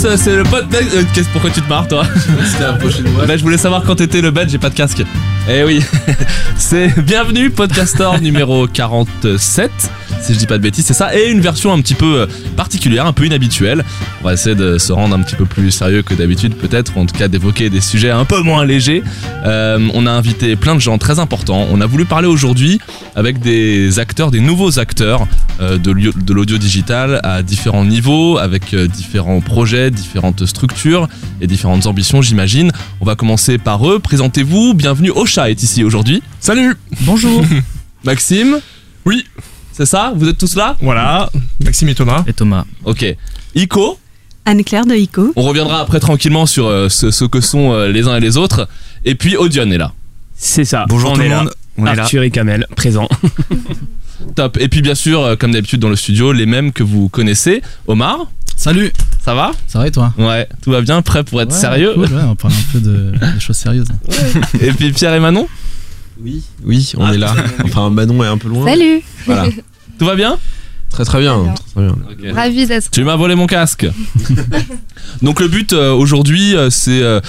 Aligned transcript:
Tous, 0.00 0.16
c'est 0.16 0.36
le 0.36 0.44
pote. 0.44 0.66
Euh, 0.72 1.22
pourquoi 1.32 1.50
tu 1.50 1.60
te 1.60 1.68
marres 1.68 1.88
toi 1.88 2.04
C'était 2.44 2.78
prochaine 2.78 3.06
fois. 3.08 3.26
Bah, 3.26 3.36
je 3.36 3.42
voulais 3.42 3.58
savoir 3.58 3.82
quand 3.82 3.96
t'étais 3.96 4.20
le 4.20 4.30
bed, 4.30 4.48
j'ai 4.48 4.58
pas 4.58 4.70
de 4.70 4.74
casque. 4.74 5.02
Eh 5.48 5.64
oui, 5.64 5.82
c'est 6.56 7.00
bienvenue, 7.00 7.50
podcaster 7.50 8.08
numéro 8.22 8.66
47, 8.66 9.70
si 10.20 10.34
je 10.34 10.38
dis 10.38 10.46
pas 10.46 10.58
de 10.58 10.62
bêtises, 10.62 10.84
c'est 10.84 10.94
ça, 10.94 11.16
et 11.16 11.30
une 11.30 11.40
version 11.40 11.72
un 11.72 11.80
petit 11.80 11.94
peu 11.94 12.20
euh, 12.20 12.26
particulière, 12.56 13.06
un 13.06 13.12
peu 13.12 13.24
inhabituelle. 13.24 13.84
On 14.20 14.26
va 14.26 14.34
essayer 14.34 14.54
de 14.54 14.78
se 14.78 14.92
rendre 14.92 15.14
un 15.14 15.22
petit 15.22 15.34
peu 15.34 15.46
plus 15.46 15.70
sérieux 15.70 16.02
que 16.02 16.14
d'habitude, 16.14 16.54
peut-être, 16.54 16.96
ou 16.96 17.00
en 17.00 17.06
tout 17.06 17.16
cas 17.16 17.28
d'évoquer 17.28 17.68
des 17.70 17.80
sujets 17.80 18.10
un 18.10 18.24
peu 18.24 18.42
moins 18.42 18.64
légers. 18.64 19.02
Euh, 19.44 19.88
on 19.94 20.06
a 20.06 20.10
invité 20.10 20.56
plein 20.56 20.74
de 20.74 20.80
gens 20.80 20.98
très 20.98 21.18
importants. 21.18 21.66
On 21.70 21.80
a 21.80 21.86
voulu 21.86 22.04
parler 22.04 22.28
aujourd'hui 22.28 22.80
avec 23.16 23.40
des 23.40 23.98
acteurs, 23.98 24.30
des 24.30 24.40
nouveaux 24.40 24.78
acteurs 24.78 25.26
de 25.60 25.90
l'io- 25.90 26.12
de 26.14 26.32
l'audio 26.32 26.58
digital 26.58 27.20
à 27.22 27.42
différents 27.42 27.84
niveaux, 27.84 28.38
avec 28.38 28.72
euh, 28.74 28.86
différents 28.88 29.40
projets, 29.40 29.90
différentes 29.90 30.46
structures 30.46 31.08
et 31.40 31.46
différentes 31.46 31.86
ambitions, 31.86 32.22
j'imagine. 32.22 32.72
On 33.00 33.04
va 33.04 33.14
commencer 33.14 33.58
par 33.58 33.88
eux. 33.88 33.98
Présentez-vous. 33.98 34.74
Bienvenue. 34.74 35.10
Ocha 35.10 35.50
est 35.50 35.62
ici 35.62 35.84
aujourd'hui. 35.84 36.22
Salut 36.40 36.74
Bonjour. 37.02 37.44
Maxime. 38.04 38.58
Oui. 39.04 39.24
C'est 39.72 39.86
ça? 39.86 40.12
Vous 40.16 40.28
êtes 40.28 40.38
tous 40.38 40.56
là? 40.56 40.76
Voilà, 40.80 41.30
Maxime 41.64 41.88
et 41.88 41.94
Thomas. 41.94 42.24
Et 42.26 42.32
Thomas. 42.32 42.64
Ok. 42.84 43.04
Ico. 43.54 43.98
Anne-Claire 44.46 44.86
de 44.86 44.94
ICO. 44.94 45.32
On 45.36 45.42
reviendra 45.42 45.80
après 45.80 46.00
tranquillement 46.00 46.46
sur 46.46 46.66
euh, 46.66 46.88
ce, 46.88 47.10
ce 47.10 47.24
que 47.24 47.40
sont 47.40 47.72
euh, 47.72 47.88
les 47.88 48.08
uns 48.08 48.16
et 48.16 48.20
les 48.20 48.36
autres. 48.36 48.68
Et 49.04 49.14
puis 49.14 49.36
Odion 49.36 49.70
est 49.70 49.78
là. 49.78 49.92
C'est 50.36 50.64
ça. 50.64 50.86
Bonjour 50.88 51.10
on 51.10 51.14
tout 51.16 51.20
là. 51.22 51.44
On 51.76 51.86
est 51.86 51.94
là. 51.94 52.02
Arthur 52.02 52.22
et 52.22 52.30
Kamel, 52.30 52.66
présents. 52.76 53.08
Top. 54.34 54.56
Et 54.60 54.68
puis 54.68 54.82
bien 54.82 54.94
sûr, 54.94 55.22
euh, 55.22 55.36
comme 55.36 55.52
d'habitude 55.52 55.80
dans 55.80 55.88
le 55.88 55.96
studio, 55.96 56.32
les 56.32 56.46
mêmes 56.46 56.72
que 56.72 56.82
vous 56.82 57.08
connaissez. 57.08 57.62
Omar. 57.86 58.26
Salut. 58.56 58.92
Ça 59.24 59.34
va? 59.34 59.52
Ça 59.66 59.78
va 59.78 59.86
et 59.88 59.90
toi? 59.90 60.12
Ouais, 60.18 60.46
tout 60.62 60.70
va 60.70 60.82
bien, 60.82 61.00
prêt 61.02 61.24
pour 61.24 61.40
être 61.40 61.50
Ouais, 61.52 61.58
sérieux. 61.58 61.92
cool, 61.94 62.04
ouais, 62.04 62.22
on 62.28 62.34
parle 62.36 62.52
un 62.54 62.72
peu 62.72 62.80
de, 62.80 63.12
de 63.34 63.40
choses 63.40 63.56
sérieuses. 63.56 63.88
Et 64.60 64.72
puis 64.72 64.92
Pierre 64.92 65.14
et 65.14 65.20
Manon? 65.20 65.48
Oui, 66.22 66.42
oui, 66.64 66.92
on 66.98 67.04
Ah, 67.06 67.14
est 67.14 67.18
là. 67.18 67.34
Enfin, 67.64 67.88
Manon 67.88 68.22
est 68.22 68.26
un 68.28 68.36
peu 68.36 68.48
loin. 68.48 68.66
Salut 68.66 69.00
Voilà. 69.26 69.46
Tout 69.98 70.04
va 70.04 70.14
bien? 70.14 70.38
Très 70.90 71.04
très 71.04 71.20
bien. 71.20 71.54
Très 71.74 71.82
bien. 72.16 72.34
Ravi 72.34 72.66
d'être 72.66 72.90
Tu 72.90 73.04
m'as 73.04 73.16
volé 73.16 73.34
mon 73.36 73.46
casque. 73.46 73.86
Donc 75.22 75.40
le 75.40 75.48
but 75.48 75.72
euh, 75.72 75.92
aujourd'hui, 75.92 76.56
euh, 76.56 76.68
c'est 76.70 77.02
euh, 77.02 77.20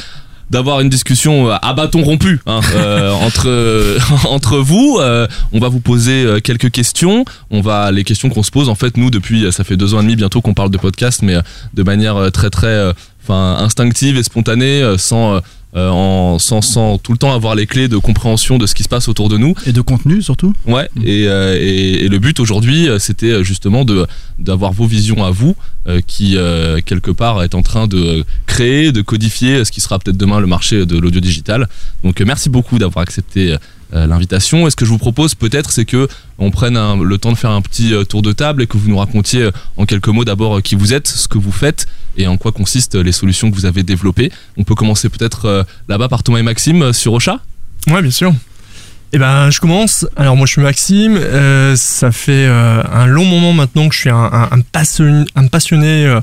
d'avoir 0.52 0.82
une 0.82 0.90
discussion 0.90 1.50
euh, 1.50 1.56
à 1.62 1.74
bâton 1.74 2.04
rompu 2.04 2.42
hein, 2.46 2.60
euh, 2.76 3.10
entre 3.26 3.48
euh, 3.48 3.98
entre 4.26 4.58
vous. 4.58 4.98
Euh, 5.00 5.26
on 5.54 5.60
va 5.60 5.70
vous 5.70 5.80
poser 5.80 6.40
quelques 6.44 6.70
questions. 6.72 7.26
On 7.50 7.62
va 7.62 7.92
les 7.92 8.04
questions 8.04 8.30
qu'on 8.30 8.44
se 8.44 8.52
pose 8.52 8.70
en 8.70 8.76
fait 8.76 8.98
nous 8.98 9.10
depuis 9.10 9.52
ça 9.52 9.64
fait 9.64 9.78
deux 9.78 9.94
ans 9.94 10.00
et 10.00 10.04
demi 10.04 10.16
bientôt 10.16 10.42
qu'on 10.42 10.54
parle 10.54 10.70
de 10.70 10.78
podcast, 10.78 11.22
mais 11.24 11.38
de 11.74 11.84
manière 11.84 12.32
très 12.32 12.50
très 12.50 12.94
enfin 13.24 13.58
instinctive 13.64 14.18
et 14.18 14.24
spontanée, 14.24 14.82
euh, 14.82 14.98
sans 14.98 15.42
euh, 15.76 15.90
en, 15.90 16.38
sans, 16.40 16.62
sans 16.62 16.98
tout 16.98 17.12
le 17.14 17.18
temps 17.18 17.34
avoir 17.34 17.56
les 17.56 17.66
clés 17.66 17.88
de 17.88 17.98
compréhension 17.98 18.58
de 18.58 18.68
ce 18.68 18.76
qui 18.76 18.84
se 18.84 18.90
passe 18.90 19.08
autour 19.08 19.30
de 19.30 19.38
nous. 19.38 19.54
Et 19.66 19.72
de 19.72 19.82
contenu 19.82 20.22
surtout 20.22 20.54
Ouais, 20.66 20.90
et, 21.04 21.28
euh, 21.28 21.58
et, 21.60 22.06
et 22.06 22.10
le 22.10 22.20
but 22.20 22.40
aujourd'hui, 22.40 22.90
euh, 22.90 23.00
c'était 23.00 23.32
euh, 23.32 23.44
justement 23.44 23.86
de 23.86 24.06
d'avoir 24.40 24.72
vos 24.74 24.88
visions 24.88 25.24
à 25.24 25.32
vous, 25.32 25.56
euh, 25.88 26.02
qui 26.06 26.36
euh, 26.36 26.80
quelque 26.84 27.12
part 27.12 27.44
est 27.44 27.56
en 27.56 27.62
train 27.62 27.88
de 27.88 28.26
créer, 28.48 28.92
de 28.92 29.02
codifier 29.02 29.64
ce 29.64 29.72
qui 29.72 29.82
sera 29.82 30.00
peut-être 30.00 30.18
demain 30.18 30.40
le 30.40 30.48
marché 30.48 30.86
de 30.86 30.98
l'audio 30.98 31.22
digital. 31.22 31.68
Donc 32.04 32.20
euh, 32.20 32.26
merci 32.26 32.50
beaucoup 32.50 32.80
d'avoir 32.80 33.04
accepté 33.04 33.54
euh, 33.54 33.58
l'invitation. 33.94 34.68
Et 34.68 34.70
ce 34.70 34.76
que 34.76 34.86
je 34.86 34.90
vous 34.90 34.98
propose 34.98 35.36
peut-être, 35.36 35.72
c'est 35.72 35.86
que 35.86 36.08
on 36.38 36.50
prenne 36.50 36.78
le 37.02 37.18
temps 37.18 37.32
de 37.32 37.38
faire 37.38 37.52
un 37.52 37.62
petit 37.62 37.94
euh, 37.94 38.04
tour 38.04 38.22
de 38.22 38.32
table 38.32 38.64
et 38.64 38.68
que 38.68 38.78
vous 38.78 38.90
nous 38.90 38.98
racontiez 38.98 39.44
euh, 39.44 39.52
en 39.78 39.86
quelques 39.86 40.08
mots 40.08 40.26
d'abord 40.26 40.58
euh, 40.58 40.62
qui 40.62 40.76
vous 40.76 40.94
êtes, 40.94 41.08
ce 41.08 41.28
que 41.28 41.38
vous 41.38 41.52
faites 41.52 41.86
et 42.18 42.28
en 42.28 42.38
quoi 42.38 42.52
consistent 42.52 42.96
les 42.96 43.12
solutions 43.12 43.50
que 43.50 43.56
vous 43.56 43.66
avez 43.66 43.84
développées. 43.84 44.32
On 44.58 44.64
peut 44.64 44.76
commencer 44.76 45.10
peut-être 45.10 45.46
euh, 45.46 45.64
là-bas 45.88 46.10
par 46.10 46.24
Thomas 46.24 46.40
et 46.40 46.44
Maxime 46.44 46.82
euh, 46.82 46.94
sur 46.94 47.14
Ocha. 47.14 47.40
Ouais, 47.88 48.02
bien 48.02 48.12
sûr. 48.12 48.34
Eh 49.14 49.18
ben, 49.18 49.50
je 49.50 49.60
commence. 49.60 50.08
Alors, 50.16 50.38
moi, 50.38 50.46
je 50.46 50.54
suis 50.54 50.62
Maxime. 50.62 51.18
Euh, 51.18 51.76
ça 51.76 52.14
fait 52.14 52.46
euh, 52.46 52.82
un 52.94 53.08
long 53.08 53.26
moment 53.26 53.52
maintenant 53.52 53.90
que 53.90 53.96
je 53.96 54.00
suis 54.00 54.10
un, 54.10 54.48
passionné, 54.72 56.06
euh, 56.06 56.16
euh, 56.16 56.22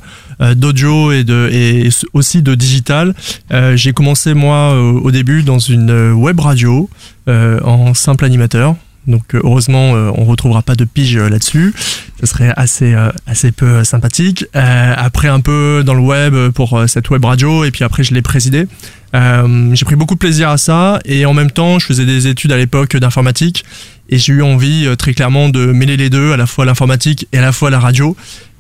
d'audio 0.55 1.13
et, 1.13 1.25
et 1.29 1.89
aussi 2.13 2.43
de 2.43 2.55
digital. 2.55 3.15
Euh, 3.53 3.77
J'ai 3.77 3.93
commencé, 3.93 4.35
moi, 4.35 4.73
euh, 4.75 4.93
au 4.93 5.11
début, 5.11 5.43
dans 5.43 5.59
une 5.59 5.91
euh, 5.91 6.13
web 6.13 6.39
radio 6.41 6.89
euh, 7.29 7.61
en 7.63 7.95
simple 7.95 8.25
animateur. 8.25 8.77
Donc, 9.07 9.35
euh, 9.35 9.41
heureusement, 9.43 9.95
euh, 9.95 10.11
on 10.15 10.25
retrouvera 10.25 10.61
pas 10.61 10.75
de 10.75 10.85
pige 10.85 11.17
euh, 11.17 11.31
là-dessus. 11.31 11.73
Ce 12.21 12.27
serait 12.27 12.53
assez, 12.57 12.93
euh, 12.93 13.11
assez 13.27 13.53
peu 13.53 13.67
euh, 13.67 13.85
sympathique. 13.85 14.45
Euh, 14.55 14.95
après, 14.97 15.29
un 15.29 15.41
peu 15.41 15.83
dans 15.85 15.95
le 15.95 16.03
web 16.03 16.35
euh, 16.35 16.51
pour 16.51 16.77
euh, 16.77 16.87
cette 16.87 17.09
web 17.09 17.25
radio. 17.25 17.65
Et 17.65 17.71
puis 17.71 17.85
après, 17.85 18.05
je 18.05 18.13
l'ai 18.13 18.21
présidé. 18.21 18.67
Euh, 19.15 19.71
j'ai 19.75 19.87
pris 19.87 19.97
beaucoup 19.97 20.15
de 20.15 20.19
plaisir 20.19 20.51
à 20.51 20.59
ça 20.59 20.99
et 21.07 21.25
en 21.25 21.33
même 21.33 21.51
temps 21.51 21.79
je 21.79 21.87
faisais 21.87 22.05
des 22.05 22.27
études 22.27 22.53
à 22.53 22.59
l'époque 22.59 22.95
d'informatique 22.95 23.65
et 24.11 24.19
j'ai 24.19 24.35
eu 24.35 24.43
envie 24.43 24.87
euh, 24.87 24.97
très 24.97 25.15
clairement 25.15 25.49
de 25.49 25.65
mêler 25.73 25.97
les 25.97 26.11
deux, 26.11 26.33
à 26.33 26.37
la 26.37 26.45
fois 26.47 26.67
l'informatique 26.67 27.27
et 27.33 27.39
à 27.39 27.41
la 27.41 27.53
fois 27.53 27.71
la 27.71 27.81
radio. 27.81 28.15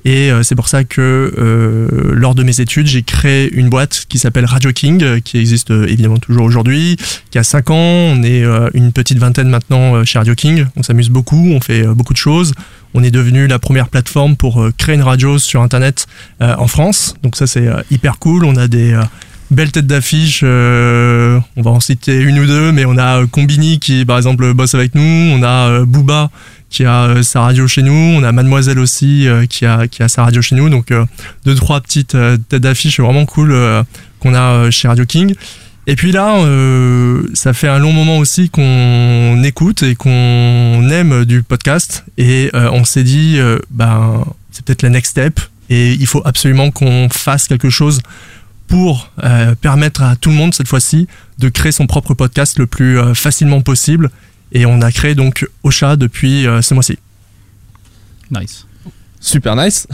Et 0.08 0.30
euh, 0.30 0.42
c'est 0.42 0.54
pour 0.54 0.68
ça 0.68 0.84
que 0.84 1.34
euh, 1.36 2.14
lors 2.14 2.34
de 2.34 2.42
mes 2.42 2.62
études, 2.62 2.86
j'ai 2.86 3.02
créé 3.02 3.52
une 3.52 3.68
boîte 3.68 4.06
qui 4.08 4.18
s'appelle 4.18 4.46
Radio 4.46 4.72
King, 4.72 5.02
euh, 5.02 5.20
qui 5.20 5.36
existe 5.36 5.70
évidemment 5.70 6.16
toujours 6.16 6.46
aujourd'hui, 6.46 6.96
qui 7.30 7.36
a 7.36 7.42
5 7.42 7.68
ans. 7.68 7.76
On 7.76 8.22
est 8.22 8.42
une 8.72 8.92
petite 8.92 9.18
vingtaine 9.18 9.50
maintenant 9.50 10.02
chez 10.06 10.18
Radio 10.18 10.34
King. 10.34 10.64
On 10.76 10.82
s'amuse 10.82 11.10
beaucoup, 11.10 11.50
on 11.52 11.60
fait 11.60 11.86
beaucoup 11.88 12.14
de 12.14 12.18
choses. 12.18 12.54
On 12.94 13.02
est 13.02 13.10
devenu 13.10 13.48
la 13.48 13.58
première 13.58 13.90
plateforme 13.90 14.34
pour 14.34 14.66
créer 14.78 14.94
une 14.94 15.02
radio 15.02 15.38
sur 15.38 15.60
Internet 15.60 16.06
en 16.40 16.66
France. 16.68 17.14
Donc 17.22 17.36
ça 17.36 17.46
c'est 17.46 17.68
hyper 17.90 18.18
cool. 18.18 18.46
On 18.46 18.56
a 18.56 18.66
des 18.66 18.98
belles 19.50 19.72
têtes 19.72 19.86
d'affiche. 19.86 20.42
on 20.42 21.42
va 21.56 21.70
en 21.70 21.80
citer 21.80 22.18
une 22.18 22.38
ou 22.38 22.46
deux, 22.46 22.72
mais 22.72 22.86
on 22.86 22.96
a 22.96 23.26
Combini 23.26 23.78
qui, 23.78 24.06
par 24.06 24.16
exemple, 24.16 24.54
bosse 24.54 24.74
avec 24.74 24.94
nous. 24.94 25.02
On 25.02 25.42
a 25.42 25.84
Booba 25.84 26.30
qui 26.70 26.84
a 26.84 27.04
euh, 27.04 27.22
sa 27.22 27.42
radio 27.42 27.66
chez 27.66 27.82
nous. 27.82 27.92
On 27.92 28.22
a 28.22 28.32
Mademoiselle 28.32 28.78
aussi 28.78 29.26
euh, 29.26 29.46
qui, 29.46 29.66
a, 29.66 29.88
qui 29.88 30.02
a 30.02 30.08
sa 30.08 30.24
radio 30.24 30.42
chez 30.42 30.54
nous. 30.54 30.68
Donc, 30.68 30.90
euh, 30.90 31.04
deux, 31.44 31.54
trois 31.54 31.80
petites 31.80 32.16
têtes 32.48 32.62
d'affiche 32.62 33.00
vraiment 33.00 33.26
cool 33.26 33.54
qu'on 34.20 34.34
a 34.34 34.70
chez 34.70 34.88
Radio 34.88 35.04
King. 35.06 35.34
Et 35.86 35.96
puis 35.96 36.12
là, 36.12 36.36
ça 37.32 37.54
fait 37.54 37.68
un 37.68 37.78
long 37.78 37.94
moment 37.94 38.18
aussi 38.18 38.50
qu'on 38.50 39.42
écoute 39.42 39.82
et 39.82 39.94
qu'on 39.94 40.88
aime 40.90 41.24
du 41.24 41.42
podcast. 41.42 42.04
Et 42.18 42.50
on 42.52 42.84
s'est 42.84 43.04
dit, 43.04 43.38
ben, 43.70 44.24
c'est 44.50 44.64
peut-être 44.64 44.82
la 44.82 44.90
next 44.90 45.12
step. 45.12 45.40
Et 45.70 45.92
il 45.92 46.06
faut 46.06 46.20
absolument 46.26 46.70
qu'on 46.70 47.08
fasse 47.10 47.46
quelque 47.46 47.70
chose 47.70 48.02
pour 48.66 49.10
permettre 49.62 50.02
à 50.02 50.16
tout 50.16 50.28
le 50.28 50.36
monde 50.36 50.52
cette 50.52 50.68
fois-ci 50.68 51.08
de 51.38 51.48
créer 51.48 51.72
son 51.72 51.86
propre 51.86 52.12
podcast 52.12 52.58
le 52.58 52.66
plus 52.66 52.98
facilement 53.14 53.62
possible. 53.62 54.10
Et 54.52 54.66
on 54.66 54.80
a 54.80 54.92
créé 54.92 55.14
donc 55.14 55.46
Ocha 55.62 55.96
depuis 55.96 56.46
euh, 56.46 56.62
ce 56.62 56.74
mois-ci. 56.74 56.98
Nice. 58.30 58.67
Super 59.20 59.56
nice. 59.56 59.86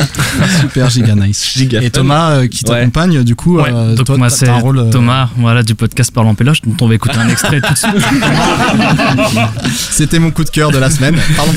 Super 0.60 0.90
giga 0.90 1.14
nice. 1.14 1.52
Giga 1.56 1.82
Et. 1.82 1.90
Thomas 1.90 2.30
euh, 2.32 2.46
qui 2.46 2.62
Ouais. 2.66 2.78
t'accompagne, 2.80 3.22
du 3.24 3.34
coup, 3.34 3.56
Ouais. 3.58 3.70
euh, 3.72 3.94
Donc 3.94 4.06
toi, 4.06 4.16
moi 4.18 4.28
c'est 4.30 4.48
euh, 4.48 4.90
Thomas, 4.90 5.28
voilà 5.38 5.62
du 5.62 5.74
podcast 5.74 6.10
Parlant 6.12 6.34
Péloche, 6.34 6.60
dont 6.62 6.76
on 6.84 6.88
va 6.88 6.94
écouter 6.94 7.16
un 7.16 7.28
extrait 7.28 7.60
tout 7.60 7.72
de 7.72 7.78
suite. 7.78 7.90
C'était 9.90 10.18
mon 10.18 10.30
coup 10.30 10.44
de 10.44 10.50
cœur 10.50 10.70
de 10.70 10.78
la 10.78 10.90
semaine. 10.90 11.16
Pardon. 11.36 11.52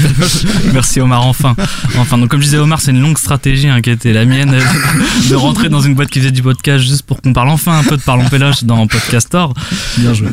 Merci 0.73 1.01
Omar, 1.01 1.25
enfin. 1.25 1.55
Enfin, 1.97 2.17
donc 2.17 2.29
comme 2.29 2.39
je 2.39 2.45
disais 2.45 2.57
Omar, 2.57 2.79
c'est 2.81 2.91
une 2.91 3.01
longue 3.01 3.17
stratégie 3.17 3.67
hein, 3.67 3.81
qui 3.81 3.89
était 3.89 4.13
la 4.13 4.25
mienne 4.25 4.55
de 5.29 5.35
rentrer 5.35 5.69
dans 5.69 5.81
une 5.81 5.95
boîte 5.95 6.09
qui 6.09 6.19
faisait 6.19 6.31
du 6.31 6.41
podcast 6.41 6.83
juste 6.83 7.03
pour 7.03 7.21
qu'on 7.21 7.33
parle 7.33 7.49
enfin 7.49 7.79
un 7.79 7.83
peu 7.83 7.97
de 7.97 8.01
Parlons 8.01 8.27
Péloche 8.29 8.63
dans 8.63 8.87
Podcastor. 8.87 9.53
Bien 9.97 10.13
joué. 10.13 10.29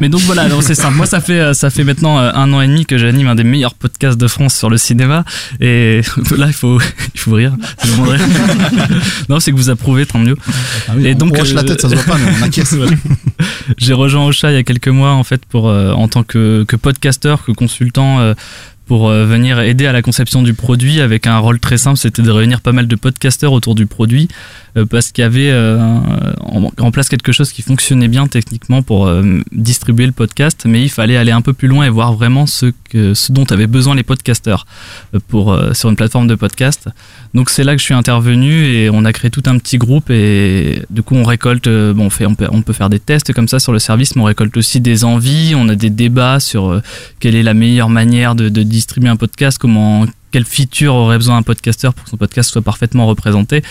Mais 0.00 0.08
donc 0.08 0.20
voilà, 0.22 0.46
c'est 0.62 0.74
simple. 0.74 0.96
Moi, 0.96 1.06
ça 1.06 1.20
fait, 1.20 1.40
euh, 1.40 1.52
ça 1.54 1.70
fait 1.70 1.84
maintenant 1.84 2.18
euh, 2.18 2.30
un 2.34 2.52
an 2.52 2.60
et 2.60 2.66
demi 2.66 2.86
que 2.86 2.98
j'anime 2.98 3.28
un 3.28 3.34
des 3.34 3.44
meilleurs 3.44 3.74
podcasts 3.74 4.18
de 4.18 4.26
France 4.28 4.54
sur 4.54 4.70
le 4.70 4.76
cinéma. 4.78 5.24
Et 5.60 5.97
là, 6.36 6.46
il 6.46 6.52
faut, 6.52 6.80
il 7.14 7.20
faut 7.20 7.32
rire. 7.32 7.54
Non, 9.28 9.40
c'est 9.40 9.52
que 9.52 9.56
vous 9.56 9.70
approuvez, 9.70 10.06
tant 10.06 10.18
mieux. 10.18 10.36
Ah 10.88 10.92
oui, 10.96 11.06
Et 11.06 11.14
on 11.14 11.18
donc, 11.18 11.38
hoche 11.38 11.52
la 11.52 11.62
euh, 11.62 11.64
tête, 11.64 11.80
ça 11.80 11.88
se 11.88 11.94
voit 11.94 12.04
pas, 12.04 12.16
mais 12.18 12.32
on 12.40 12.42
acquiesce. 12.44 12.74
J'ai 13.78 13.92
rejoint 13.92 14.26
Ocha 14.26 14.50
il 14.50 14.54
y 14.54 14.58
a 14.58 14.62
quelques 14.62 14.88
mois 14.88 15.12
en 15.12 15.24
fait 15.24 15.44
pour 15.44 15.68
euh, 15.68 15.92
en 15.92 16.08
tant 16.08 16.22
que, 16.22 16.64
que 16.66 16.76
podcasteur, 16.76 17.44
que 17.44 17.52
consultant 17.52 18.20
euh, 18.20 18.34
pour 18.86 19.10
venir 19.10 19.60
aider 19.60 19.86
à 19.86 19.92
la 19.92 20.00
conception 20.00 20.40
du 20.40 20.54
produit 20.54 21.02
avec 21.02 21.26
un 21.26 21.36
rôle 21.36 21.60
très 21.60 21.76
simple, 21.76 21.98
c'était 21.98 22.22
de 22.22 22.30
réunir 22.30 22.62
pas 22.62 22.72
mal 22.72 22.86
de 22.86 22.96
podcasteurs 22.96 23.52
autour 23.52 23.74
du 23.74 23.84
produit 23.84 24.28
parce 24.84 25.12
qu'il 25.12 25.22
y 25.22 25.24
avait 25.24 25.50
euh, 25.50 25.78
en, 26.40 26.90
place 26.90 27.08
quelque 27.08 27.32
chose 27.32 27.52
qui 27.52 27.62
fonctionnait 27.62 28.08
bien 28.08 28.26
techniquement 28.26 28.82
pour 28.82 29.06
euh, 29.06 29.40
distribuer 29.52 30.06
le 30.06 30.12
podcast, 30.12 30.64
mais 30.66 30.82
il 30.82 30.88
fallait 30.88 31.16
aller 31.16 31.32
un 31.32 31.42
peu 31.42 31.52
plus 31.52 31.68
loin 31.68 31.84
et 31.84 31.90
voir 31.90 32.14
vraiment 32.14 32.46
ce, 32.46 32.72
que, 32.90 33.14
ce 33.14 33.32
dont 33.32 33.44
avaient 33.50 33.66
besoin 33.66 33.94
les 33.94 34.02
podcasteurs 34.02 34.66
euh, 35.14 35.20
pour, 35.28 35.52
euh, 35.52 35.72
sur 35.74 35.88
une 35.90 35.96
plateforme 35.96 36.26
de 36.26 36.34
podcast. 36.34 36.88
Donc 37.34 37.50
c'est 37.50 37.64
là 37.64 37.74
que 37.74 37.78
je 37.78 37.84
suis 37.84 37.94
intervenu 37.94 38.66
et 38.66 38.90
on 38.90 39.04
a 39.04 39.12
créé 39.12 39.30
tout 39.30 39.42
un 39.46 39.58
petit 39.58 39.78
groupe 39.78 40.10
et 40.10 40.82
du 40.90 41.02
coup 41.02 41.14
on 41.14 41.24
récolte, 41.24 41.66
euh, 41.66 41.92
bon 41.92 42.06
on, 42.06 42.10
fait, 42.10 42.26
on, 42.26 42.34
peut, 42.34 42.48
on 42.50 42.62
peut 42.62 42.72
faire 42.72 42.88
des 42.88 43.00
tests 43.00 43.32
comme 43.32 43.48
ça 43.48 43.60
sur 43.60 43.72
le 43.72 43.78
service, 43.78 44.16
mais 44.16 44.22
on 44.22 44.26
récolte 44.26 44.56
aussi 44.56 44.80
des 44.80 45.04
envies, 45.04 45.54
on 45.54 45.68
a 45.68 45.74
des 45.74 45.90
débats 45.90 46.40
sur 46.40 46.70
euh, 46.70 46.82
quelle 47.20 47.34
est 47.34 47.42
la 47.42 47.54
meilleure 47.54 47.90
manière 47.90 48.34
de, 48.34 48.48
de 48.48 48.62
distribuer 48.62 49.10
un 49.10 49.16
podcast, 49.16 49.58
comment, 49.58 50.06
quelle 50.30 50.44
feature 50.44 50.94
aurait 50.94 51.18
besoin 51.18 51.36
un 51.36 51.42
podcasteur 51.42 51.92
pour 51.92 52.04
que 52.04 52.10
son 52.10 52.16
podcast 52.16 52.50
soit 52.50 52.62
parfaitement 52.62 53.06
représenté. 53.06 53.62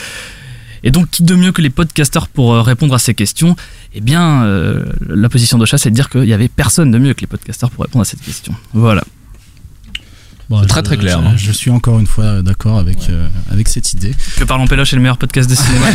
Et 0.88 0.92
donc, 0.92 1.10
qui 1.12 1.24
de 1.24 1.36
mieux 1.36 1.52
que 1.52 1.62
les 1.62 1.70
podcasteurs 1.70 2.30
pour 2.30 2.54
euh, 2.54 2.62
répondre 2.62 2.94
à 2.96 3.00
ces 3.00 3.14
questions? 3.14 3.58
Eh 3.94 4.00
bien, 4.00 4.46
euh, 4.46 4.86
la 5.10 5.28
position 5.28 5.58
d'Ocha, 5.58 5.78
c'est 5.78 5.90
de 5.90 5.96
dire 5.96 6.10
qu'il 6.10 6.24
y 6.24 6.34
avait 6.34 6.48
personne 6.48 6.92
de 6.92 6.98
mieux 6.98 7.14
que 7.14 7.20
les 7.22 7.28
podcasteurs 7.28 7.70
pour 7.72 7.84
répondre 7.84 8.04
à 8.04 8.06
cette 8.06 8.22
question. 8.22 8.56
Voilà. 8.74 9.04
Bon, 10.50 10.62
très, 10.66 10.80
je- 10.80 10.86
très 10.86 10.98
clair, 10.98 11.22
Je, 11.22 11.28
hein. 11.28 11.34
je 11.36 11.52
suis 11.52 11.70
encore 11.72 12.00
une 12.00 12.08
fois 12.08 12.42
d'accord 12.42 12.78
avec, 12.80 13.10
euh, 13.10 13.28
avec 13.52 13.68
cette 13.68 13.92
idée. 13.92 14.14
Que 14.38 14.46
Parlons 14.46 14.66
Péloche 14.66 14.94
est 14.94 14.96
le 14.96 15.02
meilleur 15.02 15.18
podcast 15.18 15.50
de 15.50 15.56
cinéma. 15.56 15.88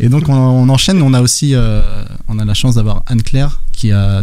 Et 0.00 0.08
donc 0.08 0.30
on, 0.30 0.34
on 0.34 0.68
enchaîne. 0.70 1.02
On 1.02 1.12
a 1.12 1.20
aussi, 1.20 1.54
euh, 1.54 1.82
on 2.28 2.38
a 2.38 2.46
la 2.46 2.54
chance 2.54 2.76
d'avoir 2.76 3.02
Anne 3.06 3.22
Claire 3.22 3.60
qui 3.72 3.92
a 3.92 4.22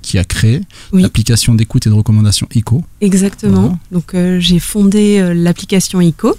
qui 0.00 0.18
a 0.18 0.24
créé 0.24 0.60
Oui. 0.92 1.02
l'application 1.02 1.54
d'écoute 1.54 1.86
et 1.86 1.90
de 1.90 1.94
recommandation 1.94 2.46
ICO. 2.54 2.82
Exactement. 3.00 3.60
Voilà. 3.60 3.76
Donc 3.92 4.14
euh, 4.14 4.38
j'ai 4.40 4.58
fondé 4.58 5.18
euh, 5.18 5.32
l'application 5.34 6.00
ICO, 6.00 6.36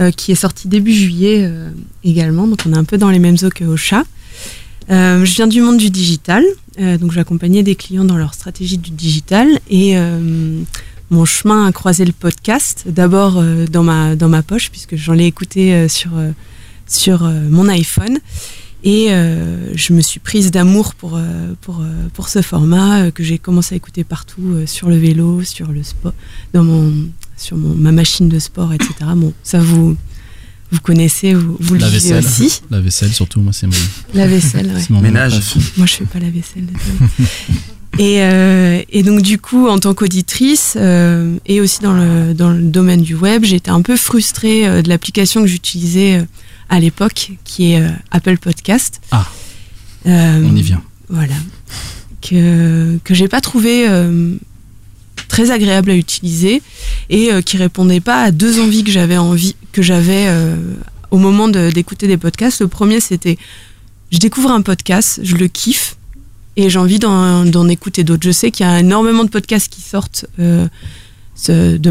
euh, 0.00 0.10
qui 0.10 0.32
est 0.32 0.34
sortie 0.34 0.66
début 0.66 0.92
juillet 0.92 1.44
euh, 1.44 1.70
également. 2.02 2.48
Donc 2.48 2.58
on 2.66 2.72
est 2.72 2.76
un 2.76 2.82
peu 2.82 2.98
dans 2.98 3.10
les 3.10 3.20
mêmes 3.20 3.36
eaux 3.44 3.48
que 3.48 3.64
Ocha. 3.64 4.02
Euh, 4.90 5.24
je 5.24 5.34
viens 5.36 5.46
du 5.46 5.62
monde 5.62 5.76
du 5.76 5.88
digital, 5.88 6.44
donc 7.00 7.12
j'accompagnais 7.12 7.62
des 7.62 7.76
clients 7.76 8.04
dans 8.04 8.16
leur 8.16 8.34
stratégie 8.34 8.76
du 8.76 8.90
digital 8.90 9.48
et 9.70 9.96
mon 11.10 11.24
chemin 11.24 11.66
a 11.66 11.72
croisé 11.72 12.04
le 12.04 12.12
podcast. 12.12 12.82
D'abord 12.86 13.42
dans 13.70 13.84
ma 13.84 14.16
dans 14.16 14.28
ma 14.28 14.42
poche 14.42 14.70
puisque 14.70 14.96
j'en 14.96 15.16
ai 15.16 15.24
écouté 15.24 15.88
sur 15.88 16.10
sur 16.86 17.22
mon 17.22 17.68
iPhone. 17.68 18.18
Et 18.82 19.08
je 19.08 19.92
me 19.92 20.02
suis 20.02 20.18
prise 20.20 20.50
d'amour 20.50 20.94
pour, 20.94 21.18
pour, 21.62 21.82
pour 22.12 22.28
ce 22.28 22.42
format 22.42 23.10
que 23.12 23.22
j'ai 23.22 23.38
commencé 23.38 23.74
à 23.74 23.76
écouter 23.76 24.02
partout 24.02 24.66
sur 24.66 24.90
le 24.90 24.98
vélo, 24.98 25.42
sur 25.44 25.68
le 25.68 25.82
sport, 25.84 26.12
dans 26.52 26.64
mon, 26.64 26.92
sur 27.36 27.56
mon, 27.56 27.74
ma 27.74 27.92
machine 27.92 28.28
de 28.28 28.38
sport, 28.38 28.72
etc. 28.72 28.92
Bon, 29.16 29.32
ça 29.42 29.58
vous, 29.58 29.96
vous 30.72 30.80
connaissez, 30.80 31.34
vous, 31.34 31.56
vous 31.60 31.74
le 31.74 31.80
La 31.80 31.88
vivez 31.88 32.12
vaisselle. 32.12 32.24
aussi. 32.24 32.60
La 32.70 32.80
vaisselle 32.80 33.12
surtout, 33.12 33.40
moi 33.40 33.52
c'est 33.52 33.66
mon, 33.66 33.72
La 34.14 34.26
vaisselle, 34.26 34.66
ouais. 34.74 34.80
c'est 34.80 34.90
mon 34.90 35.00
Ménage. 35.00 35.34
Moi, 35.76 35.86
je 35.86 35.94
fais 35.94 36.04
pas 36.04 36.18
la 36.18 36.30
vaisselle. 36.30 36.66
et, 37.98 38.22
euh, 38.22 38.82
et 38.90 39.02
donc, 39.02 39.22
du 39.22 39.38
coup, 39.38 39.68
en 39.68 39.78
tant 39.78 39.94
qu'auditrice 39.94 40.74
euh, 40.76 41.36
et 41.46 41.60
aussi 41.60 41.80
dans 41.80 41.92
le, 41.94 42.34
dans 42.34 42.50
le 42.50 42.62
domaine 42.62 43.02
du 43.02 43.14
web, 43.14 43.44
j'étais 43.44 43.70
un 43.70 43.82
peu 43.82 43.96
frustrée 43.96 44.66
euh, 44.66 44.82
de 44.82 44.88
l'application 44.88 45.42
que 45.42 45.46
j'utilisais 45.48 46.18
euh, 46.18 46.24
à 46.68 46.80
l'époque, 46.80 47.32
qui 47.44 47.72
est 47.72 47.80
euh, 47.80 47.88
Apple 48.10 48.38
Podcast. 48.38 49.00
Ah. 49.12 49.28
Euh, 50.06 50.42
On 50.44 50.56
y 50.56 50.62
vient. 50.62 50.82
Voilà. 51.08 51.34
Que, 52.20 52.98
que 53.04 53.12
j'ai 53.14 53.28
pas 53.28 53.40
trouvé 53.42 53.86
euh, 53.88 54.34
très 55.34 55.50
agréable 55.50 55.90
à 55.90 55.96
utiliser 55.96 56.62
et 57.10 57.32
euh, 57.32 57.40
qui 57.42 57.56
répondait 57.56 58.00
pas 58.00 58.22
à 58.22 58.30
deux 58.30 58.60
envies 58.60 58.84
que 58.84 58.90
j'avais 58.92 59.16
envie 59.16 59.56
que 59.72 59.82
j'avais 59.82 60.26
euh, 60.28 60.56
au 61.10 61.18
moment 61.18 61.48
d'écouter 61.48 62.06
des 62.06 62.16
podcasts. 62.16 62.60
Le 62.60 62.68
premier 62.68 63.00
c'était 63.00 63.36
je 64.12 64.18
découvre 64.18 64.50
un 64.52 64.62
podcast, 64.62 65.18
je 65.24 65.34
le 65.34 65.48
kiffe 65.48 65.96
et 66.56 66.70
j'ai 66.70 66.78
envie 66.78 67.00
d'en 67.00 67.68
écouter 67.68 68.04
d'autres. 68.04 68.22
Je 68.24 68.30
sais 68.30 68.52
qu'il 68.52 68.64
y 68.64 68.68
a 68.68 68.78
énormément 68.78 69.24
de 69.24 69.28
podcasts 69.30 69.68
qui 69.68 69.80
sortent 69.80 70.26
euh, 70.38 70.68
ce- 71.34 71.76
de 71.78 71.90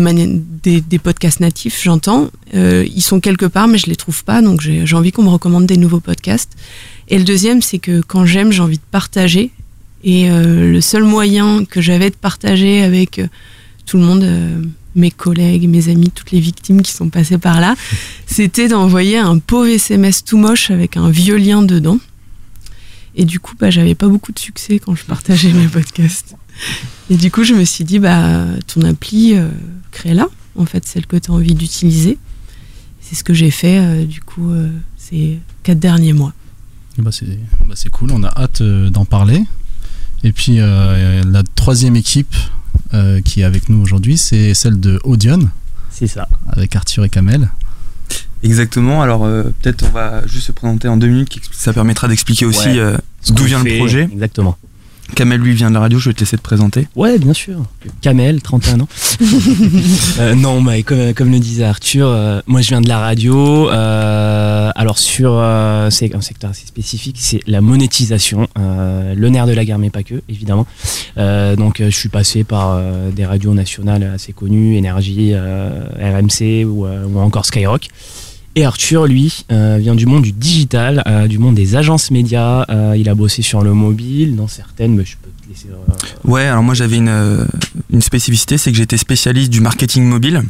des, 0.64 0.80
des 0.80 1.00
podcasts 1.00 1.42
natifs, 1.42 1.82
j'entends. 1.84 2.30
Ils 2.54 3.02
sont 3.02 3.20
quelque 3.20 3.46
part, 3.46 3.68
mais 3.68 3.78
je 3.78 3.88
les 3.88 3.98
trouve 3.98 4.24
pas, 4.24 4.42
donc 4.42 4.62
j'ai 4.62 4.86
j'ai 4.88 4.96
envie 4.96 5.12
qu'on 5.12 5.24
me 5.24 5.34
recommande 5.38 5.66
des 5.66 5.76
nouveaux 5.76 6.00
podcasts. 6.00 6.52
Et 7.10 7.18
le 7.18 7.26
deuxième, 7.26 7.62
c'est 7.62 7.80
que 7.80 8.00
quand 8.00 8.26
j'aime, 8.26 8.54
j'ai 8.54 8.62
envie 8.62 8.78
de 8.78 8.90
partager. 8.90 9.52
Et 10.04 10.30
euh, 10.30 10.72
le 10.72 10.82
seul 10.82 11.04
moyen 11.04 11.66
que 11.66 11.82
j'avais 11.82 12.10
de 12.10 12.16
partager 12.16 12.84
avec 12.84 13.20
euh, 13.20 13.28
tout 13.86 13.98
le 13.98 14.04
monde, 14.04 14.24
euh, 14.24 14.62
mes 14.96 15.12
collègues, 15.12 15.68
mes 15.68 15.90
amis, 15.90 16.12
toutes 16.12 16.32
les 16.32 16.40
victimes 16.40 16.82
qui 16.82 16.92
sont 16.92 17.10
passées 17.10 17.38
par 17.38 17.62
là, 17.62 17.76
c'était 18.26 18.68
d'envoyer 18.68 19.18
un 19.18 19.40
pauvre 19.40 19.68
SMS 19.68 20.24
tout 20.24 20.38
moche 20.38 20.72
avec 20.72 20.98
un 20.98 21.10
vieux 21.10 21.38
lien 21.38 21.62
dedans. 21.62 22.00
Et 23.16 23.26
du 23.26 23.40
coup, 23.40 23.56
bah, 23.60 23.70
j'avais 23.70 23.96
pas 23.96 24.08
beaucoup 24.08 24.32
de 24.32 24.40
succès 24.40 24.80
quand 24.80 24.96
je 24.96 25.06
partageais 25.06 25.54
mes 25.54 25.68
podcasts. 25.68 26.36
Et 27.10 27.16
du 27.16 27.32
coup, 27.32 27.44
je 27.44 27.54
me 27.54 27.64
suis 27.64 27.84
dit, 27.84 28.00
bah, 28.00 28.46
ton 28.68 28.82
appli, 28.82 29.36
euh, 29.36 29.50
crée-la, 29.92 30.28
en 30.56 30.66
fait, 30.66 30.86
celle 30.86 31.06
que 31.06 31.18
tu 31.18 31.30
as 31.30 31.34
envie 31.34 31.54
d'utiliser. 31.54 32.18
C'est 33.02 33.16
ce 33.16 33.24
que 33.24 33.34
j'ai 33.34 33.52
fait, 33.52 33.78
euh, 33.80 34.06
du 34.06 34.22
coup, 34.22 34.52
ces 34.98 35.40
quatre 35.62 35.80
derniers 35.80 36.14
mois. 36.14 36.34
Ben, 36.98 37.12
c'est 37.12 37.26
bah, 37.68 37.76
cool, 37.92 38.12
on 38.12 38.24
a 38.24 38.30
hâte 38.30 38.64
d'en 38.64 39.06
parler. 39.06 39.44
Et 40.24 40.32
puis 40.32 40.60
euh, 40.60 41.22
la 41.26 41.44
troisième 41.56 41.96
équipe 41.96 42.36
euh, 42.94 43.22
qui 43.22 43.42
est 43.42 43.44
avec 43.44 43.70
nous 43.70 43.82
aujourd'hui, 43.82 44.18
c'est 44.18 44.54
celle 44.54 44.80
de 44.80 45.00
Audion, 45.04 45.50
C'est 45.90 46.08
ça. 46.08 46.28
avec 46.48 46.76
Arthur 46.76 47.04
et 47.06 47.10
Kamel. 47.10 47.50
Exactement. 48.44 49.02
Alors 49.02 49.26
euh, 49.26 49.44
peut-être 49.62 49.86
on 49.86 49.92
va 49.92 50.26
juste 50.28 50.48
se 50.48 50.52
présenter 50.52 50.88
en 50.88 50.98
deux 50.98 51.08
minutes. 51.08 51.30
qui- 51.30 51.42
Ça 51.52 51.74
permettra 51.74 52.08
d'expliquer 52.08 52.46
aussi 52.46 52.68
Ouais. 52.70 52.80
euh, 52.80 52.98
d'où 53.30 53.44
vient 53.44 53.64
le 53.64 53.78
projet. 53.78 54.04
Exactement. 54.12 54.58
Kamel 55.16 55.40
lui 55.40 55.54
vient 55.54 55.70
de 55.70 55.76
la 55.76 55.82
radio. 55.82 56.00
Je 56.00 56.10
vais 56.10 56.14
te 56.14 56.22
laisser 56.22 56.38
te 56.38 56.42
présenter. 56.42 56.88
Ouais, 56.96 57.18
bien 57.20 57.34
sûr. 57.34 57.64
Kamel, 58.02 58.42
31 58.42 58.82
ans. 58.82 58.88
Euh, 60.20 60.36
non, 60.36 60.62
bah, 60.62 60.82
comme, 60.84 61.14
comme 61.14 61.32
le 61.32 61.40
disait 61.40 61.64
Arthur, 61.64 62.08
euh, 62.08 62.42
moi 62.46 62.62
je 62.62 62.70
viens 62.70 62.82
de 62.82 62.88
la 62.88 63.00
radio. 63.00 63.70
euh, 63.70 64.70
alors 64.76 64.98
sur, 65.00 65.44
c'est 65.90 66.14
un 66.14 66.22
secteur 66.22 66.52
assez 66.52 66.66
spécifique, 66.66 67.18
c'est 67.20 67.40
la 67.48 67.62
monétisation, 67.62 68.48
le 68.56 69.30
nerf 69.30 69.48
de 69.48 69.54
la 69.54 69.66
guerre, 69.66 69.80
mais 69.80 69.90
pas 69.90 70.04
que, 70.04 70.22
évidemment. 70.30 70.66
Donc 71.18 71.78
je 71.80 71.90
suis 71.90 72.10
passé 72.10 72.44
par 72.44 72.80
des 73.12 73.26
radios 73.26 73.54
nationales 73.54 74.12
assez 74.14 74.34
connues, 74.34 74.76
Énergie, 74.78 75.34
RMC 75.36 76.66
ou, 76.66 76.86
ou 76.86 77.20
encore 77.20 77.46
Skyrock. 77.46 77.88
Et 78.56 78.66
Arthur, 78.66 79.08
lui, 79.08 79.46
euh, 79.52 79.78
vient 79.80 79.96
du 79.96 80.06
monde 80.06 80.22
du 80.22 80.32
digital, 80.32 81.02
euh, 81.08 81.28
du 81.28 81.40
monde 81.40 81.56
des 81.56 81.76
agences 81.76 82.12
médias. 82.12 82.66
Euh, 82.70 82.96
il 82.96 83.10
a 83.10 83.16
bossé 83.16 83.42
sur 83.42 83.64
le 83.64 83.74
mobile, 83.74 84.36
dans 84.36 84.48
certaines, 84.48 84.96
mais 84.96 85.06
je 85.06 85.18
peux 85.18 85.30
te 85.42 85.50
laisser. 85.50 85.70
Ouais. 86.24 86.46
Alors 86.46 86.62
moi 86.62 86.76
j'avais 86.76 86.98
une 86.98 87.48
une 87.92 88.02
spécificité, 88.02 88.58
c'est 88.58 88.72
que 88.72 88.78
j'étais 88.78 88.98
spécialiste 88.98 89.50
du 89.52 89.60
marketing 89.60 90.04
mobile. 90.04 90.44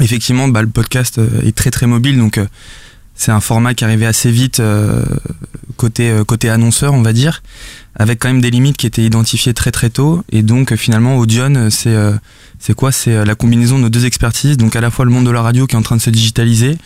Effectivement, 0.00 0.48
bah, 0.48 0.62
le 0.62 0.68
podcast 0.68 1.20
est 1.44 1.54
très 1.54 1.70
très 1.70 1.86
mobile, 1.86 2.18
donc 2.18 2.40
c'est 3.22 3.30
un 3.30 3.40
format 3.40 3.72
qui 3.72 3.84
arrivait 3.84 4.06
assez 4.06 4.32
vite 4.32 4.58
euh, 4.58 5.04
côté 5.76 6.10
euh, 6.10 6.24
côté 6.24 6.48
annonceur, 6.50 6.92
on 6.92 7.02
va 7.02 7.12
dire, 7.12 7.44
avec 7.94 8.18
quand 8.18 8.26
même 8.26 8.40
des 8.40 8.50
limites 8.50 8.76
qui 8.76 8.88
étaient 8.88 9.04
identifiées 9.04 9.54
très 9.54 9.70
très 9.70 9.90
tôt. 9.90 10.24
Et 10.32 10.42
donc 10.42 10.72
euh, 10.72 10.76
finalement, 10.76 11.16
Audion, 11.18 11.68
c'est 11.70 12.74
quoi? 12.74 12.90
C'est 12.90 13.24
la 13.24 13.36
combinaison 13.36 13.78
de 13.78 13.84
nos 13.84 13.90
deux 13.90 14.06
expertises, 14.06 14.56
donc 14.56 14.74
à 14.74 14.80
la 14.80 14.90
fois 14.90 15.04
le 15.04 15.12
monde 15.12 15.26
de 15.26 15.30
la 15.30 15.40
radio 15.40 15.68
qui 15.68 15.76
est 15.76 15.78
en 15.78 15.82
train 15.82 15.96
de 15.96 16.02
se 16.02 16.10
digitaliser, 16.10 16.78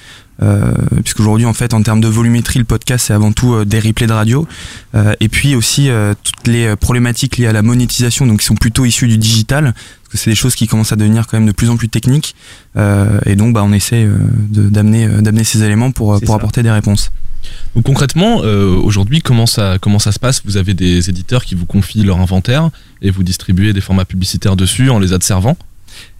puisqu'aujourd'hui 1.02 1.46
en 1.46 1.54
fait 1.54 1.72
en 1.72 1.82
termes 1.82 2.02
de 2.02 2.08
volumétrie, 2.08 2.58
le 2.58 2.66
podcast 2.66 3.06
c'est 3.06 3.14
avant 3.14 3.32
tout 3.32 3.64
des 3.64 3.80
replays 3.80 4.06
de 4.06 4.12
radio, 4.12 4.46
et 5.20 5.28
puis 5.28 5.54
aussi 5.54 5.90
toutes 6.22 6.46
les 6.46 6.76
problématiques 6.76 7.36
liées 7.36 7.46
à 7.46 7.52
la 7.52 7.62
monétisation, 7.62 8.26
donc 8.26 8.40
qui 8.40 8.46
sont 8.46 8.54
plutôt 8.54 8.86
issues 8.86 9.08
du 9.08 9.18
digital, 9.18 9.74
que 10.16 10.24
c'est 10.24 10.30
des 10.30 10.36
choses 10.36 10.54
qui 10.54 10.66
commencent 10.66 10.92
à 10.92 10.96
devenir 10.96 11.26
quand 11.26 11.38
même 11.38 11.46
de 11.46 11.52
plus 11.52 11.70
en 11.70 11.76
plus 11.76 11.88
techniques, 11.88 12.34
euh, 12.76 13.18
et 13.26 13.36
donc 13.36 13.54
bah, 13.54 13.62
on 13.64 13.72
essaie 13.72 14.04
euh, 14.04 14.18
d'amener 14.50 15.06
euh, 15.06 15.20
d'amener 15.20 15.44
ces 15.44 15.62
éléments 15.62 15.90
pour, 15.92 16.18
C'est 16.18 16.24
pour 16.26 16.34
ça. 16.34 16.36
apporter 16.40 16.62
des 16.62 16.70
réponses. 16.70 17.10
Donc 17.76 17.84
concrètement, 17.84 18.40
euh, 18.42 18.74
aujourd'hui, 18.74 19.20
comment 19.20 19.46
ça, 19.46 19.76
comment 19.80 20.00
ça 20.00 20.10
se 20.10 20.18
passe? 20.18 20.42
Vous 20.44 20.56
avez 20.56 20.74
des 20.74 21.08
éditeurs 21.10 21.44
qui 21.44 21.54
vous 21.54 21.66
confient 21.66 22.02
leur 22.02 22.18
inventaire 22.20 22.70
et 23.02 23.10
vous 23.10 23.22
distribuez 23.22 23.72
des 23.72 23.80
formats 23.80 24.04
publicitaires 24.04 24.56
dessus 24.56 24.90
en 24.90 24.98
les 24.98 25.12
adservant? 25.12 25.56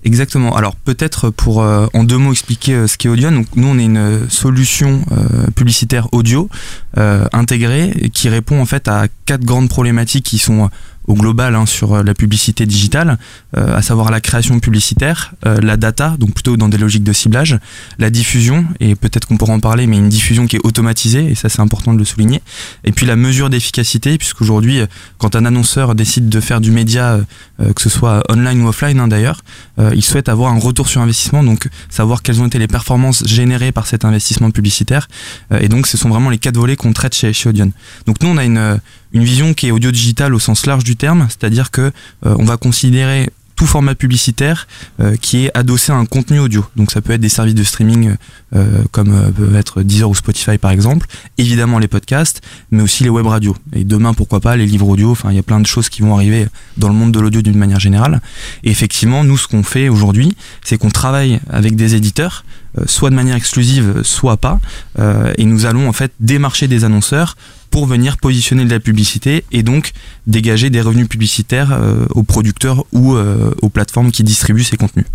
Exactement. 0.04 0.56
Alors 0.56 0.76
peut-être 0.76 1.30
pour 1.30 1.62
euh, 1.62 1.86
en 1.92 2.04
deux 2.04 2.16
mots 2.16 2.32
expliquer 2.32 2.74
euh, 2.74 2.86
ce 2.86 2.96
qu'est 2.96 3.08
Audion. 3.08 3.32
Donc 3.32 3.46
nous 3.56 3.66
on 3.68 3.78
est 3.78 3.84
une 3.84 4.30
solution 4.30 5.04
euh, 5.10 5.48
publicitaire 5.54 6.08
audio 6.12 6.48
euh, 6.96 7.26
intégrée 7.32 8.10
qui 8.14 8.28
répond 8.28 8.60
en 8.60 8.66
fait 8.66 8.86
à 8.88 9.08
quatre 9.26 9.44
grandes 9.44 9.68
problématiques 9.68 10.24
qui 10.24 10.38
sont 10.38 10.64
euh, 10.64 10.68
au 11.08 11.14
global 11.14 11.54
hein, 11.54 11.66
sur 11.66 11.94
euh, 11.94 12.02
la 12.02 12.14
publicité 12.14 12.66
digitale, 12.66 13.18
à 13.56 13.82
savoir 13.82 14.10
la 14.10 14.20
création 14.20 14.60
publicitaire, 14.60 15.34
euh, 15.46 15.60
la 15.60 15.76
data, 15.76 16.16
donc 16.18 16.34
plutôt 16.34 16.56
dans 16.56 16.68
des 16.68 16.78
logiques 16.78 17.04
de 17.04 17.12
ciblage, 17.12 17.58
la 17.98 18.10
diffusion, 18.10 18.66
et 18.80 18.94
peut-être 18.94 19.26
qu'on 19.26 19.36
pourra 19.36 19.52
en 19.54 19.60
parler, 19.60 19.86
mais 19.86 19.96
une 19.96 20.08
diffusion 20.08 20.46
qui 20.46 20.56
est 20.56 20.64
automatisée, 20.64 21.30
et 21.30 21.34
ça 21.34 21.48
c'est 21.48 21.60
important 21.60 21.94
de 21.94 21.98
le 21.98 22.04
souligner, 22.04 22.42
et 22.84 22.92
puis 22.92 23.06
la 23.06 23.16
mesure 23.16 23.48
d'efficacité, 23.50 24.18
puisqu'aujourd'hui, 24.18 24.80
euh, 24.80 24.86
quand 25.18 25.36
un 25.36 25.44
annonceur 25.44 25.94
décide 25.94 26.28
de 26.28 26.40
faire 26.40 26.60
du 26.60 26.70
média, 26.70 27.14
euh, 27.14 27.22
euh, 27.60 27.72
que 27.72 27.82
ce 27.82 27.88
soit 27.88 28.22
online 28.30 28.62
ou 28.62 28.68
offline 28.68 29.00
hein, 29.00 29.08
d'ailleurs, 29.08 29.42
euh, 29.78 29.92
il 29.94 30.04
souhaite 30.04 30.28
avoir 30.28 30.52
un 30.52 30.58
retour 30.58 30.88
sur 30.88 31.00
investissement, 31.00 31.42
donc 31.42 31.68
savoir 31.88 32.22
quelles 32.22 32.40
ont 32.40 32.46
été 32.46 32.58
les 32.58 32.68
performances 32.68 33.26
générées 33.26 33.72
par 33.72 33.86
cet 33.86 34.04
investissement 34.04 34.50
publicitaire, 34.50 35.08
euh, 35.52 35.60
et 35.60 35.68
donc 35.68 35.86
ce 35.86 35.96
sont 35.96 36.08
vraiment 36.08 36.30
les 36.30 36.38
quatre 36.38 36.56
volets 36.56 36.76
qu'on 36.76 36.92
traite 36.92 37.14
chez, 37.14 37.32
chez 37.32 37.48
Audion. 37.48 37.72
Donc 38.06 38.22
nous 38.22 38.28
on 38.28 38.36
a 38.36 38.44
une, 38.44 38.58
euh, 38.58 38.76
une 39.12 39.25
vision 39.25 39.54
qui 39.54 39.68
est 39.68 39.70
audio 39.70 39.90
digital 39.90 40.34
au 40.34 40.38
sens 40.38 40.66
large 40.66 40.84
du 40.84 40.96
terme, 40.96 41.26
c'est-à-dire 41.28 41.70
que 41.70 41.92
euh, 42.26 42.36
on 42.38 42.44
va 42.44 42.56
considérer 42.56 43.30
tout 43.56 43.66
format 43.66 43.94
publicitaire 43.94 44.68
euh, 45.00 45.16
qui 45.16 45.46
est 45.46 45.50
adossé 45.56 45.90
à 45.90 45.96
un 45.96 46.06
contenu 46.06 46.38
audio. 46.38 46.64
Donc 46.76 46.92
ça 46.92 47.00
peut 47.00 47.12
être 47.12 47.20
des 47.20 47.30
services 47.30 47.54
de 47.54 47.64
streaming 47.64 48.14
euh, 48.54 48.84
comme 48.92 49.12
euh, 49.12 49.30
peut 49.30 49.56
être 49.56 49.82
Deezer 49.82 50.08
ou 50.08 50.14
Spotify 50.14 50.58
par 50.58 50.70
exemple, 50.70 51.06
évidemment 51.38 51.78
les 51.78 51.88
podcasts, 51.88 52.42
mais 52.70 52.82
aussi 52.82 53.02
les 53.02 53.10
web 53.10 53.26
radios. 53.26 53.56
Et 53.72 53.84
demain 53.84 54.14
pourquoi 54.14 54.40
pas 54.40 54.56
les 54.56 54.66
livres 54.66 54.88
audio, 54.88 55.10
enfin 55.10 55.30
il 55.30 55.36
y 55.36 55.40
a 55.40 55.42
plein 55.42 55.60
de 55.60 55.66
choses 55.66 55.88
qui 55.88 56.02
vont 56.02 56.14
arriver 56.14 56.46
dans 56.76 56.88
le 56.88 56.94
monde 56.94 57.12
de 57.12 57.18
l'audio 57.18 57.42
d'une 57.42 57.58
manière 57.58 57.80
générale. 57.80 58.20
Et 58.62 58.70
effectivement, 58.70 59.25
nous 59.25 59.38
ce 59.38 59.48
qu'on 59.48 59.62
fait 59.62 59.88
aujourd'hui, 59.88 60.36
c'est 60.62 60.76
qu'on 60.76 60.90
travaille 60.90 61.40
avec 61.48 61.75
des 61.76 61.94
éditeurs 61.94 62.44
soit 62.87 63.11
de 63.11 63.14
manière 63.14 63.37
exclusive, 63.37 64.02
soit 64.02 64.37
pas. 64.37 64.61
Euh, 64.99 65.33
et 65.38 65.45
nous 65.45 65.66
allons 65.66 65.88
en 65.88 65.92
fait 65.92 66.12
démarcher 66.21 66.68
des 66.68 66.85
annonceurs 66.85 67.37
pour 67.71 67.87
venir 67.87 68.18
positionner 68.18 68.64
de 68.64 68.71
la 68.71 68.80
publicité 68.80 69.45
et 69.52 69.62
donc 69.62 69.92
dégager 70.26 70.71
des 70.71 70.80
revenus 70.80 71.09
publicitaires 71.09 71.73
euh, 71.73 72.06
aux 72.11 72.23
producteurs 72.23 72.85
ou 72.92 73.14
euh, 73.14 73.50
aux 73.62 73.68
plateformes 73.68 74.11
qui 74.11 74.23
distribuent 74.23 74.64
ces 74.64 74.76
contenus. 74.76 75.06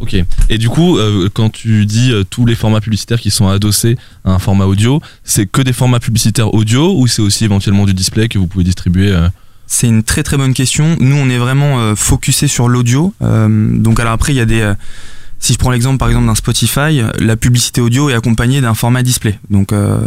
Ok. 0.00 0.16
Et 0.48 0.58
du 0.58 0.68
coup, 0.68 0.96
euh, 0.96 1.28
quand 1.32 1.50
tu 1.50 1.84
dis 1.84 2.12
euh, 2.12 2.24
tous 2.24 2.46
les 2.46 2.54
formats 2.54 2.80
publicitaires 2.80 3.20
qui 3.20 3.30
sont 3.30 3.48
adossés 3.48 3.96
à 4.24 4.30
un 4.32 4.38
format 4.38 4.66
audio, 4.66 5.00
c'est 5.24 5.46
que 5.46 5.60
des 5.60 5.72
formats 5.72 6.00
publicitaires 6.00 6.54
audio 6.54 6.94
ou 6.96 7.06
c'est 7.06 7.22
aussi 7.22 7.44
éventuellement 7.44 7.84
du 7.84 7.94
display 7.94 8.28
que 8.28 8.38
vous 8.38 8.46
pouvez 8.46 8.64
distribuer 8.64 9.10
euh 9.10 9.28
C'est 9.66 9.88
une 9.88 10.04
très 10.04 10.22
très 10.22 10.36
bonne 10.36 10.54
question. 10.54 10.96
Nous, 11.00 11.16
on 11.16 11.28
est 11.28 11.38
vraiment 11.38 11.80
euh, 11.80 11.94
focusé 11.96 12.46
sur 12.46 12.68
l'audio. 12.68 13.12
Euh, 13.22 13.48
donc 13.48 13.98
alors 13.98 14.12
après, 14.12 14.32
il 14.32 14.36
y 14.36 14.40
a 14.40 14.46
des 14.46 14.60
euh, 14.60 14.74
si 15.38 15.52
je 15.52 15.58
prends 15.58 15.70
l'exemple 15.70 15.98
par 15.98 16.08
exemple 16.08 16.26
d'un 16.26 16.34
Spotify, 16.34 17.02
la 17.18 17.36
publicité 17.36 17.80
audio 17.80 18.10
est 18.10 18.14
accompagnée 18.14 18.60
d'un 18.60 18.74
format 18.74 19.02
display. 19.02 19.38
Donc, 19.50 19.72
euh, 19.72 19.98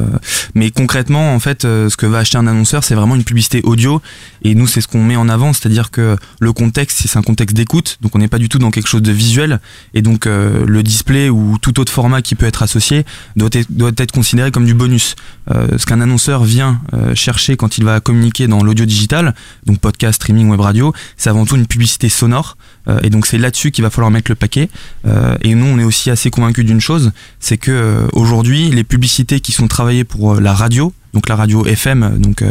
mais 0.56 0.72
concrètement, 0.72 1.34
en 1.34 1.40
fait, 1.40 1.66
euh, 1.66 1.90
ce 1.90 1.98
que 1.98 2.06
va 2.06 2.20
acheter 2.20 2.38
un 2.38 2.48
annonceur, 2.48 2.84
c'est 2.84 2.96
vraiment 2.96 3.16
une 3.16 3.24
publicité 3.24 3.62
audio. 3.64 4.02
Et 4.44 4.56
nous, 4.56 4.68
c'est 4.68 4.82
ce 4.82 4.88
qu'on 4.88 5.04
met 5.04 5.16
en 5.16 5.30
avant, 5.30 5.54
c'est-à-dire 5.54 5.92
que 5.92 6.18
le 6.40 6.54
contexte, 6.54 7.08
c'est 7.08 7.18
un 7.18 7.22
contexte 7.22 7.56
d'écoute, 7.56 7.98
donc 8.02 8.16
on 8.16 8.20
n'est 8.20 8.28
pas 8.28 8.40
du 8.40 8.50
tout 8.50 8.60
dans 8.60 8.72
quelque 8.72 8.88
chose 8.88 9.02
de 9.02 9.12
visuel. 9.12 9.60
Et 9.94 10.02
donc 10.02 10.28
euh, 10.28 10.66
le 10.66 10.84
display 10.84 11.30
ou 11.30 11.58
tout 11.60 11.80
autre 11.80 11.92
format 11.92 12.22
qui 12.22 12.36
peut 12.36 12.46
être 12.46 12.64
associé 12.64 13.06
doit 13.36 13.50
être, 13.54 14.12
considéré 14.12 14.52
comme 14.52 14.66
du 14.66 14.74
bonus. 14.74 15.16
Ce 15.50 15.86
qu'un 15.86 16.02
annonceur 16.02 16.44
vient 16.44 16.82
chercher 17.14 17.56
quand 17.56 17.78
il 17.78 17.84
va 17.84 18.00
communiquer 18.00 18.48
dans 18.48 18.64
l'audio 18.64 18.86
digital, 18.86 19.34
donc 19.66 19.80
podcast, 19.80 20.16
streaming, 20.16 20.50
web 20.50 20.60
radio, 20.60 20.94
c'est 21.18 21.30
avant 21.30 21.46
tout 21.46 21.56
une 21.56 21.68
publicité 21.68 22.10
sonore. 22.10 22.58
Euh, 22.92 23.00
et 23.04 23.10
donc 23.10 23.26
c'est 23.26 23.38
là-dessus 23.38 23.72
qu'il 23.72 23.84
va 23.84 23.90
falloir 23.90 24.12
mettre 24.12 24.32
le 24.32 24.36
paquet. 24.36 24.70
Euh, 25.06 25.36
et 25.42 25.56
nous, 25.56 25.66
on 25.66 25.80
est 25.80 25.84
aussi 25.84 26.10
assez 26.10 26.30
convaincus 26.30 26.66
d'une 26.66 26.82
chose, 26.82 27.12
c'est 27.40 27.58
que 27.58 27.72
euh, 27.72 28.08
aujourd'hui, 28.14 28.70
les 28.70 28.84
publicités 28.84 29.40
qui 29.40 29.52
sont 29.52 29.68
travaillées 29.68 30.04
pour 30.04 30.36
la 30.36 30.54
radio, 30.54 30.94
donc 31.14 31.28
la 31.28 31.36
radio 31.36 31.66
FM, 31.66 32.20
donc 32.20 32.42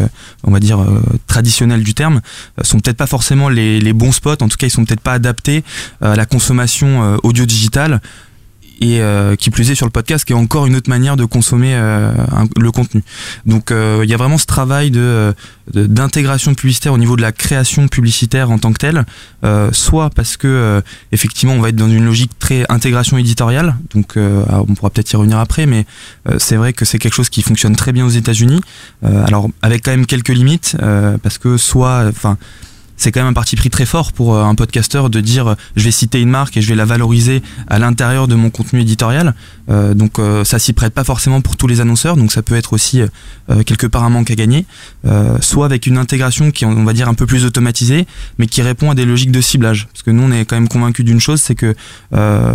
on 0.44 0.50
va 0.50 0.61
dire 0.61 0.85
traditionnelle 1.26 1.82
du 1.82 1.94
terme, 1.94 2.20
sont 2.62 2.78
peut-être 2.78 2.99
pas 2.99 3.06
forcément 3.06 3.49
les, 3.49 3.80
les 3.80 3.94
bons 3.94 4.12
spots. 4.12 4.42
En 4.42 4.49
tout 4.49 4.59
cas, 4.59 4.66
ils 4.66 4.70
sont 4.70 4.85
peut-être 4.85 5.00
pas 5.00 5.14
adaptés 5.14 5.64
à 6.02 6.14
la 6.14 6.26
consommation 6.26 7.18
audio 7.23 7.47
digitale 7.47 8.02
et 8.80 9.00
euh, 9.00 9.37
qui 9.37 9.50
plus 9.50 9.70
est 9.70 9.75
sur 9.75 9.87
le 9.87 9.90
podcast, 9.92 10.25
qui 10.25 10.32
est 10.32 10.37
encore 10.37 10.66
une 10.66 10.75
autre 10.76 10.88
manière 10.90 11.16
de 11.16 11.25
consommer 11.25 11.75
euh, 11.75 12.12
le 12.58 12.70
contenu. 12.72 13.02
Donc 13.46 13.70
euh, 13.70 14.00
il 14.04 14.10
y 14.10 14.14
a 14.14 14.16
vraiment 14.16 14.38
ce 14.38 14.46
travail 14.46 14.90
de 14.90 15.34
de- 15.72 15.87
d'intégration 15.87 16.54
publicitaire 16.54 16.92
au 16.92 16.99
niveau 16.99 17.14
de 17.16 17.22
la 17.22 17.32
création 17.32 17.87
publicitaire 17.88 18.50
en 18.50 18.58
tant 18.58 18.72
que 18.72 18.78
telle, 18.78 19.04
euh, 19.44 19.70
soit 19.72 20.10
parce 20.10 20.37
que 20.37 20.49
euh, 20.49 20.80
effectivement 21.12 21.54
on 21.54 21.60
va 21.60 21.68
être 21.68 21.76
dans 21.76 21.88
une 21.88 22.04
logique 22.04 22.32
très 22.38 22.64
intégration 22.68 23.18
éditoriale, 23.18 23.76
donc 23.94 24.16
euh, 24.16 24.42
on 24.68 24.75
pourra 24.75 24.90
peut-être 24.90 25.12
y 25.12 25.16
revenir 25.16 25.38
après, 25.38 25.66
mais 25.66 25.87
euh, 26.28 26.37
c'est 26.38 26.56
vrai 26.56 26.72
que 26.72 26.84
c'est 26.84 26.99
quelque 26.99 27.14
chose 27.14 27.28
qui 27.28 27.42
fonctionne 27.42 27.76
très 27.76 27.92
bien 27.92 28.04
aux 28.04 28.10
États-Unis, 28.10 28.60
euh, 29.04 29.25
alors 29.26 29.49
avec 29.62 29.84
quand 29.84 29.92
même 29.92 30.06
quelques 30.06 30.28
limites, 30.30 30.76
euh, 30.82 31.18
parce 31.22 31.38
que 31.38 31.56
soit, 31.56 32.04
enfin 32.08 32.37
c'est 33.00 33.12
quand 33.12 33.21
même 33.21 33.30
un 33.30 33.33
parti 33.33 33.57
pris 33.57 33.71
très 33.71 33.87
fort 33.87 34.12
pour 34.12 34.35
euh, 34.35 34.45
un 34.45 34.54
podcasteur 34.54 35.09
de 35.09 35.21
dire 35.21 35.47
euh, 35.49 35.54
je 35.75 35.85
vais 35.85 35.90
citer 35.90 36.21
une 36.21 36.28
marque 36.28 36.59
et 36.59 36.61
je 36.61 36.69
vais 36.69 36.75
la 36.75 36.85
valoriser 36.85 37.42
à 37.66 37.78
l'intérieur 37.78 38.28
de 38.28 38.35
mon 38.35 38.50
contenu 38.50 38.83
éditorial. 38.83 39.35
Euh, 39.71 39.95
donc 39.95 40.19
euh, 40.19 40.45
ça 40.45 40.59
s'y 40.59 40.75
prête 40.75 40.92
pas 40.92 41.04
forcément 41.04 41.40
pour 41.40 41.57
tous 41.57 41.66
les 41.66 41.80
annonceurs, 41.80 42.16
donc 42.16 42.30
ça 42.30 42.42
peut 42.42 42.57
être 42.57 42.75
aussi 42.75 43.00
euh, 43.00 43.62
quelque 43.62 43.87
part 43.87 44.04
un 44.04 44.11
manque 44.11 44.30
à 44.30 44.35
gagner. 44.35 44.66
Euh, 45.07 45.38
soit 45.40 45.64
avec 45.64 45.87
une 45.87 45.97
intégration 45.97 46.50
qui 46.50 46.64
est, 46.64 46.66
on 46.66 46.85
va 46.85 46.92
dire 46.92 47.09
un 47.09 47.14
peu 47.14 47.25
plus 47.25 47.47
automatisée, 47.47 48.07
mais 48.38 48.47
qui 48.47 48.61
répond 48.61 48.90
à 48.90 48.95
des 48.95 49.07
logiques 49.07 49.33
de 49.33 49.40
ciblage. 49.40 49.88
Parce 49.92 50.02
que 50.02 50.11
nous 50.11 50.23
on 50.23 50.30
est 50.30 50.45
quand 50.45 50.57
même 50.57 50.69
convaincus 50.69 51.07
d'une 51.07 51.21
chose, 51.21 51.40
c'est 51.40 51.54
que 51.54 51.75
euh, 52.12 52.52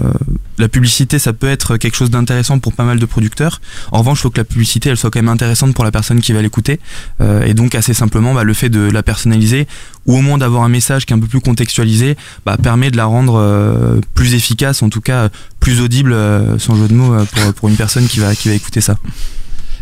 la 0.59 0.69
publicité 0.69 1.17
ça 1.17 1.33
peut 1.33 1.49
être 1.49 1.77
quelque 1.77 1.95
chose 1.95 2.11
d'intéressant 2.11 2.59
pour 2.59 2.73
pas 2.73 2.83
mal 2.83 2.99
de 2.99 3.05
producteurs. 3.05 3.61
En 3.91 3.99
revanche, 3.99 4.19
il 4.19 4.21
faut 4.23 4.29
que 4.29 4.37
la 4.41 4.45
publicité 4.45 4.89
elle 4.89 4.97
soit 4.97 5.09
quand 5.09 5.19
même 5.19 5.29
intéressante 5.29 5.73
pour 5.73 5.85
la 5.85 5.91
personne 5.91 6.21
qui 6.21 6.33
va 6.33 6.41
l'écouter. 6.43 6.79
Euh, 7.19 7.43
et 7.45 7.55
donc 7.55 7.73
assez 7.73 7.95
simplement, 7.95 8.35
bah, 8.35 8.43
le 8.43 8.53
fait 8.53 8.69
de 8.69 8.91
la 8.91 9.01
personnaliser 9.01 9.67
ou 10.05 10.17
au 10.17 10.21
moins 10.21 10.34
d'avoir 10.37 10.63
un 10.63 10.69
message 10.69 11.05
qui 11.05 11.13
est 11.13 11.15
un 11.15 11.19
peu 11.19 11.27
plus 11.27 11.41
contextualisé, 11.41 12.15
bah, 12.45 12.57
permet 12.57 12.91
de 12.91 12.97
la 12.97 13.05
rendre 13.05 13.35
euh, 13.39 13.99
plus 14.13 14.33
efficace, 14.33 14.81
en 14.83 14.89
tout 14.89 15.01
cas 15.01 15.29
plus 15.59 15.81
audible, 15.81 16.13
euh, 16.13 16.57
sans 16.59 16.75
jeu 16.75 16.87
de 16.87 16.93
mots, 16.93 17.13
euh, 17.13 17.25
pour, 17.25 17.53
pour 17.53 17.69
une 17.69 17.75
personne 17.75 18.07
qui 18.07 18.19
va, 18.19 18.35
qui 18.35 18.49
va 18.49 18.55
écouter 18.55 18.81
ça. 18.81 18.95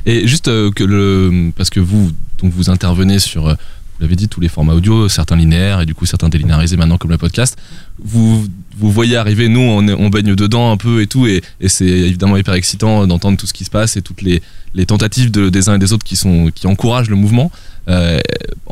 Et 0.06 0.28
juste 0.28 0.48
euh, 0.50 0.70
que 0.72 0.84
le, 0.84 1.52
parce 1.56 1.70
que 1.70 1.80
vous, 1.80 2.12
donc 2.40 2.52
vous 2.54 2.70
intervenez 2.70 3.20
sur, 3.20 3.48
euh, 3.48 3.54
vous 3.54 4.02
l'avez 4.02 4.16
dit, 4.16 4.28
tous 4.28 4.42
les 4.42 4.50
formats 4.50 4.74
audio, 4.74 5.08
certains 5.08 5.36
linéaires 5.38 5.80
et 5.82 5.86
du 5.86 5.96
coup 5.96 6.06
certains 6.06 6.28
délinéarisés 6.30 6.76
maintenant 6.78 6.98
comme 6.98 7.12
le 7.12 7.18
podcast. 7.18 7.58
Vous, 8.04 8.46
vous 8.78 8.92
voyez 8.92 9.16
arriver, 9.18 9.48
nous 9.50 9.62
on, 9.62 9.88
on 9.88 10.10
baigne 10.10 10.36
dedans 10.36 10.72
un 10.72 10.78
peu 10.78 11.02
et 11.02 11.08
tout, 11.08 11.26
et, 11.28 11.42
c'est 11.68 11.86
évidemment 11.86 12.36
hyper 12.38 12.56
excitant 12.56 13.06
d'entendre 13.08 13.38
tout 13.38 13.46
ce 13.48 13.54
qui 13.54 13.64
se 13.66 13.70
passe 13.70 13.96
et 13.96 14.02
toutes 14.02 14.22
les, 14.24 14.42
les 14.74 14.86
tentatives 14.86 15.32
de- 15.32 15.50
des 15.50 15.70
uns 15.70 15.76
et 15.76 15.80
des 15.80 15.94
autres 15.94 16.04
qui, 16.06 16.16
sont, 16.16 16.50
qui 16.54 16.68
encouragent 16.68 17.10
le 17.10 17.16
mouvement. 17.16 17.52
Euh, 17.88 18.20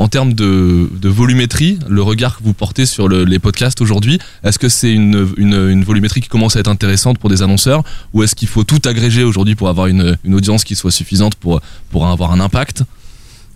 en 0.01 0.07
termes 0.07 0.33
de, 0.33 0.89
volumétrie, 1.03 1.77
le 1.87 2.01
regard 2.01 2.37
que 2.37 2.43
vous 2.43 2.53
portez 2.53 2.87
sur 2.87 3.07
le- 3.07 3.23
les 3.23 3.37
podcasts 3.37 3.81
aujourd'hui, 3.81 4.17
est-ce 4.43 4.57
que 4.57 4.67
c'est 4.67 4.91
une, 4.91 5.83
volumétrie 5.83 6.21
qui 6.21 6.27
commence 6.27 6.55
à 6.55 6.59
être 6.59 6.69
intéressante 6.69 7.19
pour 7.19 7.29
des 7.29 7.43
annonceurs 7.43 7.83
ou 8.13 8.23
est-ce 8.23 8.33
qu'il 8.33 8.47
faut 8.47 8.63
tout 8.63 8.81
agréger 8.85 9.23
aujourd'hui 9.23 9.53
pour 9.53 9.69
avoir 9.69 9.85
une, 9.85 10.17
audience 10.33 10.63
qui 10.63 10.75
soit 10.75 10.89
suffisante 10.89 11.35
pour, 11.35 11.61
pour 11.91 12.07
avoir 12.07 12.31
un 12.31 12.39
impact? 12.39 12.83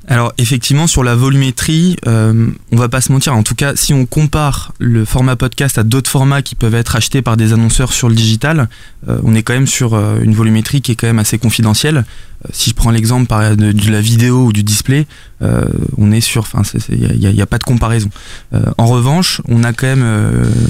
Alors 0.08 0.34
effectivement 0.38 0.86
sur 0.86 1.04
la 1.04 1.16
volumétrie, 1.16 1.96
euh, 2.06 2.52
on 2.72 2.76
va 2.76 2.90
pas 2.90 3.02
se 3.02 3.12
mentir. 3.12 3.34
En 3.36 3.42
tout 3.42 3.56
cas, 3.56 3.76
si 3.76 3.92
on 3.92 4.06
compare 4.06 4.74
le 4.78 5.04
format 5.04 5.36
podcast 5.36 5.80
à 5.80 5.84
d'autres 5.84 6.12
formats 6.12 6.44
qui 6.44 6.54
peuvent 6.54 6.76
être 6.76 6.96
achetés 6.96 7.24
par 7.24 7.38
des 7.38 7.54
annonceurs 7.54 7.92
sur 7.92 8.08
le 8.08 8.14
digital, 8.14 8.70
euh, 9.10 9.18
on 9.24 9.34
est 9.34 9.42
quand 9.42 9.54
même 9.54 9.66
sur 9.66 9.96
euh, 9.96 10.20
une 10.22 10.36
volumétrie 10.36 10.82
qui 10.82 10.92
est 10.92 10.96
quand 10.96 11.08
même 11.08 11.18
assez 11.18 11.40
confidentielle. 11.40 12.06
Euh, 12.44 12.50
si 12.52 12.72
je 12.72 12.76
prends 12.76 12.92
l'exemple 12.92 13.28
de, 13.56 13.72
de 13.72 13.92
la 13.92 14.02
vidéo 14.02 14.46
ou 14.46 14.54
du 14.54 14.64
display, 14.64 15.08
euh, 15.42 15.66
on 15.98 16.12
est 16.12 16.22
sur, 16.22 16.48
il 16.90 17.20
n'y 17.20 17.40
a, 17.42 17.44
a 17.44 17.46
pas 17.46 17.58
de 17.58 17.64
comparaison. 17.64 18.10
Euh, 18.54 18.64
en 18.78 18.88
revanche, 18.88 19.42
on 19.48 19.64
a 19.64 19.74
quand 19.74 19.88
même 19.88 20.06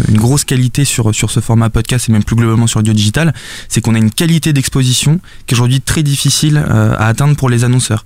une 0.09 0.17
grosse 0.17 0.43
qualité 0.43 0.85
sur 0.85 1.13
sur 1.13 1.31
ce 1.31 1.39
format 1.39 1.69
podcast 1.69 2.09
et 2.09 2.11
même 2.11 2.23
plus 2.23 2.35
globalement 2.35 2.67
sur 2.67 2.79
l'audio 2.79 2.93
digital, 2.93 3.33
c'est 3.69 3.81
qu'on 3.81 3.95
a 3.95 3.97
une 3.97 4.11
qualité 4.11 4.53
d'exposition 4.53 5.19
qui 5.45 5.53
est 5.53 5.57
aujourd'hui 5.57 5.81
très 5.81 6.03
difficile 6.03 6.57
à 6.57 7.07
atteindre 7.07 7.35
pour 7.35 7.49
les 7.49 7.63
annonceurs. 7.63 8.05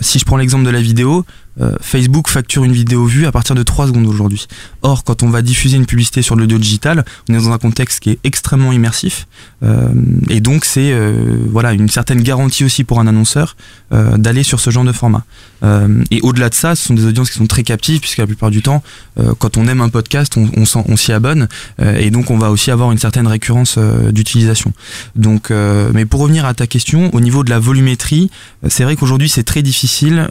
Si 0.00 0.18
je 0.18 0.24
prends 0.24 0.36
l'exemple 0.36 0.64
de 0.64 0.70
la 0.70 0.80
vidéo, 0.80 1.24
euh, 1.60 1.74
Facebook 1.80 2.28
facture 2.28 2.64
une 2.64 2.72
vidéo 2.72 3.04
vue 3.04 3.26
à 3.26 3.32
partir 3.32 3.54
de 3.54 3.62
3 3.62 3.88
secondes 3.88 4.06
aujourd'hui. 4.06 4.46
Or, 4.82 5.04
quand 5.04 5.22
on 5.22 5.28
va 5.28 5.42
diffuser 5.42 5.76
une 5.76 5.86
publicité 5.86 6.22
sur 6.22 6.36
l'audio 6.36 6.58
digital, 6.58 7.04
on 7.28 7.34
est 7.34 7.36
dans 7.38 7.50
un 7.50 7.58
contexte 7.58 8.00
qui 8.00 8.10
est 8.10 8.18
extrêmement 8.24 8.72
immersif. 8.72 9.26
Euh, 9.62 9.88
et 10.28 10.40
donc, 10.40 10.64
c'est 10.64 10.92
euh, 10.92 11.36
voilà, 11.50 11.72
une 11.72 11.88
certaine 11.88 12.22
garantie 12.22 12.64
aussi 12.64 12.84
pour 12.84 13.00
un 13.00 13.06
annonceur 13.06 13.56
euh, 13.92 14.16
d'aller 14.16 14.42
sur 14.42 14.60
ce 14.60 14.70
genre 14.70 14.84
de 14.84 14.92
format. 14.92 15.24
Euh, 15.64 16.04
et 16.10 16.20
au-delà 16.22 16.48
de 16.48 16.54
ça, 16.54 16.76
ce 16.76 16.86
sont 16.86 16.94
des 16.94 17.04
audiences 17.04 17.30
qui 17.30 17.38
sont 17.38 17.46
très 17.46 17.62
captives, 17.64 18.00
puisque 18.00 18.18
la 18.18 18.26
plupart 18.26 18.50
du 18.50 18.62
temps, 18.62 18.82
euh, 19.18 19.34
quand 19.38 19.56
on 19.56 19.66
aime 19.66 19.80
un 19.80 19.88
podcast, 19.88 20.36
on, 20.36 20.96
s'y 20.96 21.12
abonne. 21.12 21.48
Et 21.80 22.10
donc, 22.10 22.30
on 22.30 22.38
va 22.38 22.50
aussi 22.50 22.70
avoir 22.70 22.92
une 22.92 22.98
certaine 22.98 23.26
récurrence 23.26 23.78
d'utilisation. 23.78 24.72
Donc, 25.16 25.50
mais 25.50 26.04
pour 26.06 26.20
revenir 26.20 26.44
à 26.44 26.54
ta 26.54 26.66
question, 26.66 27.10
au 27.14 27.20
niveau 27.20 27.44
de 27.44 27.50
la 27.50 27.58
volumétrie, 27.58 28.30
c'est 28.68 28.84
vrai 28.84 28.96
qu'aujourd'hui, 28.96 29.28
c'est 29.28 29.44
très 29.44 29.62
difficile 29.62 30.26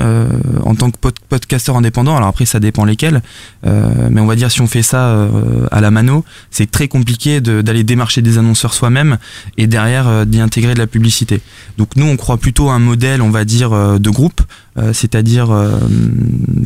en 0.64 0.76
tant 0.76 0.92
que 0.92 0.98
pod- 0.98 1.17
podcasteur 1.30 1.76
indépendant. 1.76 2.16
Alors 2.16 2.30
après, 2.30 2.46
ça 2.46 2.60
dépend 2.60 2.86
lesquels. 2.86 3.22
Euh, 3.66 4.08
mais 4.10 4.22
on 4.22 4.26
va 4.26 4.36
dire 4.36 4.50
si 4.52 4.62
on 4.62 4.68
fait 4.68 4.84
ça 4.84 5.08
euh, 5.08 5.68
à 5.72 5.82
la 5.82 5.92
mano, 5.92 6.24
c'est 6.52 6.70
très 6.72 6.88
compliqué 6.88 7.42
de- 7.42 7.62
d'aller 7.62 7.84
démarcher 7.84 8.22
des 8.22 8.38
annonceurs 8.38 8.74
soi-même 8.74 9.18
et 9.58 9.68
derrière 9.68 10.08
euh, 10.08 10.26
d'y 10.26 10.40
intégrer 10.40 10.74
de 10.74 10.80
la 10.80 10.88
publicité. 10.88 11.42
Donc 11.78 11.96
nous, 11.96 12.06
on 12.06 12.16
croit 12.18 12.38
plutôt 12.38 12.70
à 12.70 12.76
un 12.76 12.80
modèle, 12.80 13.22
on 13.22 13.30
va 13.30 13.44
dire, 13.46 13.74
euh, 13.74 14.00
de 14.00 14.10
groupe, 14.10 14.42
euh, 14.78 14.94
c'est-à-dire 14.94 15.52
euh, 15.52 15.80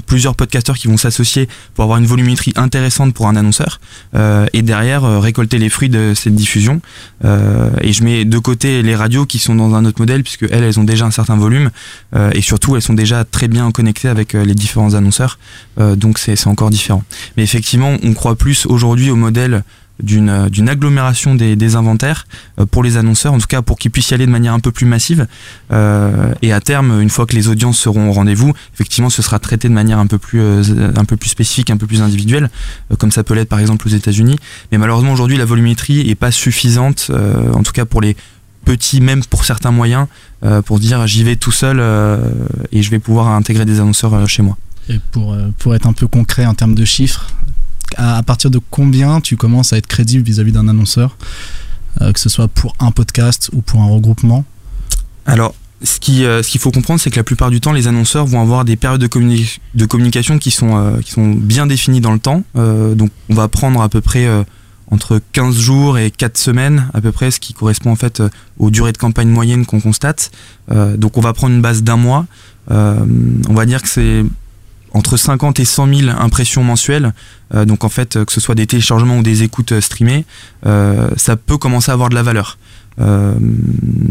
plusieurs 0.05 0.35
podcasteurs 0.35 0.77
qui 0.77 0.87
vont 0.87 0.97
s'associer 0.97 1.47
pour 1.73 1.83
avoir 1.83 1.97
une 1.97 2.05
volumétrie 2.05 2.53
intéressante 2.55 3.13
pour 3.13 3.27
un 3.27 3.35
annonceur 3.35 3.79
et 4.53 4.61
derrière 4.61 5.21
récolter 5.21 5.57
les 5.57 5.69
fruits 5.69 5.89
de 5.89 6.13
cette 6.15 6.35
diffusion. 6.35 6.81
Et 7.23 7.93
je 7.93 8.03
mets 8.03 8.25
de 8.25 8.37
côté 8.37 8.81
les 8.83 8.95
radios 8.95 9.25
qui 9.25 9.39
sont 9.39 9.55
dans 9.55 9.73
un 9.75 9.85
autre 9.85 9.99
modèle 10.01 10.23
puisque 10.23 10.43
elles, 10.43 10.63
elles 10.63 10.79
ont 10.79 10.83
déjà 10.83 11.05
un 11.05 11.11
certain 11.11 11.37
volume 11.37 11.69
et 12.33 12.41
surtout 12.41 12.75
elles 12.75 12.81
sont 12.81 12.93
déjà 12.93 13.23
très 13.23 13.47
bien 13.47 13.71
connectées 13.71 14.09
avec 14.09 14.33
les 14.45 14.55
différents 14.55 14.93
annonceurs. 14.93 15.39
Euh, 15.79 15.95
donc 15.95 16.17
c'est 16.17 16.47
encore 16.47 16.69
différent. 16.69 17.03
Mais 17.37 17.43
effectivement, 17.43 17.97
on 18.03 18.13
croit 18.13 18.35
plus 18.35 18.65
aujourd'hui 18.65 19.09
au 19.09 19.15
modèle 19.15 19.63
d'une 20.01 20.29
euh, 20.29 20.67
agglomération 20.67 21.35
des, 21.35 21.75
inventaires 21.75 22.27
euh, 22.59 22.65
pour 22.65 22.83
les 22.83 22.97
annonceurs, 22.97 23.33
en 23.33 23.37
tout 23.37 23.47
cas 23.47 23.61
pour 23.61 23.77
qu'ils 23.77 23.91
puissent 23.91 24.09
y 24.11 24.13
aller 24.13 24.25
de 24.25 24.31
manière 24.31 24.53
un 24.53 24.59
peu 24.59 24.71
plus 24.71 24.85
massive. 24.85 25.27
Euh, 25.71 26.33
et 26.41 26.53
à 26.53 26.59
terme, 26.59 27.01
une 27.01 27.09
fois 27.09 27.25
que 27.25 27.35
les 27.35 27.47
audiences 27.47 27.77
seront 27.77 28.09
au 28.09 28.11
rendez-vous, 28.11 28.53
effectivement, 28.73 29.09
ce 29.09 29.21
sera 29.21 29.39
traité 29.39 29.69
de 29.69 29.73
manière 29.73 29.99
un 29.99 30.07
peu 30.07 30.17
plus, 30.17 30.41
euh, 30.41 30.63
spécifique, 31.25 31.69
un 31.69 31.77
peu 31.77 31.87
plus 31.87 32.01
individuelle, 32.01 32.49
euh, 32.91 32.95
comme 32.95 33.11
ça 33.11 33.23
peut 33.23 33.33
l'être 33.33 33.49
par 33.49 33.59
exemple 33.59 33.87
aux 33.87 33.91
États-Unis. 33.91 34.37
Mais 34.71 34.77
malheureusement, 34.77 35.13
aujourd'hui, 35.13 35.37
la 35.37 35.45
volumétrie 35.45 36.09
est 36.09 36.15
pas 36.15 36.31
suffisante, 36.31 37.07
euh, 37.09 37.51
en 37.53 37.63
tout 37.63 37.71
cas 37.71 37.85
pour 37.85 38.01
les 38.01 38.15
petits, 38.65 39.01
même 39.01 39.23
pour 39.25 39.45
certains 39.45 39.71
moyens, 39.71 40.07
euh, 40.43 40.61
pour 40.61 40.79
dire 40.79 41.07
j'y 41.07 41.23
vais 41.23 41.35
tout 41.35 41.51
seul 41.51 41.79
euh, 41.79 42.17
et 42.71 42.81
je 42.81 42.91
vais 42.91 42.99
pouvoir 42.99 43.27
intégrer 43.27 43.65
des 43.65 43.79
annonceurs 43.79 44.13
euh, 44.13 44.25
chez 44.27 44.41
moi. 44.41 44.57
Et 44.89 44.99
pour, 45.11 45.35
pour 45.59 45.75
être 45.75 45.87
un 45.87 45.93
peu 45.93 46.07
concret 46.07 46.45
en 46.45 46.53
termes 46.53 46.75
de 46.75 46.85
chiffres, 46.85 47.27
à, 47.97 48.17
à 48.17 48.23
partir 48.23 48.49
de 48.49 48.59
combien 48.69 49.21
tu 49.21 49.37
commences 49.37 49.73
à 49.73 49.77
être 49.77 49.87
crédible 49.87 50.23
vis-à-vis 50.25 50.51
d'un 50.51 50.67
annonceur 50.67 51.17
que 51.99 52.19
ce 52.19 52.29
soit 52.29 52.47
pour 52.47 52.73
un 52.79 52.91
podcast 52.91 53.49
ou 53.51 53.61
pour 53.61 53.81
un 53.81 53.87
regroupement? 53.87 54.45
Alors, 55.25 55.53
ce 55.83 55.99
qui, 55.99 56.23
euh, 56.23 56.41
ce 56.41 56.49
qu'il 56.49 56.61
faut 56.61 56.71
comprendre, 56.71 57.01
c'est 57.01 57.09
que 57.09 57.17
la 57.17 57.23
plupart 57.23 57.49
du 57.49 57.59
temps, 57.59 57.73
les 57.73 57.87
annonceurs 57.87 58.25
vont 58.25 58.41
avoir 58.41 58.63
des 58.63 58.77
périodes 58.77 59.01
de, 59.01 59.07
communi- 59.07 59.59
de 59.75 59.85
communication 59.85 60.37
qui 60.39 60.51
sont, 60.51 60.77
euh, 60.77 61.01
qui 61.01 61.11
sont 61.11 61.31
bien 61.31 61.67
définies 61.67 61.99
dans 61.99 62.13
le 62.13 62.19
temps. 62.19 62.43
Euh, 62.55 62.95
donc, 62.95 63.11
on 63.29 63.33
va 63.33 63.49
prendre 63.49 63.81
à 63.81 63.89
peu 63.89 63.99
près 63.99 64.25
entre 64.91 65.21
15 65.31 65.57
jours 65.57 65.97
et 65.97 66.11
4 66.11 66.37
semaines, 66.37 66.89
à 66.93 67.01
peu 67.01 67.11
près, 67.11 67.31
ce 67.31 67.39
qui 67.39 67.53
correspond 67.53 67.91
en 67.91 67.95
fait 67.95 68.19
euh, 68.19 68.29
aux 68.59 68.69
durées 68.69 68.91
de 68.91 68.97
campagne 68.97 69.29
moyennes 69.29 69.65
qu'on 69.65 69.79
constate. 69.79 70.31
Euh, 70.69 70.97
donc, 70.97 71.17
on 71.17 71.21
va 71.21 71.33
prendre 71.33 71.55
une 71.55 71.61
base 71.61 71.81
d'un 71.81 71.95
mois. 71.95 72.25
Euh, 72.69 72.99
on 73.49 73.53
va 73.53 73.65
dire 73.65 73.81
que 73.81 73.87
c'est 73.87 74.23
entre 74.93 75.15
50 75.15 75.61
et 75.61 75.65
100 75.65 75.87
000 75.95 76.09
impressions 76.19 76.63
mensuelles. 76.63 77.13
Donc, 77.53 77.85
en 77.85 77.89
fait, 77.89 78.25
que 78.25 78.31
ce 78.33 78.41
soit 78.41 78.55
des 78.55 78.67
téléchargements 78.67 79.19
ou 79.19 79.23
des 79.23 79.41
écoutes 79.43 79.79
streamées, 79.79 80.25
ça 80.65 81.37
peut 81.37 81.57
commencer 81.57 81.91
à 81.91 81.93
avoir 81.93 82.09
de 82.09 82.15
la 82.15 82.23
valeur. 82.23 82.57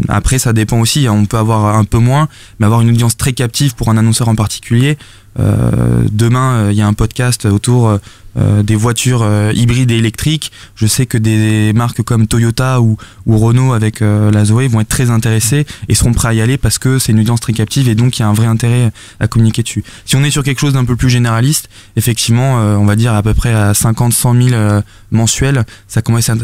Après, 0.09 0.39
ça 0.39 0.53
dépend 0.53 0.79
aussi. 0.79 1.07
On 1.07 1.27
peut 1.27 1.37
avoir 1.37 1.75
un 1.75 1.83
peu 1.83 1.99
moins, 1.99 2.29
mais 2.59 2.65
avoir 2.65 2.81
une 2.81 2.89
audience 2.89 3.15
très 3.15 3.33
captive 3.33 3.75
pour 3.75 3.89
un 3.89 3.97
annonceur 3.97 4.27
en 4.27 4.33
particulier. 4.33 4.97
Euh, 5.39 6.03
demain, 6.11 6.53
euh, 6.53 6.71
il 6.71 6.77
y 6.77 6.81
a 6.81 6.87
un 6.87 6.93
podcast 6.93 7.45
autour 7.45 7.99
euh, 8.37 8.63
des 8.63 8.75
voitures 8.75 9.27
hybrides 9.53 9.91
et 9.91 9.97
électriques. 9.97 10.51
Je 10.75 10.87
sais 10.87 11.05
que 11.05 11.17
des 11.17 11.73
marques 11.73 12.01
comme 12.01 12.27
Toyota 12.27 12.81
ou, 12.81 12.97
Renault 13.27 13.73
avec 13.73 14.01
la 14.01 14.45
Zoé 14.45 14.67
vont 14.67 14.81
être 14.81 14.89
très 14.89 15.09
intéressés 15.09 15.65
et 15.89 15.95
seront 15.95 16.13
prêts 16.13 16.29
à 16.29 16.33
y 16.33 16.41
aller 16.41 16.57
parce 16.57 16.77
que 16.77 16.99
c'est 16.99 17.11
une 17.11 17.19
audience 17.19 17.39
très 17.39 17.53
captive 17.53 17.89
et 17.89 17.95
donc 17.95 18.17
il 18.17 18.21
y 18.21 18.23
a 18.23 18.27
un 18.27 18.33
vrai 18.33 18.45
intérêt 18.45 18.91
à 19.19 19.27
communiquer 19.27 19.63
dessus. 19.63 19.83
Si 20.05 20.15
on 20.15 20.23
est 20.23 20.31
sur 20.31 20.43
quelque 20.43 20.59
chose 20.59 20.73
d'un 20.73 20.85
peu 20.85 20.95
plus 20.95 21.09
généraliste, 21.09 21.69
effectivement, 21.95 22.55
on 22.55 22.85
va 22.85 22.95
dire 22.95 23.13
à 23.13 23.23
peu 23.23 23.33
près 23.33 23.53
à 23.53 23.73
50, 23.73 24.13
100 24.13 24.33
000 24.35 24.49
euh, 24.53 24.81
mensuels, 25.11 25.65
ça 25.87 26.01
commence 26.01 26.29
à, 26.29 26.35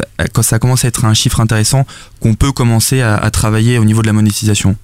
ça 0.42 0.58
commence 0.58 0.84
à 0.84 0.88
être 0.88 1.04
un 1.04 1.14
chiffre 1.14 1.40
intéressant 1.40 1.86
qu'on 2.20 2.34
peut 2.34 2.52
commencer 2.52 3.00
à, 3.00 3.16
à 3.16 3.30
travailler 3.30 3.78
au 3.78 3.84
niveau 3.84 4.02
de 4.02 4.06
la 4.06 4.12
monétisation. 4.12 4.76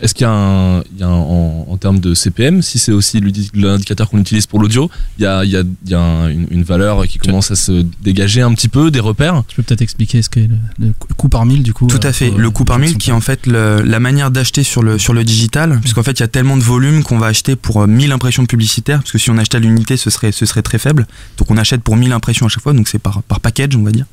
Est-ce 0.00 0.14
qu'il 0.14 0.24
y 0.24 0.28
a, 0.28 0.32
un, 0.32 0.80
il 0.94 1.00
y 1.00 1.02
a 1.02 1.06
un- 1.08 1.10
en, 1.10 1.66
en 1.68 1.76
termes 1.78 2.00
de 2.00 2.14
CPM, 2.14 2.62
si 2.62 2.78
c'est 2.78 2.92
aussi 2.92 3.20
l'indicateur 3.54 4.10
qu'on 4.10 4.18
utilise 4.18 4.46
pour 4.46 4.60
l'audio, 4.60 4.90
il 5.18 5.22
y 5.24 5.26
a, 5.26 5.44
il 5.44 5.50
y 5.50 5.56
a- 5.56 5.62
il 5.84 5.90
y 5.90 5.94
a 5.94 6.00
un- 6.00 6.28
une, 6.28 6.46
une 6.50 6.62
valeur 6.62 7.06
qui 7.06 7.18
commence 7.18 7.50
à 7.50 7.56
se 7.56 7.84
dégager 8.02 8.42
un 8.42 8.52
petit 8.54 8.68
peu, 8.68 8.90
des 8.90 9.00
repères 9.00 9.42
Tu 9.48 9.56
peux 9.56 9.62
peut-être 9.62 9.82
expliquer 9.82 10.22
ce 10.22 10.28
qu'est 10.30 10.48
le, 10.48 10.86
le 10.88 10.92
coût 11.16 11.28
par 11.28 11.46
mille 11.46 11.62
du 11.62 11.72
coup 11.72 11.86
Tout 11.86 12.04
euh, 12.04 12.08
à 12.08 12.12
fait. 12.12 12.30
Le 12.30 12.46
euh, 12.46 12.50
coût 12.50 12.64
par 12.64 12.78
mille 12.78 12.96
qui 12.98 13.10
est 13.10 13.12
en 13.14 13.20
fait 13.20 13.46
le- 13.46 13.82
la 13.82 14.00
manière 14.00 14.30
d'acheter 14.30 14.62
sur 14.62 14.82
le, 14.82 14.98
sur 14.98 15.14
le 15.14 15.24
digital, 15.24 15.78
puisqu'en 15.80 16.02
fait 16.02 16.12
il 16.12 16.20
y 16.20 16.24
a 16.24 16.28
tellement 16.28 16.56
de 16.56 16.62
volume 16.62 17.02
qu'on 17.02 17.18
va 17.18 17.26
acheter 17.28 17.56
pour 17.56 17.82
euh, 17.82 17.86
1000 17.86 18.12
impressions 18.12 18.44
publicitaires, 18.46 18.98
parce 19.00 19.12
que 19.12 19.18
si 19.18 19.30
on 19.30 19.38
achetait 19.38 19.56
à 19.56 19.60
l'unité 19.60 19.96
ce 19.96 20.10
serait, 20.10 20.32
ce 20.32 20.44
serait 20.46 20.62
très 20.62 20.78
faible. 20.78 21.06
Donc 21.38 21.50
on 21.50 21.56
achète 21.56 21.80
pour 21.82 21.96
1000 21.96 22.12
impressions 22.12 22.46
à 22.46 22.48
chaque 22.48 22.62
fois, 22.62 22.72
donc 22.74 22.88
c'est 22.88 22.98
par, 22.98 23.22
par 23.22 23.40
package 23.40 23.76
on 23.76 23.82
va 23.82 23.90
dire. 23.92 24.06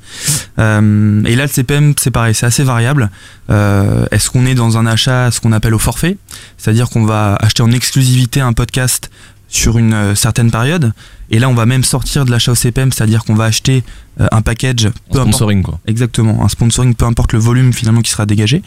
Euh, 0.60 1.24
et 1.26 1.36
là 1.36 1.44
le 1.44 1.50
CPM 1.50 1.94
c'est 2.00 2.12
pareil, 2.12 2.34
c'est 2.34 2.46
assez 2.46 2.64
variable. 2.64 3.10
Euh, 3.50 4.06
Est-ce 4.12 4.30
qu'on 4.30 4.46
est 4.46 4.56
dans 4.56 4.78
un 4.78 4.86
achat, 4.86 5.30
ce 5.32 5.40
qu'on 5.42 5.52
appelle 5.52 5.73
au 5.74 5.80
forfait, 5.80 6.18
c'est-à-dire 6.58 6.90
qu'on 6.90 7.06
va 7.06 7.36
acheter 7.36 7.64
en 7.64 7.72
exclusivité 7.72 8.42
un 8.42 8.54
podcast 8.54 9.10
sur 9.48 9.78
une 9.78 9.94
euh, 9.94 10.16
certaine 10.16 10.50
période, 10.50 10.94
et 11.32 11.40
là 11.40 11.50
on 11.50 11.54
va 11.54 11.66
même 11.66 11.84
sortir 11.84 12.26
de 12.26 12.32
l'achat 12.32 12.52
au 12.52 12.56
CPM, 12.56 12.92
c'est-à-dire 12.92 13.24
qu'on 13.24 13.36
va 13.36 13.46
acheter 13.46 13.84
euh, 14.22 14.28
un 14.32 14.42
package, 14.42 14.90
peu 15.12 15.18
importe 15.20 15.30
sponsoring 15.30 15.64
quoi. 15.64 15.80
Exactement, 15.88 16.44
un 16.46 16.50
sponsoring, 16.50 16.94
peu 16.94 17.06
importe 17.06 17.34
le 17.34 17.40
volume 17.40 17.74
finalement 17.74 18.02
qui 18.02 18.12
sera 18.12 18.26
dégagé. 18.28 18.62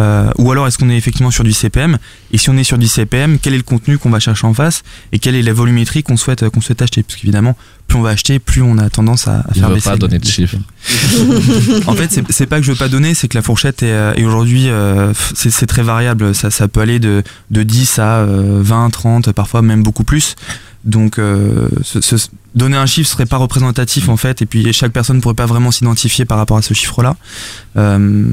Euh, 0.00 0.30
ou 0.38 0.50
alors 0.50 0.66
est-ce 0.66 0.76
qu'on 0.78 0.90
est 0.90 0.96
effectivement 0.96 1.30
sur 1.30 1.44
du 1.44 1.52
CPM 1.52 1.98
Et 2.32 2.38
si 2.38 2.50
on 2.50 2.56
est 2.56 2.64
sur 2.64 2.78
du 2.78 2.88
CPM, 2.88 3.38
quel 3.40 3.54
est 3.54 3.58
le 3.58 3.62
contenu 3.62 3.98
qu'on 3.98 4.10
va 4.10 4.18
chercher 4.18 4.46
en 4.46 4.54
face? 4.54 4.82
Et 5.12 5.18
quelle 5.20 5.36
est 5.36 5.42
la 5.42 5.52
volumétrie 5.52 6.02
qu'on 6.02 6.16
souhaite, 6.16 6.48
qu'on 6.48 6.60
souhaite 6.60 6.82
acheter? 6.82 7.04
Parce 7.04 7.14
qu'évidemment, 7.20 7.56
plus 7.86 7.96
on 7.98 8.02
va 8.02 8.10
acheter, 8.10 8.38
plus 8.40 8.60
on 8.62 8.76
a 8.78 8.90
tendance 8.90 9.28
à, 9.28 9.36
à 9.40 9.44
Il 9.54 9.60
faire 9.60 9.70
baisser. 9.70 9.90
pas 9.90 9.96
donner 9.96 10.18
de 10.18 10.24
chiffres. 10.26 10.56
En 11.86 11.94
fait, 11.94 12.10
c'est- 12.30 12.46
pas 12.46 12.58
que 12.58 12.64
je 12.64 12.72
veux 12.72 12.78
pas 12.78 12.88
donner, 12.88 13.14
c'est 13.14 13.28
que 13.28 13.36
la 13.36 13.42
fourchette 13.42 13.82
est, 13.82 13.92
euh, 13.92 14.14
est 14.14 14.24
aujourd'hui, 14.24 14.68
euh, 14.68 15.12
c'est 15.34 15.66
très 15.66 15.82
variable. 15.82 16.34
Ça, 16.34 16.50
ça 16.50 16.66
peut 16.68 16.80
aller 16.80 16.98
de, 16.98 17.22
de 17.50 17.62
10 17.62 17.98
à 17.98 18.18
euh, 18.20 18.60
20, 18.62 18.90
30, 18.90 19.32
parfois 19.32 19.62
même 19.62 19.82
beaucoup 19.82 20.04
plus. 20.04 20.34
Donc, 20.84 21.18
euh, 21.18 21.68
donner 22.54 22.76
un 22.76 22.86
chiffre 22.86 23.08
serait 23.10 23.26
pas 23.26 23.36
représentatif 23.36 24.08
en 24.08 24.16
fait, 24.16 24.42
et 24.42 24.46
puis 24.46 24.72
chaque 24.72 24.92
personne 24.92 25.20
pourrait 25.20 25.34
pas 25.34 25.46
vraiment 25.46 25.70
s'identifier 25.70 26.24
par 26.24 26.38
rapport 26.38 26.56
à 26.56 26.62
ce 26.62 26.72
chiffre-là. 26.72 27.16
Euh, 27.76 28.26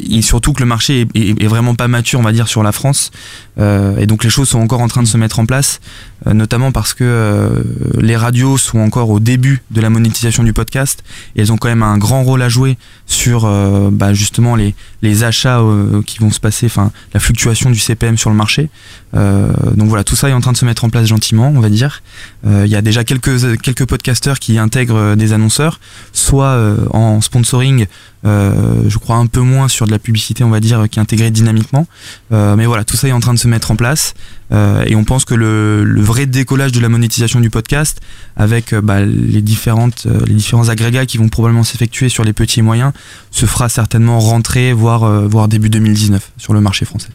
et 0.00 0.22
surtout 0.22 0.52
que 0.52 0.60
le 0.60 0.66
marché 0.66 1.06
est, 1.14 1.46
vraiment 1.46 1.74
pas 1.74 1.88
mature, 1.88 2.20
on 2.20 2.22
va 2.22 2.32
dire, 2.32 2.48
sur 2.48 2.62
la 2.62 2.72
France. 2.72 3.10
Euh, 3.58 3.98
et 3.98 4.06
donc 4.06 4.24
les 4.24 4.30
choses 4.30 4.48
sont 4.48 4.60
encore 4.60 4.80
en 4.80 4.88
train 4.88 5.02
de 5.02 5.08
se 5.08 5.16
mettre 5.16 5.38
en 5.38 5.46
place, 5.46 5.80
notamment 6.26 6.72
parce 6.72 6.94
que 6.94 7.04
euh, 7.04 7.62
les 8.00 8.16
radios 8.16 8.58
sont 8.58 8.80
encore 8.80 9.10
au 9.10 9.20
début 9.20 9.62
de 9.70 9.80
la 9.80 9.88
monétisation 9.90 10.42
du 10.42 10.52
podcast 10.52 11.04
et 11.36 11.42
elles 11.42 11.52
ont 11.52 11.56
quand 11.56 11.68
même 11.68 11.82
un 11.82 11.96
grand 11.96 12.24
rôle 12.24 12.42
à 12.42 12.48
jouer 12.48 12.76
sur 13.06 13.44
euh, 13.44 13.88
bah, 13.92 14.12
justement 14.14 14.56
les, 14.56 14.74
achats 15.22 15.60
euh, 15.60 16.02
qui 16.02 16.18
vont 16.18 16.30
se 16.30 16.40
passer, 16.40 16.66
enfin 16.66 16.90
la 17.14 17.20
fluctuation 17.20 17.70
du 17.70 17.78
CPM 17.78 18.18
sur 18.18 18.30
le 18.30 18.36
marché. 18.36 18.68
Euh, 19.14 19.52
donc 19.74 19.88
voilà, 19.88 20.04
tout 20.04 20.16
ça 20.16 20.28
est 20.28 20.32
en 20.32 20.40
train 20.40 20.52
de 20.52 20.56
se 20.56 20.64
mettre 20.64 20.84
en 20.84 20.90
place 20.90 21.06
gentiment, 21.06 21.52
on 21.54 21.60
va 21.60 21.70
dire. 21.70 22.02
Euh, 22.46 22.64
Il 22.66 22.70
y 22.70 22.76
a 22.76 22.82
déjà 22.82 23.04
quelques, 23.04 23.60
quelques 23.60 23.86
podcasteurs 23.86 24.38
qui 24.38 24.58
intègrent 24.58 24.96
euh, 24.96 25.16
des 25.16 25.32
annonceurs, 25.32 25.80
soit 26.12 26.46
euh, 26.46 26.76
en 26.90 27.20
sponsoring, 27.20 27.86
euh, 28.24 28.82
je 28.88 28.98
crois 28.98 29.16
un 29.16 29.26
peu 29.26 29.40
moins 29.40 29.68
sur 29.68 29.86
de 29.86 29.90
la 29.90 29.98
publicité, 29.98 30.44
on 30.44 30.50
va 30.50 30.60
dire, 30.60 30.88
qui 30.90 30.98
est 30.98 31.02
intégrée 31.02 31.30
dynamiquement. 31.30 31.86
Euh, 32.32 32.56
mais 32.56 32.66
voilà, 32.66 32.84
tout 32.84 32.96
ça 32.96 33.08
est 33.08 33.12
en 33.12 33.20
train 33.20 33.34
de 33.34 33.38
se 33.38 33.48
mettre 33.48 33.70
en 33.70 33.76
place. 33.76 34.14
Euh, 34.50 34.84
et 34.86 34.96
on 34.96 35.04
pense 35.04 35.24
que 35.24 35.34
le, 35.34 36.00
vrai 36.00 36.26
décollage 36.26 36.72
de 36.72 36.80
la 36.80 36.88
monétisation 36.88 37.40
du 37.40 37.50
podcast, 37.50 38.00
avec 38.36 38.74
bah, 38.74 39.00
les, 39.00 39.42
différentes, 39.42 40.06
les 40.26 40.34
différents 40.34 40.68
agrégats 40.68 41.06
qui 41.06 41.18
vont 41.18 41.28
probablement 41.28 41.64
s'effectuer 41.64 42.08
sur 42.08 42.24
les 42.24 42.32
petits 42.32 42.60
et 42.60 42.62
moyens, 42.62 42.92
se 43.30 43.46
fera 43.46 43.68
certainement 43.68 44.18
rentrer, 44.20 44.72
voire, 44.72 45.28
voire 45.28 45.48
début 45.48 45.70
2019 45.70 46.32
sur 46.38 46.52
le 46.52 46.60
marché 46.60 46.84
français. 46.84 47.10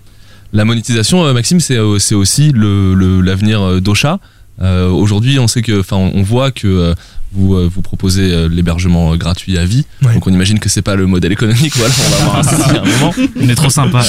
La 0.54 0.66
monétisation, 0.66 1.34
Maxime, 1.34 1.60
c'est 1.60 1.80
aussi 1.80 2.54
l'avenir 2.54 3.82
d'Ocha. 3.82 4.20
Euh, 4.62 4.89
Aujourd'hui, 4.89 5.39
on 5.39 5.48
sait 5.48 5.62
que, 5.62 5.80
enfin, 5.80 5.98
on 5.98 6.22
voit 6.22 6.52
que 6.52 6.68
euh, 6.68 6.94
vous 7.34 7.56
euh, 7.56 7.68
vous 7.74 7.82
proposez 7.82 8.32
euh, 8.32 8.48
l'hébergement 8.48 9.13
euh, 9.13 9.16
gratuit 9.18 9.58
à 9.58 9.66
vie. 9.66 9.86
Ouais. 10.04 10.13
Donc, 10.13 10.28
on 10.28 10.32
imagine 10.34 10.60
que 10.60 10.70
c'est 10.70 10.82
pas 10.84 10.96
le 10.96 11.08
modèle 11.08 11.32
économique. 11.32 11.74
Voilà, 11.76 11.94
on 11.98 12.10
va 12.12 12.24
voir 12.24 12.36
un 12.39 12.44
souci 12.44 12.70
à 12.70 12.82
un 12.82 12.86
moment. 12.86 13.13
On 13.42 13.50
est 13.50 13.56
trop 13.56 13.70
sympa. 13.72 14.04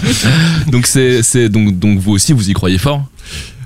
Donc, 0.70 0.86
c'est 0.86 1.22
c'est- 1.22 1.48
donc 1.48 1.78
donc 1.78 1.98
vous 1.98 2.12
aussi, 2.12 2.32
vous 2.32 2.48
y 2.50 2.52
croyez 2.52 2.78
fort? 2.78 3.04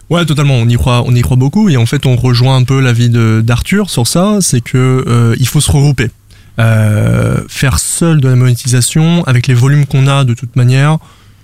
Ouais, 0.09 0.25
totalement. 0.25 0.55
On 0.55 0.69
y 0.69 0.77
croit, 0.77 1.03
on 1.07 1.15
y 1.15 1.21
croit 1.21 1.37
beaucoup. 1.37 1.69
Et 1.69 1.77
en 1.77 1.85
fait, 1.87 2.07
on 2.07 2.17
rejoint 2.17 2.57
un 2.57 2.63
peu 2.65 2.81
l'avis 2.81 3.11
de 3.11 3.43
d'Arthur 3.45 3.91
sur 3.91 4.07
ça. 4.07 4.39
C'est 4.41 4.61
que 4.61 5.05
euh, 5.07 5.35
il 5.39 5.49
faut 5.49 5.61
se 5.61 5.71
regrouper. 5.71 6.11
Euh, 6.59 7.41
faire 7.49 7.79
seul 7.79 8.21
de 8.23 8.29
la 8.29 8.37
monétisation 8.37 9.23
avec 9.25 9.47
les 9.47 9.53
volumes 9.55 9.85
qu'on 9.85 10.07
a 10.07 10.25
de 10.25 10.33
toute 10.33 10.57
manière, 10.57 10.97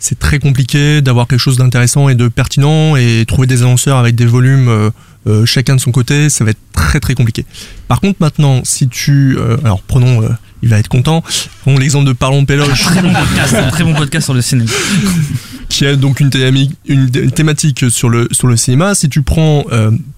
c'est 0.02 0.18
très 0.18 0.40
compliqué 0.40 1.00
d'avoir 1.00 1.28
quelque 1.28 1.38
chose 1.38 1.56
d'intéressant 1.58 2.08
et 2.08 2.16
de 2.16 2.26
pertinent 2.26 2.96
et 2.96 3.24
trouver 3.26 3.46
des 3.46 3.62
annonceurs 3.62 3.98
avec 3.98 4.16
des 4.16 4.26
volumes 4.26 4.68
euh, 4.68 4.90
euh, 5.28 5.46
chacun 5.46 5.76
de 5.76 5.80
son 5.80 5.92
côté, 5.92 6.28
ça 6.28 6.44
va 6.44 6.50
être 6.50 6.58
très 6.72 6.98
très 6.98 7.14
compliqué. 7.14 7.46
Par 7.86 8.00
contre, 8.00 8.16
maintenant, 8.18 8.62
si 8.64 8.88
tu, 8.88 9.36
euh, 9.38 9.56
alors 9.62 9.80
prenons, 9.80 10.28
il 10.62 10.68
va 10.68 10.78
être 10.80 10.88
content. 10.88 11.22
Prenons 11.60 11.78
l'exemple 11.78 12.06
de 12.08 12.12
Parlons 12.12 12.44
Péloche. 12.44 12.82
Très 12.86 13.00
bon 13.00 13.12
podcast, 13.12 13.54
un 13.54 13.68
très 13.70 13.84
bon 13.84 13.94
podcast 13.94 14.24
sur 14.24 14.34
le 14.34 14.42
cinéma. 14.42 14.70
qui 15.68 15.86
a 15.86 15.94
donc 15.94 16.18
une 16.18 16.30
thématique, 16.30 16.72
une 16.86 17.08
thé- 17.08 17.30
thématique 17.30 17.84
sur 17.88 18.08
le, 18.08 18.26
sur 18.32 18.48
le 18.48 18.56
cinéma. 18.56 18.96
Si 18.96 19.08
tu 19.08 19.22
prends 19.22 19.64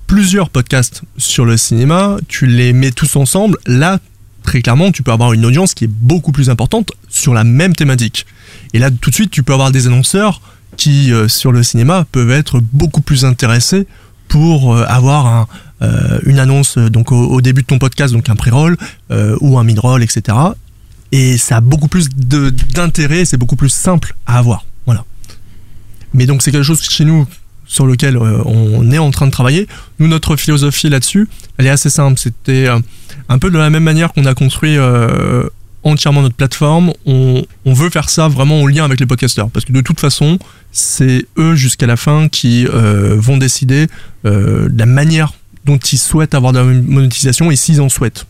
plusieurs 0.06 0.48
podcasts 0.48 1.02
sur 1.18 1.44
le 1.44 1.58
cinéma, 1.58 2.16
tu 2.28 2.46
les 2.46 2.72
mets 2.72 2.90
tous 2.90 3.16
ensemble, 3.16 3.58
là, 3.66 3.98
très 4.42 4.62
clairement, 4.62 4.92
tu 4.92 5.02
peux 5.02 5.12
avoir 5.12 5.34
une 5.34 5.44
audience 5.44 5.74
qui 5.74 5.84
est 5.84 5.90
beaucoup 5.90 6.32
plus 6.32 6.48
importante 6.48 6.90
sur 7.10 7.34
la 7.34 7.44
même 7.44 7.74
thématique. 7.74 8.24
Et 8.74 8.80
là, 8.80 8.90
tout 8.90 9.10
de 9.10 9.14
suite, 9.14 9.30
tu 9.30 9.42
peux 9.42 9.54
avoir 9.54 9.70
des 9.70 9.86
annonceurs 9.86 10.42
qui, 10.76 11.12
euh, 11.12 11.28
sur 11.28 11.52
le 11.52 11.62
cinéma, 11.62 12.06
peuvent 12.10 12.32
être 12.32 12.60
beaucoup 12.72 13.00
plus 13.00 13.24
intéressés 13.24 13.86
pour 14.26 14.74
euh, 14.74 14.84
avoir 14.88 15.46
euh, 15.80 16.18
une 16.24 16.40
annonce 16.40 16.76
donc 16.76 17.12
au, 17.12 17.16
au 17.16 17.40
début 17.40 17.62
de 17.62 17.68
ton 17.68 17.78
podcast, 17.78 18.12
donc 18.12 18.28
un 18.28 18.34
pré-roll 18.34 18.76
ou 19.40 19.58
un 19.58 19.64
mid-roll, 19.64 20.02
etc. 20.02 20.36
Et 21.12 21.38
ça 21.38 21.58
a 21.58 21.60
beaucoup 21.60 21.86
plus 21.86 22.08
d'intérêt, 22.08 23.24
c'est 23.24 23.36
beaucoup 23.36 23.54
plus 23.54 23.68
simple 23.68 24.16
à 24.26 24.38
avoir. 24.38 24.64
Voilà. 24.86 25.04
Mais 26.12 26.26
donc 26.26 26.42
c'est 26.42 26.50
quelque 26.50 26.64
chose 26.64 26.82
chez 26.82 27.04
nous 27.04 27.26
sur 27.66 27.86
lequel 27.86 28.18
on 28.18 28.90
est 28.90 28.98
en 28.98 29.10
train 29.12 29.26
de 29.26 29.30
travailler. 29.30 29.68
Nous, 30.00 30.08
notre 30.08 30.34
philosophie 30.36 30.88
là-dessus, 30.88 31.28
elle 31.58 31.66
est 31.66 31.70
assez 31.70 31.90
simple. 31.90 32.18
C'était 32.18 32.68
un 33.28 33.38
peu 33.38 33.50
de 33.50 33.58
la 33.58 33.70
même 33.70 33.84
manière 33.84 34.12
qu'on 34.12 34.26
a 34.26 34.34
construit 34.34 34.76
entièrement 35.84 36.22
notre 36.22 36.34
plateforme. 36.34 36.92
On, 37.06 37.44
veut 37.66 37.90
faire 37.90 38.10
ça 38.10 38.28
vraiment 38.28 38.62
en 38.62 38.66
lien 38.66 38.84
avec 38.84 39.00
les 39.00 39.06
podcasteurs. 39.06 39.50
Parce 39.50 39.64
que 39.64 39.72
de 39.72 39.80
toute 39.80 40.00
façon, 40.00 40.38
c'est 40.72 41.26
eux 41.38 41.54
jusqu'à 41.54 41.86
la 41.86 41.96
fin 41.96 42.28
qui 42.28 42.66
euh, 42.66 43.14
vont 43.18 43.36
décider 43.36 43.86
euh, 44.24 44.68
la 44.76 44.86
manière 44.86 45.34
dont 45.64 45.78
ils 45.78 45.98
souhaitent 45.98 46.34
avoir 46.34 46.52
de 46.52 46.58
la 46.58 46.64
monétisation 46.64 47.50
et 47.50 47.56
s'ils 47.56 47.80
en 47.80 47.88
souhaitent. 47.88 48.26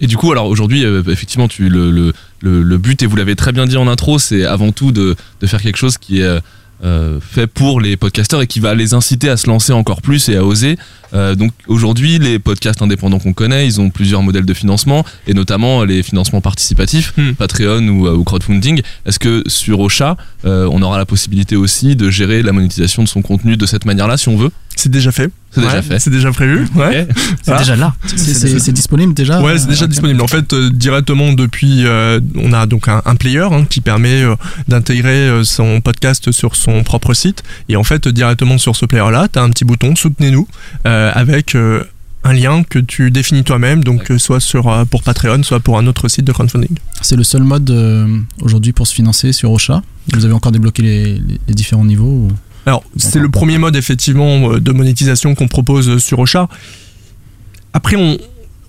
Et 0.00 0.06
du 0.06 0.16
coup, 0.16 0.32
alors 0.32 0.46
aujourd'hui, 0.46 0.84
euh, 0.84 1.02
effectivement, 1.06 1.48
le, 1.58 1.90
le, 1.90 2.12
le 2.40 2.78
but, 2.78 3.02
et 3.02 3.06
vous 3.06 3.16
l'avez 3.16 3.36
très 3.36 3.52
bien 3.52 3.66
dit 3.66 3.76
en 3.76 3.86
intro, 3.86 4.18
c'est 4.18 4.44
avant 4.44 4.72
tout 4.72 4.92
de, 4.92 5.16
de 5.40 5.46
faire 5.46 5.62
quelque 5.62 5.76
chose 5.76 5.98
qui 5.98 6.20
est 6.20 6.40
euh, 6.82 7.18
fait 7.20 7.46
pour 7.46 7.80
les 7.80 7.96
podcasteurs 7.96 8.42
et 8.42 8.46
qui 8.46 8.60
va 8.60 8.74
les 8.74 8.94
inciter 8.94 9.28
à 9.28 9.36
se 9.36 9.46
lancer 9.46 9.72
encore 9.72 10.02
plus 10.02 10.28
et 10.28 10.36
à 10.36 10.44
oser. 10.44 10.76
Euh, 11.14 11.34
donc 11.34 11.52
aujourd'hui, 11.68 12.18
les 12.18 12.38
podcasts 12.38 12.82
indépendants 12.82 13.18
qu'on 13.18 13.32
connaît, 13.32 13.66
ils 13.66 13.80
ont 13.80 13.90
plusieurs 13.90 14.22
modèles 14.22 14.44
de 14.46 14.54
financement 14.54 15.04
et 15.26 15.34
notamment 15.34 15.84
les 15.84 16.02
financements 16.02 16.40
participatifs, 16.40 17.12
Hmm. 17.16 17.32
Patreon 17.34 17.86
ou, 17.88 18.06
euh, 18.06 18.14
ou 18.14 18.24
crowdfunding. 18.24 18.82
Est-ce 19.06 19.18
que 19.18 19.42
sur 19.46 19.80
Ocha, 19.80 20.16
euh, 20.44 20.68
on 20.70 20.82
aura 20.82 20.98
la 20.98 21.06
possibilité 21.06 21.56
aussi 21.56 21.96
de 21.96 22.10
gérer 22.10 22.42
la 22.42 22.52
monétisation 22.52 23.02
de 23.02 23.08
son 23.08 23.22
contenu 23.22 23.56
de 23.56 23.66
cette 23.66 23.84
manière-là 23.84 24.16
si 24.16 24.28
on 24.28 24.36
veut? 24.36 24.50
C'est 24.76 24.90
déjà 24.90 25.12
fait. 25.12 25.30
C'est 25.52 25.60
déjà 25.60 25.74
Ouais, 25.76 25.82
fait. 25.82 25.98
C'est 26.00 26.10
déjà 26.10 26.32
prévu. 26.32 26.66
Ouais. 26.74 27.06
Ok. 27.08 27.16
C'est 27.42 27.52
Ah. 27.52 27.58
déjà 27.58 27.76
là. 27.76 27.94
C'est- 28.16 28.72
disponible 28.72 29.14
déjà 29.14 29.40
Ouais, 29.40 29.56
c'est 29.58 29.68
déjà 29.68 29.84
Ok. 29.84 29.90
disponible. 29.90 30.20
En 30.20 30.26
fait, 30.26 30.52
euh, 30.52 30.68
directement 30.70 31.32
depuis, 31.32 31.86
euh, 31.86 32.20
on 32.36 32.52
a 32.52 32.66
donc 32.66 32.88
un, 32.88 33.00
un 33.04 33.14
player 33.14 33.46
hein, 33.50 33.64
qui 33.68 33.80
permet 33.80 34.22
euh, 34.24 34.34
d'intégrer 34.68 35.28
euh, 35.28 35.44
son 35.44 35.80
podcast 35.80 36.32
sur 36.32 36.56
son 36.56 36.82
propre 36.82 37.14
site. 37.14 37.42
Et 37.68 37.76
en 37.76 37.84
fait, 37.84 38.08
directement 38.08 38.58
sur 38.58 38.74
ce 38.76 38.84
player-là, 38.84 39.28
tu 39.32 39.38
as 39.38 39.42
un 39.42 39.50
petit 39.50 39.64
bouton 39.64 39.94
soutenez-nous 39.94 40.48
euh, 40.86 41.12
avec 41.14 41.54
euh, 41.54 41.84
un 42.24 42.32
lien 42.32 42.62
que 42.64 42.78
tu 42.78 43.10
définis 43.10 43.44
toi-même, 43.44 43.84
donc 43.84 44.10
euh, 44.10 44.18
soit 44.18 44.40
sur 44.40 44.68
euh, 44.68 44.84
pour 44.86 45.02
Patreon, 45.02 45.42
soit 45.44 45.60
pour 45.60 45.78
un 45.78 45.86
autre 45.86 46.08
site 46.08 46.24
de 46.24 46.32
crowdfunding. 46.32 46.74
C'est 47.02 47.16
le 47.16 47.22
seul 47.24 47.42
mode 47.44 47.70
euh, 47.70 48.08
aujourd'hui 48.40 48.72
pour 48.72 48.86
se 48.86 48.94
financer 48.94 49.32
sur 49.32 49.52
Ocha. 49.52 49.82
Vous 50.12 50.24
avez 50.24 50.34
encore 50.34 50.50
débloqué 50.50 50.82
les, 50.82 51.04
les- 51.18 51.40
les 51.46 51.54
différents 51.54 51.84
niveaux 51.84 52.06
ou- 52.28 52.32
Alors, 52.66 52.82
c'est 52.96 53.18
le 53.18 53.28
premier 53.28 53.58
mode 53.58 53.76
effectivement 53.76 54.52
euh, 54.52 54.60
de 54.60 54.72
monétisation 54.72 55.34
qu'on 55.34 55.48
propose 55.48 55.88
euh, 55.88 55.98
sur 55.98 56.18
Ocha. 56.18 56.48
Après, 57.72 57.96
on, 57.96 58.18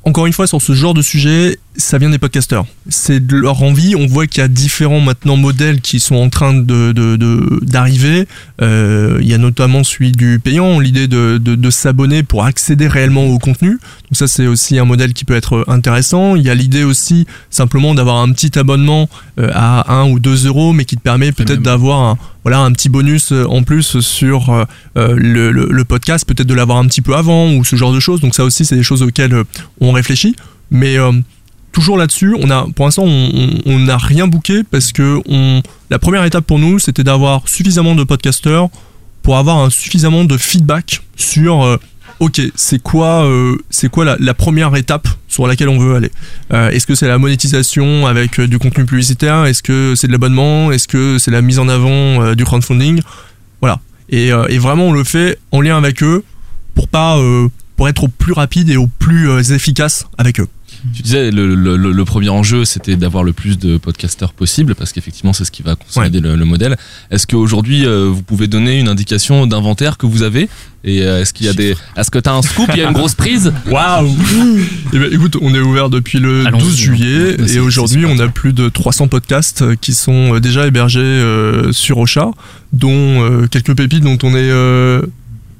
encore 0.04 0.26
une 0.26 0.34
fois, 0.34 0.48
sur 0.48 0.62
ce 0.62 0.74
genre 0.74 0.94
de 0.94 1.02
sujet, 1.02 1.60
ça 1.78 1.98
vient 1.98 2.10
des 2.10 2.18
podcasteurs. 2.18 2.66
C'est 2.90 3.26
de 3.26 3.36
leur 3.36 3.62
envie. 3.64 3.96
On 3.96 4.06
voit 4.08 4.28
qu'il 4.28 4.42
y 4.42 4.44
a 4.44 4.48
différents 4.48 5.00
maintenant 5.02 5.36
modèles 5.38 5.82
qui 5.82 6.00
sont 6.00 6.16
en 6.16 6.30
train 6.30 6.54
de 6.54 6.92
de- 6.92 7.16
de- 7.16 7.60
d'arriver. 7.64 8.28
Euh, 8.62 9.18
il 9.22 9.28
y 9.28 9.34
a 9.34 9.38
notamment 9.38 9.84
celui 9.84 10.12
du 10.12 10.40
payant, 10.44 10.80
l'idée 10.80 11.08
de, 11.08 11.38
de, 11.38 11.70
s'abonner 11.70 12.24
pour 12.24 12.46
accéder 12.46 12.88
réellement 12.88 13.26
au 13.26 13.40
contenu. 13.40 13.72
Donc 13.72 13.80
ça, 14.14 14.28
c'est 14.28 14.48
aussi 14.48 14.78
un 14.80 14.86
modèle 14.86 15.14
qui 15.14 15.26
peut 15.26 15.36
être 15.36 15.66
intéressant. 15.68 16.36
Il 16.36 16.44
y 16.44 16.50
a 16.50 16.56
l'idée 16.56 16.84
aussi 16.84 17.26
simplement 17.50 17.94
d'avoir 17.96 18.18
un 18.18 18.32
petit 18.32 18.58
abonnement 18.58 19.10
euh, 19.40 19.50
à 19.54 19.92
1 19.94 20.10
ou 20.12 20.20
2 20.20 20.46
euros, 20.48 20.72
mais 20.74 20.86
qui 20.86 20.96
te 20.96 21.02
permet 21.02 21.32
peut-être 21.32 21.62
d'avoir 21.62 22.00
un, 22.02 22.18
voilà, 22.44 22.60
un 22.60 22.72
petit 22.72 22.90
bonus 22.90 23.32
euh, 23.32 23.46
en 23.50 23.64
plus 23.64 24.00
sur 24.00 24.66
le, 24.96 25.52
le- 25.52 25.68
le 25.70 25.86
podcast, 25.86 26.26
peut-être 26.28 26.48
de 26.48 26.54
l'avoir 26.54 26.78
un 26.78 26.86
petit 26.88 27.02
peu 27.02 27.16
avant 27.16 27.52
ou 27.54 27.64
ce 27.66 27.76
genre 27.76 27.92
de 27.94 28.00
choses. 28.00 28.22
Donc 28.22 28.36
ça 28.36 28.44
aussi, 28.46 28.64
c'est 28.66 28.76
des 28.76 28.84
choses 28.84 29.02
auxquelles 29.02 29.44
on 29.82 29.92
réfléchit. 29.92 30.36
Mais 30.72 30.98
euh, 30.98 31.12
toujours 31.76 31.98
là-dessus, 31.98 32.34
on 32.40 32.72
pour 32.72 32.86
l'instant, 32.86 33.04
on 33.04 33.80
n'a 33.80 33.98
rien 33.98 34.28
booké 34.28 34.64
parce 34.64 34.94
que 34.94 35.20
la 35.90 36.00
première 36.00 36.24
étape 36.24 36.46
pour 36.46 36.58
nous, 36.58 36.80
c'était 36.80 37.04
d'avoir 37.04 37.50
suffisamment 37.50 37.96
de 37.96 38.06
podcasteurs 38.06 38.70
pour 39.22 39.38
avoir 39.38 39.70
suffisamment 39.70 40.24
de 40.24 40.38
feedback 40.38 41.02
sur 41.18 41.64
euh, 41.64 41.78
ok 42.22 42.40
c'est 42.56 42.82
quoi 42.82 43.26
euh, 43.26 43.58
c'est 43.70 43.90
quoi 43.90 44.18
la, 44.18 44.34
première 44.34 44.74
étape 44.78 45.10
sur 45.28 45.48
laquelle 45.48 45.68
on 45.68 45.78
veut 45.78 45.96
aller? 45.96 46.12
Euh, 46.54 46.70
est-ce 46.70 46.88
que 46.88 46.96
c'est 46.96 47.10
la 47.10 47.18
monétisation 47.18 48.08
avec 48.08 48.40
du 48.40 48.58
contenu 48.58 48.86
publicitaire? 48.86 49.44
Est-ce 49.46 49.62
que 49.62 49.96
c'est 49.98 50.08
de 50.08 50.14
l'abonnement? 50.14 50.72
Est-ce 50.72 50.88
que 50.88 51.18
c'est 51.18 51.32
la 51.32 51.42
mise 51.42 51.60
en 51.60 51.68
avant 51.68 52.36
du 52.36 52.46
crowdfunding? 52.46 53.02
Voilà. 53.60 53.82
Et, 54.08 54.32
vraiment 54.60 54.86
on 54.86 54.94
le 54.94 55.04
fait 55.04 55.40
en 55.52 55.60
lien 55.60 55.76
avec 55.76 56.02
eux 56.04 56.24
pour 56.74 57.90
être 57.90 58.04
au 58.06 58.08
plus 58.08 58.32
rapide 58.32 58.70
et 58.70 58.78
au 58.78 58.88
plus 58.88 59.52
efficace 59.52 60.08
avec 60.18 60.40
eux 60.40 60.48
Tu 60.94 61.02
disais 61.02 61.32
le, 61.32 61.56
le, 61.56 61.78
le- 61.78 61.92
le 61.92 62.06
premier 62.06 62.30
enjeu 62.30 62.66
c'était 62.66 62.96
d'avoir 62.96 63.24
le 63.24 63.34
plus 63.34 63.58
de 63.58 63.78
podcasteurs 63.78 64.34
possible 64.34 64.76
parce 64.76 64.92
qu'effectivement 64.92 65.34
c'est 65.34 65.46
ce 65.46 65.52
qui 65.52 65.64
va 65.64 65.76
consolider 65.76 66.20
le, 66.20 66.36
le 66.36 66.46
modèle. 66.46 66.78
Est-ce 67.12 67.26
qu'aujourd'hui 67.28 67.86
euh, 67.86 68.10
vous 68.12 68.22
pouvez 68.22 68.48
donner 68.48 68.80
une 68.80 68.88
indication 68.88 69.48
d'inventaire 69.48 69.98
que 69.98 70.06
vous 70.06 70.22
avez? 70.24 70.50
Et 70.84 71.02
euh, 71.02 71.22
est-ce 71.22 71.34
qu'il 71.34 71.48
y 71.48 71.50
a 71.50 71.54
des 71.54 71.76
est-ce 71.98 72.12
que 72.12 72.20
tu 72.20 72.30
as 72.30 72.34
un 72.34 72.42
scoop, 72.44 72.70
il 72.74 72.80
y 72.80 72.84
a 72.84 72.88
une 72.88 72.94
grosse 73.00 73.16
prise? 73.16 73.52
Waouh! 73.70 74.08
Eh 74.94 75.00
ben, 75.00 75.12
écoute, 75.12 75.38
on 75.42 75.54
est 75.56 75.60
ouvert 75.60 75.90
depuis 75.90 76.20
le 76.20 76.46
Allons-y. 76.46 76.62
12 76.62 76.76
juillet 76.78 77.36
c'est- 77.48 77.56
et 77.56 77.60
aujourd'hui 77.60 78.06
on 78.06 78.20
a 78.20 78.28
plus 78.28 78.54
de 78.54 78.70
300 78.70 79.08
podcasts 79.08 79.62
euh, 79.64 79.76
qui 79.80 79.94
sont 79.94 80.36
euh, 80.36 80.40
déjà 80.40 80.68
hébergés 80.68 81.00
euh, 81.02 81.72
sur 81.72 81.98
Ocha, 81.98 82.30
dont 82.74 82.92
euh, 83.24 83.48
quelques 83.48 83.76
pépites 83.76 84.04
dont 84.04 84.18
on 84.24 84.32
est 84.36 84.52
euh, 84.52 85.02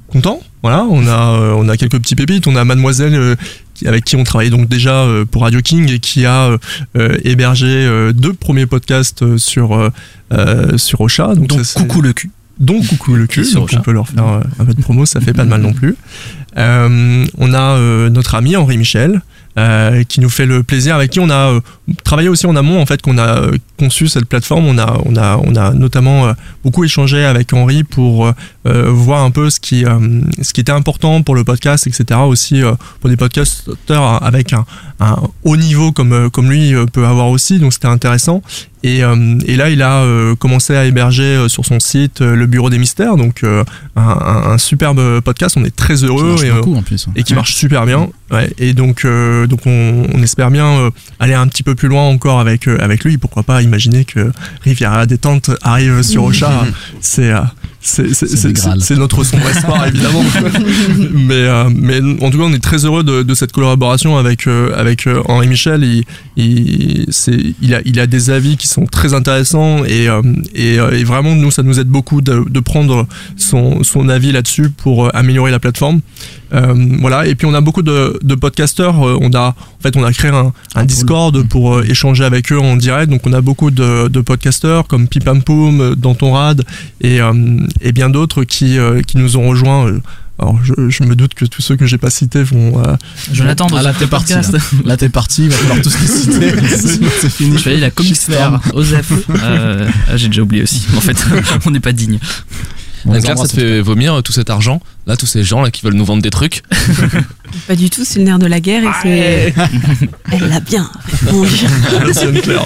content. 0.08 0.40
Voilà, 0.62 0.84
on 0.90 1.06
a 1.06 1.38
euh, 1.38 1.52
on 1.56 1.68
a 1.68 1.76
quelques 1.76 1.98
petits 2.00 2.16
pépites. 2.16 2.46
On 2.46 2.56
a 2.56 2.64
Mademoiselle 2.64 3.14
euh, 3.14 3.36
avec 3.84 4.04
qui 4.04 4.16
on 4.16 4.24
travaillait 4.24 4.50
donc 4.50 4.68
déjà 4.68 5.02
euh, 5.04 5.24
pour 5.24 5.42
Radio 5.42 5.60
King 5.60 5.90
et 5.92 5.98
qui 6.00 6.24
a 6.26 6.56
euh, 6.96 7.16
hébergé 7.24 8.10
deux 8.14 8.32
premiers 8.32 8.66
podcasts 8.66 9.36
sur 9.36 9.90
euh, 10.32 10.78
sur 10.78 11.00
Ocha. 11.02 11.34
Donc, 11.34 11.48
Donc, 11.48 11.58
ça, 11.60 11.64
c'est- 11.64 11.80
coucou 11.80 12.00
le 12.02 12.12
cul. 12.12 12.30
donc 12.58 12.86
coucou 12.88 13.14
le 13.14 13.26
cul, 13.26 13.44
Sur 13.44 13.60
donc 13.60 13.68
Ocha. 13.70 13.78
on 13.78 13.82
peut 13.82 13.92
leur 13.92 14.08
faire 14.08 14.24
un 14.58 14.64
peu 14.64 14.74
de 14.74 14.80
promo, 14.80 15.06
ça 15.06 15.20
fait 15.20 15.32
pas 15.34 15.44
de 15.44 15.50
mal 15.50 15.60
non 15.60 15.72
plus. 15.72 15.94
Euh, 16.58 17.24
on 17.38 17.52
a 17.54 17.78
notre 18.08 18.34
ami 18.34 18.56
Henri 18.56 18.78
Michel 18.78 19.20
euh, 19.58 20.02
qui 20.04 20.20
nous 20.20 20.28
fait 20.30 20.46
le 20.46 20.62
plaisir, 20.62 20.94
avec 20.96 21.10
qui 21.10 21.20
on 21.20 21.28
a 21.30 21.52
euh, 21.52 21.60
travaillé 22.04 22.28
aussi 22.30 22.46
en 22.46 22.56
amont 22.56 22.80
en 22.80 22.86
fait, 22.86 23.00
qu'on 23.02 23.18
a 23.18 23.40
euh, 23.42 23.52
conçu 23.78 24.08
cette 24.08 24.24
plateforme. 24.26 24.66
On 24.66 24.78
a, 24.78 24.98
on 25.04 25.16
a, 25.16 25.38
on 25.42 25.54
a 25.54 25.72
notamment 25.72 26.32
beaucoup 26.64 26.82
échangé 26.84 27.24
avec 27.24 27.52
Henri 27.52 27.84
pour 27.84 28.32
voir 28.90 29.22
un 29.24 29.30
peu 29.30 29.50
ce 29.50 29.60
qui, 29.60 29.84
euh, 29.84 30.20
ce 30.42 30.52
qui 30.52 30.60
était 30.60 30.72
important 30.72 31.22
pour 31.22 31.34
le 31.34 31.44
podcast, 31.44 31.86
etc. 31.86 32.20
Aussi 32.26 32.62
euh, 32.62 32.74
pour 33.00 33.10
des 33.10 33.16
podcasteurs 33.16 34.22
avec 34.24 34.52
un, 34.52 34.64
un 35.00 35.16
haut 35.44 35.56
niveau 35.56 35.92
comme, 35.92 36.12
euh, 36.12 36.28
comme 36.30 36.50
lui 36.50 36.74
euh, 36.74 36.86
peut 36.86 37.06
avoir 37.06 37.28
aussi, 37.28 37.58
donc 37.58 37.72
c'était 37.72 37.88
intéressant. 37.88 38.42
Et, 38.82 39.02
euh, 39.02 39.38
et 39.46 39.56
là, 39.56 39.68
il 39.68 39.82
a 39.82 40.02
euh, 40.02 40.36
commencé 40.36 40.76
à 40.76 40.84
héberger 40.84 41.24
euh, 41.24 41.48
sur 41.48 41.66
son 41.66 41.80
site 41.80 42.20
euh, 42.20 42.36
le 42.36 42.46
Bureau 42.46 42.70
des 42.70 42.78
Mystères, 42.78 43.16
donc 43.16 43.42
euh, 43.42 43.64
un, 43.96 44.58
superbe 44.58 45.20
podcast. 45.20 45.56
On 45.58 45.64
est 45.64 45.74
très 45.74 46.04
heureux 46.04 46.36
et, 46.44 46.50
euh, 46.50 46.56
beaucoup 46.60 46.76
en 46.76 46.82
plus. 46.82 47.06
et 47.16 47.24
qui 47.24 47.34
marche 47.34 47.54
super 47.54 47.84
bien. 47.84 48.08
Ouais, 48.30 48.52
et 48.58 48.74
donc, 48.74 49.04
euh, 49.04 49.46
donc 49.46 49.60
on, 49.66 50.06
on 50.14 50.22
espère 50.22 50.50
bien 50.50 50.66
euh, 50.66 50.90
aller 51.18 51.34
un 51.34 51.48
petit 51.48 51.62
peu 51.62 51.74
plus 51.74 51.88
loin 51.88 52.02
encore 52.04 52.38
avec, 52.38 52.68
euh, 52.68 52.78
avec 52.80 53.04
lui. 53.04 53.18
Pourquoi 53.18 53.42
pas 53.42 53.60
imaginer 53.62 54.04
que 54.04 54.30
Riviera 54.62 55.06
Détente 55.06 55.50
arrive 55.62 56.02
sur 56.02 56.24
Ocha. 56.24 56.64
C'est 57.00 57.32
euh, 57.32 57.40
c'est 57.86 58.96
notre 58.96 59.24
sombre 59.24 59.48
espoir 59.48 59.86
évidemment. 59.88 60.22
mais, 61.12 61.34
euh, 61.34 61.70
mais 61.74 62.00
en 62.00 62.30
tout 62.30 62.38
cas, 62.38 62.44
on 62.44 62.52
est 62.52 62.62
très 62.62 62.84
heureux 62.84 63.04
de, 63.04 63.22
de 63.22 63.34
cette 63.34 63.52
collaboration 63.52 64.18
avec, 64.18 64.46
euh, 64.46 64.72
avec 64.76 65.06
euh, 65.06 65.22
Henri 65.26 65.46
Michel. 65.46 65.84
Il, 65.84 66.04
il, 66.36 67.06
il, 67.62 67.74
a, 67.74 67.80
il 67.84 68.00
a 68.00 68.06
des 68.06 68.30
avis 68.30 68.56
qui 68.56 68.66
sont 68.66 68.86
très 68.86 69.14
intéressants 69.14 69.84
et, 69.84 70.08
euh, 70.08 70.22
et, 70.54 70.74
et 70.74 71.04
vraiment, 71.04 71.34
nous, 71.34 71.50
ça 71.50 71.62
nous 71.62 71.78
aide 71.78 71.88
beaucoup 71.88 72.20
de, 72.20 72.44
de 72.48 72.60
prendre 72.60 73.06
son, 73.36 73.82
son 73.84 74.08
avis 74.08 74.32
là-dessus 74.32 74.70
pour 74.70 75.14
améliorer 75.14 75.50
la 75.50 75.58
plateforme. 75.58 76.00
Voilà, 76.50 77.26
et 77.26 77.34
puis 77.34 77.46
on 77.46 77.54
a 77.54 77.60
beaucoup 77.60 77.82
de, 77.82 78.18
de 78.22 78.34
podcasteurs. 78.34 78.98
On 78.98 79.30
a, 79.34 79.48
en 79.48 79.82
fait, 79.82 79.96
on 79.96 80.04
a 80.04 80.12
créé 80.12 80.30
un, 80.30 80.52
un 80.74 80.84
Discord 80.84 81.46
pour 81.48 81.74
euh, 81.74 81.84
échanger 81.88 82.24
avec 82.24 82.52
eux 82.52 82.58
en 82.58 82.76
direct. 82.76 83.10
Donc 83.10 83.22
on 83.26 83.32
a 83.32 83.40
beaucoup 83.40 83.70
de, 83.70 84.08
de 84.08 84.20
podcasteurs 84.20 84.86
comme 84.86 85.08
Pipam 85.08 85.42
Poum, 85.42 85.80
euh, 85.80 85.94
Danton 85.94 86.32
Rad 86.32 86.64
et, 87.00 87.18
et 87.80 87.92
bien 87.92 88.08
d'autres 88.10 88.44
qui, 88.44 88.78
euh, 88.78 89.02
qui 89.02 89.16
nous 89.18 89.36
ont 89.36 89.48
rejoints. 89.48 89.86
euh. 89.86 90.00
Alors 90.38 90.58
je, 90.62 90.74
je 90.90 91.02
me 91.02 91.16
doute 91.16 91.32
que 91.32 91.46
tous 91.46 91.62
ceux 91.62 91.76
que 91.76 91.86
j'ai 91.86 91.96
pas 91.96 92.10
cités 92.10 92.42
vont. 92.42 92.84
euh, 92.84 92.94
Jonathan, 93.32 93.68
dans 93.68 93.76
Ah, 93.76 93.82
là, 93.82 93.94
t'es 93.98 94.06
parti, 94.06 94.34
podcast. 94.34 94.56
Là 94.84 94.96
t'es 94.98 95.08
parti, 95.08 95.44
il 95.44 95.48
va 95.50 95.56
falloir 95.56 95.80
tous 95.82 95.98
les 95.98 96.06
citer. 96.06 96.54
c'est 97.20 97.30
fini. 97.30 97.52
Je 97.54 97.58
suis 97.58 97.70
allé 97.70 97.78
à 97.78 97.86
la 97.86 97.90
Comic 97.90 98.18
Osef. 98.74 99.12
Euh, 99.30 99.88
ah, 100.08 100.16
J'ai 100.16 100.28
déjà 100.28 100.42
oublié 100.42 100.62
aussi. 100.62 100.86
En 100.94 101.00
fait, 101.00 101.16
on 101.66 101.70
n'est 101.70 101.80
pas 101.80 101.92
digne. 101.92 102.18
Les 103.10 103.20
Claire, 103.20 103.38
ça 103.38 103.46
te 103.46 103.54
fait 103.54 103.80
vomir 103.80 104.20
tout 104.24 104.32
cet 104.32 104.50
argent 104.50 104.80
là, 105.06 105.16
tous 105.16 105.26
ces 105.26 105.44
gens 105.44 105.62
là 105.62 105.70
qui 105.70 105.82
veulent 105.84 105.94
nous 105.94 106.04
vendre 106.04 106.22
des 106.22 106.30
trucs. 106.30 106.62
Pas 107.68 107.76
du 107.76 107.88
tout, 107.88 108.04
c'est 108.04 108.18
le 108.18 108.24
nerf 108.24 108.38
de 108.38 108.46
la 108.46 108.60
guerre 108.60 108.82
et 108.82 108.92
c'est. 109.02 109.54
Elle 110.32 110.48
l'a 110.48 110.60
bien 110.60 110.90
Anne-Claire. 112.22 112.64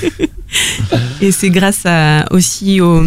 Et 1.20 1.30
c'est 1.30 1.50
grâce 1.50 1.80
à, 1.84 2.24
aussi 2.32 2.80
au, 2.80 3.04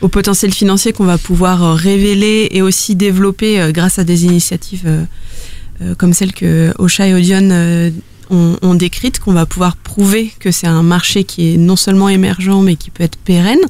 au 0.00 0.08
potentiel 0.08 0.52
financier 0.52 0.92
qu'on 0.92 1.04
va 1.04 1.18
pouvoir 1.18 1.62
euh, 1.62 1.74
révéler 1.74 2.48
et 2.50 2.62
aussi 2.62 2.94
développer 2.94 3.60
euh, 3.60 3.72
grâce 3.72 3.98
à 3.98 4.04
des 4.04 4.24
initiatives 4.24 4.86
euh, 4.86 5.94
comme 5.96 6.12
celles 6.12 6.32
que 6.32 6.72
Ocha 6.78 7.06
et 7.06 7.12
euh, 7.12 7.90
ont, 8.30 8.74
décrites, 8.74 9.20
qu'on 9.20 9.32
va 9.32 9.46
pouvoir 9.46 9.76
prouver 9.76 10.32
que 10.40 10.50
c'est 10.50 10.66
un 10.66 10.82
marché 10.82 11.24
qui 11.24 11.54
est 11.54 11.56
non 11.56 11.76
seulement 11.76 12.08
émergent 12.08 12.62
mais 12.62 12.76
qui 12.76 12.90
peut 12.90 13.04
être 13.04 13.16
pérenne 13.18 13.60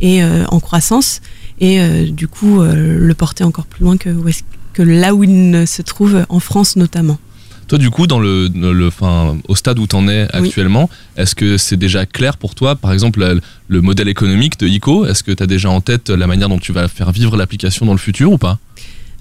et 0.00 0.22
en 0.24 0.60
croissance 0.60 1.20
et 1.60 1.80
du 2.10 2.28
coup 2.28 2.60
le 2.62 3.14
porter 3.14 3.44
encore 3.44 3.64
plus 3.64 3.84
loin 3.84 3.96
que, 3.96 4.14
que 4.72 4.82
là 4.82 5.14
où 5.14 5.24
il 5.24 5.66
se 5.66 5.82
trouve 5.82 6.26
en 6.28 6.40
France 6.40 6.76
notamment. 6.76 7.18
Toi, 7.68 7.78
du 7.78 7.90
coup, 7.90 8.06
dans 8.06 8.20
le, 8.20 8.48
le, 8.48 8.86
enfin, 8.88 9.36
au 9.48 9.56
stade 9.56 9.78
où 9.78 9.86
tu 9.86 9.96
en 9.96 10.06
es 10.08 10.22
Oui. 10.34 10.46
actuellement, 10.48 10.90
est-ce 11.16 11.34
que 11.34 11.56
c'est 11.58 11.76
déjà 11.76 12.06
clair 12.06 12.36
pour 12.36 12.54
toi, 12.54 12.76
par 12.76 12.92
exemple, 12.92 13.20
le, 13.20 13.40
le 13.68 13.80
modèle 13.80 14.08
économique 14.08 14.58
de 14.58 14.66
ICO 14.68 15.06
Est-ce 15.06 15.22
que 15.22 15.32
tu 15.32 15.42
as 15.42 15.46
déjà 15.46 15.70
en 15.70 15.80
tête 15.80 16.10
la 16.10 16.26
manière 16.26 16.48
dont 16.48 16.58
tu 16.58 16.72
vas 16.72 16.88
faire 16.88 17.10
vivre 17.12 17.36
l'application 17.36 17.86
dans 17.86 17.92
le 17.92 17.98
futur 17.98 18.32
ou 18.32 18.38
pas? 18.38 18.58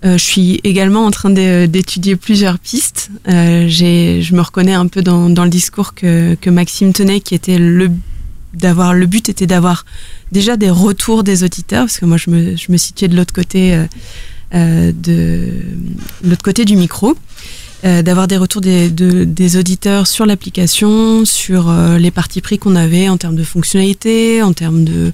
Euh, 0.05 0.17
je 0.17 0.23
suis 0.23 0.59
également 0.65 1.05
en 1.05 1.11
train 1.11 1.29
d'étudier 1.29 2.17
plusieurs 2.17 2.59
pistes. 2.59 3.09
Euh, 3.29 3.67
je 3.69 4.35
me 4.35 4.41
reconnais 4.41 4.73
un 4.73 4.87
peu 4.87 5.01
dans, 5.01 5.29
dans 5.29 5.45
le 5.45 5.49
discours 5.49 5.93
que, 5.93 6.35
que 6.35 6.49
Maxime 6.49 6.91
tenait, 6.91 7.21
qui 7.21 7.35
était 7.35 7.57
le 7.57 7.89
d'avoir 8.53 8.93
le 8.93 9.07
but 9.07 9.29
était 9.29 9.47
d'avoir 9.47 9.83
déjà 10.31 10.57
des 10.57 10.69
retours 10.69 11.23
des 11.23 11.43
auditeurs 11.43 11.85
parce 11.85 11.97
que 11.97 12.05
moi 12.05 12.17
je 12.17 12.29
me, 12.29 12.55
je 12.55 12.71
me 12.71 12.77
situais 12.77 13.07
de 13.07 13.15
l'autre 13.15 13.33
côté 13.33 13.75
euh, 14.53 14.91
de 14.91 15.49
l'autre 16.23 16.43
côté 16.43 16.63
du 16.63 16.75
micro 16.75 17.17
euh, 17.85 18.01
d'avoir 18.01 18.27
des 18.27 18.37
retours 18.37 18.61
des, 18.61 18.89
de- 18.89 19.23
des 19.23 19.57
auditeurs 19.57 20.07
sur 20.07 20.25
l'application, 20.25 21.25
sur 21.25 21.69
euh, 21.69 21.97
les 21.97 22.11
parties 22.11 22.41
pris 22.41 22.57
qu'on 22.59 22.75
avait 22.75 23.09
en 23.09 23.17
termes 23.17 23.35
de 23.35 23.43
fonctionnalité, 23.43 24.41
en 24.41 24.53
termes 24.53 24.83
de 24.83 25.11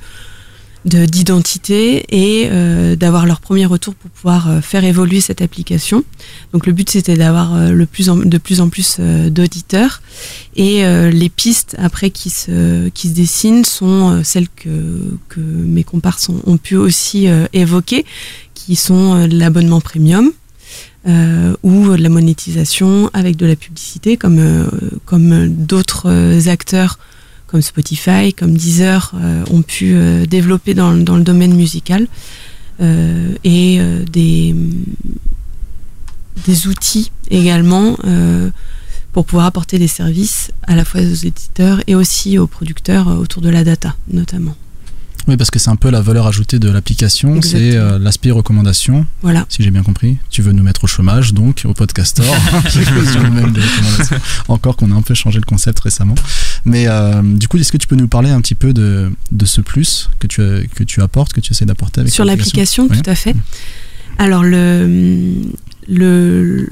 de- 0.86 1.06
d'identité 1.06 2.06
et 2.10 2.48
euh, 2.50 2.96
d'avoir 2.96 3.26
leur 3.26 3.42
premier 3.42 3.66
retour 3.66 3.96
pour 3.96 4.10
pouvoir 4.12 4.64
faire 4.64 4.86
évoluer 4.86 5.20
cette 5.20 5.42
application. 5.42 6.06
Donc 6.54 6.66
le 6.66 6.72
but 6.72 6.90
c'était 6.90 7.18
d'avoir 7.18 7.70
le 7.70 7.86
plus 7.86 8.08
de 8.08 8.38
plus 8.38 8.62
en 8.62 8.70
plus 8.70 8.98
d'auditeurs 9.28 10.02
et 10.56 10.84
les 11.12 11.28
pistes 11.30 11.76
après 11.80 12.12
qui 12.12 12.30
se 12.30 12.88
qui 12.90 13.10
se 13.10 13.14
dessinent 13.14 13.66
sont 13.66 14.22
celles 14.24 14.48
que 14.48 14.72
que 15.28 15.42
mes 15.42 15.84
comparses 15.84 16.30
ont, 16.30 16.42
ont 16.46 16.58
pu 16.58 16.78
aussi 16.78 17.28
évoquer, 17.52 18.06
qui 18.56 18.78
sont 18.78 19.28
l'abonnement 19.30 19.82
premium. 19.82 20.32
Euh, 21.08 21.56
ou 21.64 21.96
de 21.96 22.02
la 22.02 22.10
monétisation 22.10 23.10
avec 23.14 23.38
de 23.38 23.46
la 23.46 23.56
publicité 23.56 24.18
comme 24.18 24.40
euh, 24.40 24.66
comme 25.06 25.48
d'autres 25.48 26.10
euh, 26.10 26.48
acteurs 26.48 27.00
comme 27.48 27.62
Spotify, 27.62 28.34
comme 28.34 28.54
Deezer 28.54 29.14
euh, 29.16 29.44
ont 29.50 29.64
pu 29.64 29.94
euh, 29.94 30.26
développer 30.26 30.74
dans, 30.76 30.94
dans 30.94 31.16
le 31.18 31.24
domaine 31.24 31.56
musical 31.56 32.08
et 33.44 33.82
des 34.10 34.56
des 36.48 36.68
outils 36.68 37.12
également 37.30 37.98
pour 39.12 39.26
pouvoir 39.26 39.48
apporter 39.48 39.78
des 39.78 39.90
services 39.90 40.52
à 40.64 40.78
la 40.78 40.86
fois 40.86 41.02
aux 41.02 41.14
éditeurs 41.14 41.82
et 41.88 41.96
aussi 41.96 42.38
aux 42.38 42.48
producteurs 42.48 43.08
autour 43.20 43.42
de 43.42 43.50
la 43.50 43.66
data 43.66 43.98
notamment. 44.08 44.56
Oui, 45.28 45.38
parce 45.38 45.52
que 45.52 45.60
c'est 45.60 45.70
un 45.70 45.76
peu 45.76 45.90
la 45.90 46.02
valeur 46.02 46.26
ajoutée 46.28 46.58
de 46.60 46.70
l'application, 46.70 47.42
c'est 47.42 47.76
euh, 47.76 48.00
l'aspect 48.00 48.32
recommandation, 48.32 49.06
Voilà. 49.22 49.46
si 49.50 49.62
j'ai 49.64 49.70
bien 49.72 49.84
compris. 49.84 50.18
Tu 50.30 50.42
veux 50.42 50.52
nous 50.54 50.64
mettre 50.64 50.86
au 50.86 50.88
chômage, 50.88 51.34
donc 51.34 51.64
au 51.66 51.74
podcaster. 51.74 52.24
Encore 54.48 54.76
qu'on 54.76 54.92
a 54.92 54.96
un 54.96 55.02
peu 55.02 55.14
changé 55.14 55.40
le 55.40 55.46
concept 55.46 55.80
récemment. 55.82 56.16
Mais 56.66 56.86
euh, 56.88 57.22
du 57.22 57.48
coup, 57.48 57.58
est-ce 57.58 57.72
que 57.72 57.78
tu 57.78 57.88
peux 57.88 57.96
nous 57.96 58.08
parler 58.08 58.30
un 58.30 58.42
petit 58.42 58.56
peu 58.56 58.74
de, 58.74 59.12
de 59.32 59.46
ce 59.46 59.62
plus 59.62 60.10
que 60.20 60.28
tu, 60.28 60.42
que 60.76 60.84
tu 60.84 61.02
apportes, 61.02 61.34
que 61.34 61.42
tu 61.42 61.52
essaies 61.54 61.66
d'apporter 61.66 62.02
avec 62.02 62.14
Sur 62.14 62.26
l'application, 62.26 62.88
tout 62.88 63.02
à 63.06 63.16
fait. 63.16 63.36
Alors 64.18 64.44
le 64.44 65.36
le 65.88 66.70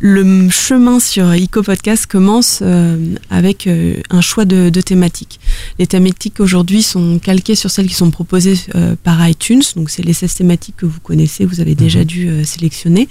le 0.00 0.48
chemin 0.48 1.00
sur 1.00 1.34
Ico 1.34 1.62
Podcast 1.62 2.06
commence 2.06 2.60
euh, 2.62 2.96
avec 3.30 3.66
euh, 3.66 3.96
un 4.10 4.20
choix 4.20 4.44
de, 4.44 4.70
de 4.70 4.80
thématiques. 4.80 5.40
Les 5.80 5.88
thématiques 5.88 6.38
aujourd'hui 6.38 6.82
sont 6.82 7.18
calquées 7.18 7.56
sur 7.56 7.70
celles 7.70 7.88
qui 7.88 7.94
sont 7.94 8.12
proposées 8.12 8.58
euh, 8.76 8.94
par 9.02 9.26
iTunes, 9.28 9.62
donc 9.74 9.90
c'est 9.90 10.04
les 10.04 10.12
16 10.12 10.36
thématiques 10.36 10.76
que 10.76 10.86
vous 10.86 11.00
connaissez, 11.00 11.44
vous 11.44 11.60
avez 11.60 11.74
déjà 11.74 12.04
dû 12.04 12.28
euh, 12.28 12.44
sélectionner. 12.44 13.08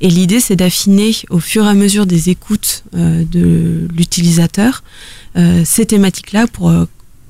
Et 0.00 0.08
l'idée 0.08 0.38
c'est 0.38 0.56
d'affiner 0.56 1.16
au 1.30 1.40
fur 1.40 1.64
et 1.64 1.68
à 1.68 1.74
mesure 1.74 2.06
des 2.06 2.30
écoutes 2.30 2.84
de 2.92 3.88
l'utilisateur 3.94 4.82
ces 5.64 5.86
thématiques-là 5.86 6.46
pour 6.46 6.72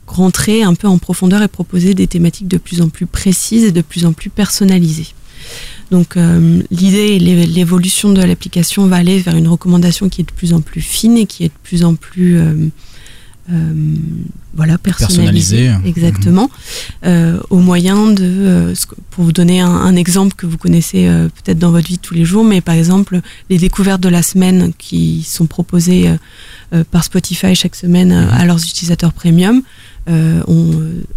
rentrer 0.07 0.63
un 0.63 0.75
peu 0.75 0.89
en 0.89 0.99
profondeur 0.99 1.43
et 1.43 1.49
proposer 1.49 1.95
des 1.95 2.07
thématiques 2.07 2.49
de 2.49 2.59
plus 2.59 2.81
en 2.81 2.89
plus 2.89 3.07
précises 3.07 3.65
et 3.65 3.73
de 3.73 3.83
plus 3.83 4.07
en 4.07 4.13
plus 4.13 4.31
personnalisées. 4.31 5.09
Donc 5.91 6.17
euh, 6.17 6.63
l'idée 6.71 7.15
et 7.15 7.19
l'é- 7.19 7.47
l'évolution 7.47 8.13
de 8.13 8.23
l'application 8.23 8.87
va 8.87 8.97
aller 8.97 9.19
vers 9.19 9.37
une 9.37 9.49
recommandation 9.49 10.09
qui 10.09 10.21
est 10.21 10.25
de 10.29 10.33
plus 10.33 10.53
en 10.53 10.61
plus 10.61 10.81
fine 10.81 11.17
et 11.17 11.27
qui 11.27 11.45
est 11.45 11.49
de 11.49 11.61
plus 11.65 11.85
en 11.85 11.95
plus 11.97 12.39
euh, 12.39 12.55
euh, 13.53 13.73
voilà 14.55 14.79
personnalisée, 14.79 15.71
exactement. 15.85 16.51
Au 17.51 17.59
moyen 17.59 18.13
de 18.13 18.73
pour 19.11 19.25
vous 19.25 19.33
donner 19.33 19.61
un, 19.61 19.69
un 19.71 19.97
exemple 19.97 20.35
que 20.37 20.47
vous 20.47 20.59
connaissez 20.59 21.09
peut-être 21.43 21.59
dans 21.59 21.73
votre 21.73 21.89
vie 21.89 21.99
tous 21.99 22.15
les 22.15 22.25
jours 22.25 22.45
mais 22.45 22.61
par 22.61 22.75
exemple 22.77 23.21
les 23.49 23.59
découvertes 23.59 24.01
de 24.01 24.09
la 24.09 24.23
semaine 24.23 24.73
qui 24.79 25.25
sont 25.29 25.47
proposées 25.47 26.09
par 26.93 27.03
Spotify 27.03 27.57
chaque 27.57 27.75
semaine 27.75 28.13
euh, 28.13 28.31
à 28.31 28.45
leurs 28.45 28.63
utilisateurs 28.63 29.13
premium 29.13 29.63
ont, 30.09 30.71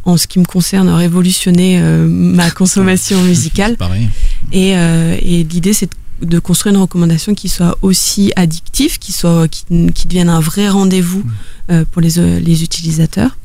en 0.06 0.18
ce 0.18 0.28
qui 0.28 0.38
me 0.40 0.46
concerne 0.46 0.88
révolutionné 0.90 1.80
ma 1.82 2.52
consommation 2.52 3.20
musicale. 3.24 3.76
Pareil. 3.76 4.08
Et, 4.52 4.76
euh, 4.78 5.18
et 5.22 5.44
l'idée, 5.44 5.74
c'est 5.74 5.88
de- 5.88 6.26
de 6.26 6.40
construire 6.40 6.74
une 6.76 6.82
recommandation 6.82 7.34
qui 7.34 7.50
soit 7.50 7.78
aussi 7.82 8.32
addictive, 8.36 8.98
qui, 9.00 9.12
soit, 9.12 9.48
qui, 9.48 9.66
qui 9.94 10.08
devienne 10.08 10.30
un 10.30 10.40
vrai 10.40 10.70
rendez-vous 10.70 11.24
euh, 11.70 11.84
pour 11.92 12.02
les, 12.02 12.18
euh, 12.20 12.40
les 12.40 12.64
utilisateurs. 12.64 13.38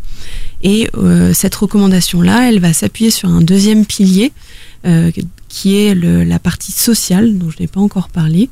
Et 0.63 0.89
euh, 0.97 1.33
cette 1.35 1.55
recommandation-là, 1.55 2.49
elle 2.49 2.61
va 2.61 2.73
s'appuyer 2.73 3.11
sur 3.11 3.29
un 3.31 3.41
deuxième 3.41 3.85
pilier, 3.87 4.33
euh, 4.87 5.11
qui 5.49 5.77
est 5.77 5.95
le- 5.95 6.23
la 6.25 6.39
partie 6.39 6.73
sociale, 6.73 7.39
dont 7.39 7.51
je 7.51 7.57
n'ai 7.59 7.67
pas 7.69 7.81
encore 7.81 8.09
parlé, 8.11 8.49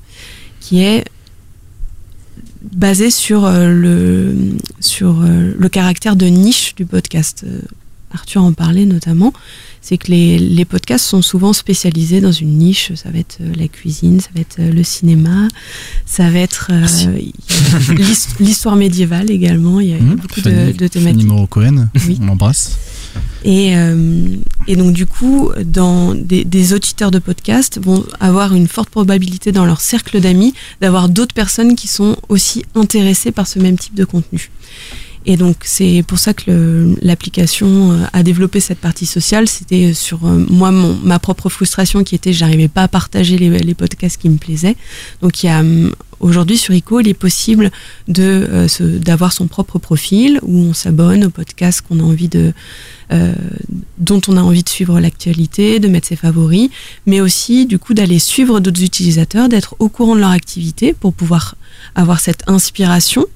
qui 0.61 0.81
est 0.83 1.05
basée 2.73 3.11
sur, 3.11 3.49
le, 3.49 4.35
sur 4.81 5.21
le 5.23 5.69
caractère 5.69 6.17
de 6.17 6.27
niche 6.27 6.75
du 6.75 6.85
podcast. 6.85 7.45
Arthur 8.13 8.43
en 8.43 8.53
parlait 8.53 8.87
notamment 8.87 9.33
c'est 9.83 9.99
que 9.99 10.11
les, 10.11 10.39
les 10.41 10.65
podcasts 10.65 11.05
sont 11.07 11.23
souvent 11.23 11.53
spécialisés 11.53 12.21
dans 12.21 12.33
une 12.33 12.59
niche. 12.59 12.91
Ça 12.97 13.09
va 13.13 13.21
être 13.21 13.39
euh, 13.41 13.53
la 13.57 13.69
cuisine, 13.69 14.19
ça 14.21 14.31
va 14.35 14.41
être 14.41 14.57
euh, 14.59 14.73
le 14.73 14.83
cinéma, 14.83 15.47
ça 16.05 16.29
va 16.29 16.41
être 16.41 16.71
euh, 16.73 16.87
l'his- 17.95 18.29
l'histoire 18.41 18.75
médiévale 18.75 19.31
également. 19.31 19.79
Il 19.79 19.89
y 19.91 19.93
a, 19.95 19.99
Mmh, 19.99 20.17
beaucoup 20.17 20.41
Fanny- 20.41 20.73
de, 20.73 20.79
de 20.79 20.89
thématiques. 20.89 21.29
Fanny 21.29 21.47
Cohen, 21.49 21.89
Oui. 22.09 22.19
on 22.21 22.27
l'embrasse. 22.27 22.73
Et, 23.45 23.77
euh, 23.77 24.37
et 24.67 24.75
donc 24.75 24.93
du 24.93 25.07
coup, 25.07 25.51
dans 25.65 26.15
des, 26.17 26.45
des 26.45 26.73
auditeurs 26.73 27.13
de 27.13 27.21
podcasts 27.21 27.81
vont 27.81 28.05
avoir 28.19 28.55
une 28.57 28.67
forte 28.67 28.89
probabilité 28.91 29.53
dans 29.53 29.67
leur 29.67 29.81
cercle 29.81 30.21
d'amis 30.21 30.53
d'avoir 30.81 31.09
d'autres 31.09 31.35
personnes 31.35 31.77
qui 31.77 31.87
sont 31.87 32.17
aussi 32.29 32.65
intéressées 32.75 33.31
par 33.31 33.47
ce 33.47 33.61
même 33.61 33.79
type 33.79 33.95
de 33.95 34.05
contenu. 34.05 34.51
Et 35.27 35.37
donc 35.37 35.57
c'est 35.65 36.05
pour 36.07 36.19
ça 36.19 36.33
que 36.33 36.95
l'application 37.03 37.93
euh, 37.93 38.05
a 38.13 38.23
développé 38.23 38.61
cette 38.61 38.79
partie 38.79 39.07
sociale. 39.07 39.49
C'était 39.49 39.93
sur 39.93 40.25
euh, 40.25 40.47
moi 40.49 40.71
ma 40.71 41.19
propre 41.19 41.49
frustration 41.49 42.05
qui 42.05 42.15
était 42.15 42.33
j'arrivais 42.33 42.69
pas 42.69 42.85
à 42.85 42.89
partager 42.89 43.37
les, 43.37 43.75
podcasts 43.75 44.21
qui 44.21 44.29
me 44.29 44.39
plaisaient. 44.39 44.77
Donc 45.21 45.43
il 45.43 45.47
y 45.47 45.49
a 45.49 45.61
hum, 45.61 45.93
aujourd'hui 46.21 46.57
sur 46.57 46.75
ICO 46.75 47.01
il 47.01 47.09
est 47.09 47.15
possible 47.15 47.71
de 48.09 48.47
euh, 48.51 48.99
d'avoir 48.99 49.33
son 49.33 49.49
propre 49.49 49.79
profil 49.79 50.39
où 50.43 50.59
on 50.59 50.75
s'abonne 50.75 51.25
aux 51.25 51.31
podcasts 51.31 51.85
euh, 53.13 53.35
dont 53.99 54.21
on 54.29 54.37
a 54.37 54.41
envie 54.41 54.63
de 54.63 54.69
suivre 54.69 54.99
l'actualité, 55.01 55.79
de 55.79 55.89
mettre 55.89 56.09
ses 56.09 56.17
favoris, 56.17 56.71
mais 57.07 57.21
aussi 57.21 57.67
du 57.67 57.79
coup 57.79 57.95
d'aller 57.95 58.19
suivre 58.19 58.61
d'autres 58.61 58.83
utilisateurs, 58.83 59.49
d'être 59.49 59.77
au 59.79 59.89
courant 59.89 60.15
de 60.15 60.21
leur 60.21 60.31
activité 60.31 60.93
pour 60.93 61.13
pouvoir 61.13 61.55
avoir 61.95 62.21
cette 62.21 62.43
inspiration 62.49 63.27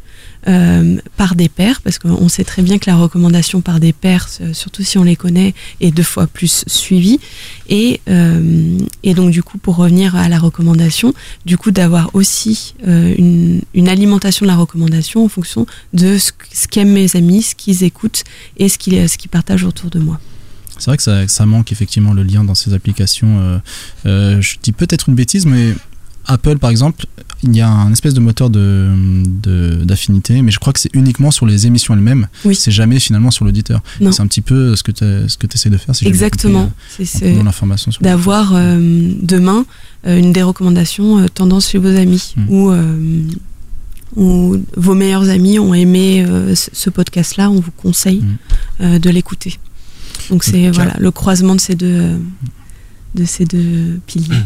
euh, 0.48 0.96
par 1.18 1.34
des 1.34 1.50
pairs, 1.50 1.82
parce 1.82 1.98
qu'on 1.98 2.28
sait 2.30 2.44
très 2.44 2.62
bien 2.62 2.78
que 2.78 2.88
la 2.88 2.96
recommandation 2.96 3.60
par 3.60 3.78
des 3.78 3.92
pairs, 3.92 4.26
euh, 4.40 4.54
surtout 4.54 4.82
si 4.82 4.96
on 4.96 5.04
les 5.04 5.16
connaît, 5.16 5.54
est 5.82 5.90
deux 5.90 6.02
fois 6.02 6.26
plus 6.26 6.64
suivie. 6.66 7.20
Et, 7.68 8.00
euh, 8.08 8.78
et 9.02 9.12
donc 9.12 9.32
du 9.32 9.42
coup, 9.42 9.58
pour 9.58 9.76
revenir 9.76 10.16
à 10.16 10.30
la 10.30 10.38
recommandation, 10.38 11.12
du 11.44 11.58
coup 11.58 11.72
d'avoir 11.72 12.14
aussi 12.14 12.74
une, 12.86 13.60
alimentation 13.86 14.46
de 14.46 14.50
la 14.50 14.56
recommandation 14.56 15.24
en 15.24 15.28
fonction 15.28 15.66
de 15.92 16.16
ce, 16.16 16.32
qu'aiment 16.70 16.92
mes 16.92 17.16
amis, 17.16 17.42
ce 17.42 17.54
qu'ils 17.54 17.84
écoutent 17.84 18.24
et 18.56 18.68
ce 18.68 18.78
qu'ils 18.78 19.08
qu'ils 19.10 19.30
partagent 19.30 19.64
autour 19.64 19.90
de 19.90 19.98
moi. 19.98 20.20
C'est 20.78 20.86
vrai 20.86 20.96
que 20.96 21.02
ça, 21.02 21.28
ça 21.28 21.44
manque 21.44 21.72
effectivement 21.72 22.14
le 22.14 22.22
lien 22.22 22.44
dans 22.44 22.54
ces 22.54 22.72
applications. 22.72 23.60
Je 24.04 24.56
dis 24.62 24.72
peut-être 24.72 25.10
une 25.10 25.14
bêtise, 25.14 25.44
mais 25.44 25.74
Apple, 26.26 26.58
par 26.58 26.70
exemple, 26.70 27.06
il 27.42 27.56
y 27.56 27.60
a 27.62 27.68
un 27.70 27.90
espèce 27.92 28.12
de 28.14 28.20
moteur 28.20 28.50
de 28.50 28.90
de- 29.26 29.82
d'affinité, 29.84 30.42
mais 30.42 30.50
je 30.52 30.58
crois 30.58 30.72
que 30.72 30.78
c'est 30.80 30.94
uniquement 30.94 31.30
sur 31.30 31.46
les 31.46 31.66
émissions 31.66 31.94
elles-mêmes. 31.94 32.28
Oui. 32.44 32.54
C'est 32.54 32.70
jamais 32.70 32.98
finalement 33.00 33.30
sur 33.30 33.44
l'auditeur. 33.44 33.80
C'est 33.98 34.20
un 34.20 34.26
petit 34.26 34.42
peu 34.42 34.76
ce 34.76 34.82
que 34.82 34.92
tu 34.92 35.04
essaies 35.54 35.70
de 35.70 35.76
faire. 35.78 35.94
Si 35.94 36.06
Exactement. 36.06 36.70
C'est- 36.96 37.02
euh, 37.02 37.06
C'est 37.06 38.02
d'avoir 38.02 38.52
euh, 38.54 39.12
demain 39.22 39.64
euh, 40.06 40.18
une 40.18 40.32
des 40.32 40.42
recommandations 40.42 41.18
euh, 41.18 41.28
tendance 41.28 41.68
chez 41.70 41.78
vos 41.78 41.88
amis 41.96 42.34
Mm. 42.36 42.50
ou 42.50 42.72
où 44.16 44.56
vos 44.76 44.94
meilleurs 44.94 45.28
amis 45.28 45.58
ont 45.60 45.72
aimé 45.72 46.24
euh, 46.28 46.54
ce 46.54 46.90
podcast-là, 46.90 47.48
on 47.50 47.60
vous 47.60 47.70
conseille 47.70 48.22
Mm. 48.22 48.36
euh, 48.82 48.98
de 48.98 49.08
l'écouter. 49.10 49.58
Donc 50.30 50.44
c'est 50.44 50.70
voilà 50.70 50.94
le 50.98 51.10
croisement 51.10 51.54
de 51.54 51.60
ces 51.60 51.74
deux 51.76 51.86
euh, 52.00 52.18
de 53.14 53.24
ces 53.24 53.44
deux 53.44 54.00
piliers. 54.06 54.36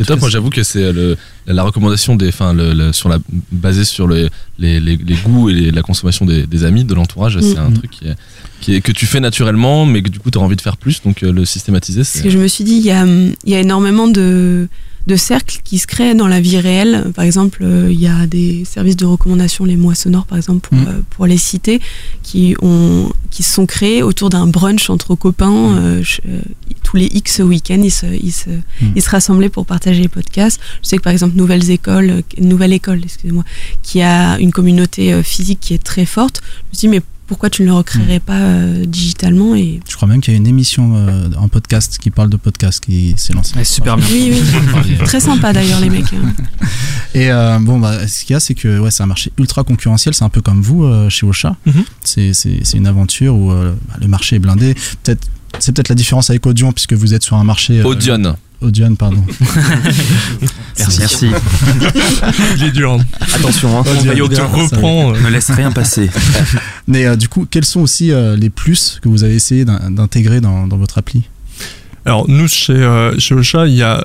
C'est 0.00 0.06
top, 0.06 0.20
moi 0.20 0.28
j'avoue 0.30 0.50
que 0.50 0.62
c'est 0.62 0.92
le, 0.92 1.16
la 1.46 1.62
recommandation 1.62 2.16
des, 2.16 2.28
enfin, 2.28 2.56
sur 2.92 3.08
la, 3.08 3.18
basée 3.52 3.84
sur 3.84 4.06
le, 4.06 4.30
les, 4.58 4.80
les, 4.80 4.96
les 4.96 5.14
goûts 5.16 5.50
et 5.50 5.54
les- 5.54 5.70
la 5.70 5.82
consommation 5.82 6.24
des, 6.24 6.46
des 6.46 6.64
amis, 6.64 6.84
de 6.84 6.94
l'entourage, 6.94 7.38
c'est 7.40 7.58
un 7.58 7.68
Mhm. 7.68 7.74
truc 7.78 7.90
qui 7.90 8.06
est, 8.08 8.16
qui 8.62 8.74
est- 8.74 8.80
que 8.80 8.92
tu 8.92 9.04
fais 9.06 9.20
naturellement, 9.20 9.84
mais 9.84 10.02
que 10.02 10.08
du 10.08 10.18
coup 10.18 10.30
tu 10.30 10.38
as 10.38 10.40
envie 10.40 10.56
de 10.56 10.60
faire 10.62 10.78
plus, 10.78 11.02
donc 11.02 11.22
euh, 11.22 11.32
le 11.32 11.44
systématiser, 11.44 12.00
Parce 12.00 12.22
que 12.22 12.30
je 12.30 12.38
me 12.38 12.48
suis 12.48 12.64
dit, 12.64 12.76
il 12.76 12.82
y 12.86 12.90
a, 12.90 13.04
il 13.06 13.50
y 13.50 13.54
a 13.54 13.60
énormément 13.60 14.08
de, 14.08 14.68
de 15.06 15.16
cercles 15.16 15.60
qui 15.64 15.78
se 15.78 15.86
créent 15.86 16.14
dans 16.14 16.28
la 16.28 16.40
vie 16.40 16.58
réelle. 16.58 17.10
Par 17.14 17.24
exemple, 17.24 17.60
euh, 17.62 17.88
il 17.90 18.00
y 18.00 18.06
a 18.06 18.26
des 18.26 18.64
services 18.64 18.96
de 18.96 19.06
recommandation, 19.06 19.64
les 19.64 19.76
mois 19.76 19.94
sonores 19.94 20.26
par 20.26 20.36
exemple, 20.38 20.68
pour, 20.68 20.78
Mm. 20.78 20.86
euh, 20.88 21.00
pour 21.10 21.26
les 21.26 21.38
citer, 21.38 21.80
qui, 22.22 22.54
ont, 22.62 23.10
qui 23.30 23.42
se 23.42 23.52
sont 23.52 23.66
créés 23.66 24.02
autour 24.02 24.30
d'un 24.30 24.46
brunch 24.46 24.90
entre 24.90 25.14
copains. 25.14 25.76
euh, 25.76 25.96
ch- 25.96 26.20
euh, 26.28 26.40
tous 26.84 26.96
les 26.96 27.06
X 27.06 27.38
week-ends, 27.40 27.80
ils 27.82 27.90
se, 27.90 28.06
ils, 28.06 28.32
se, 28.32 28.50
ils 28.96 29.02
se 29.02 29.10
rassemblaient 29.10 29.48
pour 29.48 29.64
partager 29.64 30.02
les 30.02 30.08
podcasts. 30.08 30.60
Je 30.82 30.88
sais 30.88 30.96
que 30.96 31.02
par 31.02 31.12
exemple, 31.12 31.36
Nouvelles 31.36 31.70
Écoles, 31.70 32.22
Nouvelle 32.38 32.72
École, 32.72 33.00
excusez-moi, 33.04 33.44
qui 33.82 34.02
a 34.02 34.38
une 34.40 34.50
communauté 34.50 35.22
physique 35.22 35.60
qui 35.60 35.74
est 35.74 35.82
très 35.82 36.04
forte, 36.06 36.40
je 36.42 36.48
me 36.70 36.78
suis 36.78 36.88
dit, 36.88 36.96
mais 36.96 37.02
pourquoi 37.30 37.48
tu 37.48 37.62
ne 37.62 37.68
le 37.68 37.74
recréerais 37.74 38.18
pas 38.18 38.40
euh, 38.40 38.84
digitalement 38.84 39.54
et... 39.54 39.78
Je 39.88 39.94
crois 39.94 40.08
même 40.08 40.20
qu'il 40.20 40.34
y 40.34 40.36
a 40.36 40.38
une 40.38 40.48
émission, 40.48 40.96
euh, 40.96 41.28
un 41.40 41.46
podcast 41.46 41.96
qui 42.02 42.10
parle 42.10 42.28
de 42.28 42.36
podcast 42.36 42.84
qui 42.84 43.14
s'est 43.16 43.32
lancée. 43.32 43.54
Ouais, 43.56 43.62
super 43.62 43.96
bien. 43.96 44.04
Oui, 44.10 44.32
oui. 44.34 44.96
Très 45.04 45.20
sympa 45.20 45.52
d'ailleurs, 45.52 45.78
les 45.80 45.90
mecs. 45.90 46.12
hein. 46.12 46.34
Et 47.14 47.30
euh, 47.30 47.60
bon, 47.60 47.78
bah, 47.78 48.08
ce 48.08 48.24
qu'il 48.24 48.34
y 48.34 48.36
a, 48.36 48.40
c'est 48.40 48.54
que 48.56 48.80
ouais, 48.80 48.90
c'est 48.90 49.04
un 49.04 49.06
marché 49.06 49.30
ultra 49.38 49.62
concurrentiel. 49.62 50.12
C'est 50.12 50.24
un 50.24 50.28
peu 50.28 50.40
comme 50.40 50.60
vous 50.60 50.82
euh, 50.82 51.08
chez 51.08 51.24
Ocha. 51.24 51.54
Mhm. 51.66 51.84
C'est 52.02 52.74
une 52.74 52.88
aventure 52.88 53.36
où 53.36 53.52
euh, 53.52 53.74
bah, 53.88 53.94
le 54.00 54.08
marché 54.08 54.34
est 54.34 54.40
blindé. 54.40 54.74
Peut-être. 55.04 55.28
C'est 55.60 55.70
peut-être 55.70 55.88
la 55.88 55.94
différence 55.94 56.30
avec 56.30 56.44
Audion 56.46 56.72
puisque 56.72 56.94
vous 56.94 57.14
êtes 57.14 57.22
sur 57.22 57.36
un 57.36 57.44
marché. 57.44 57.78
euh, 57.78 57.84
Audion. 57.84 58.34
Audion, 58.60 58.94
pardon. 58.94 59.24
Merci. 60.78 60.98
Merci. 61.00 61.26
Il 62.56 62.64
est 62.64 62.70
dur. 62.72 62.92
hein. 62.92 62.98
Attention, 63.34 63.78
hein. 63.80 63.84
On 63.86 64.28
te 64.28 64.40
reprends. 64.40 65.14
euh, 65.14 65.20
ne 65.20 65.28
laisse 65.30 65.50
rien 65.50 65.70
passer. 65.72 66.10
Mais 66.86 67.06
euh, 67.06 67.16
du 67.16 67.28
coup, 67.28 67.46
quels 67.50 67.64
sont 67.64 67.80
aussi 67.80 68.12
euh, 68.12 68.36
les 68.36 68.50
plus 68.50 68.98
que 69.02 69.08
vous 69.08 69.24
avez 69.24 69.34
essayé 69.34 69.64
d'in- 69.64 69.90
d'intégrer 69.90 70.40
dans, 70.40 70.66
dans 70.66 70.76
votre 70.76 70.98
appli? 70.98 71.22
Alors 72.04 72.28
nous 72.28 72.48
chez 72.48 72.72
euh, 72.72 73.18
chez 73.18 73.34
Ocha, 73.34 73.66
il 73.66 73.74
y 73.74 73.82
a 73.82 74.04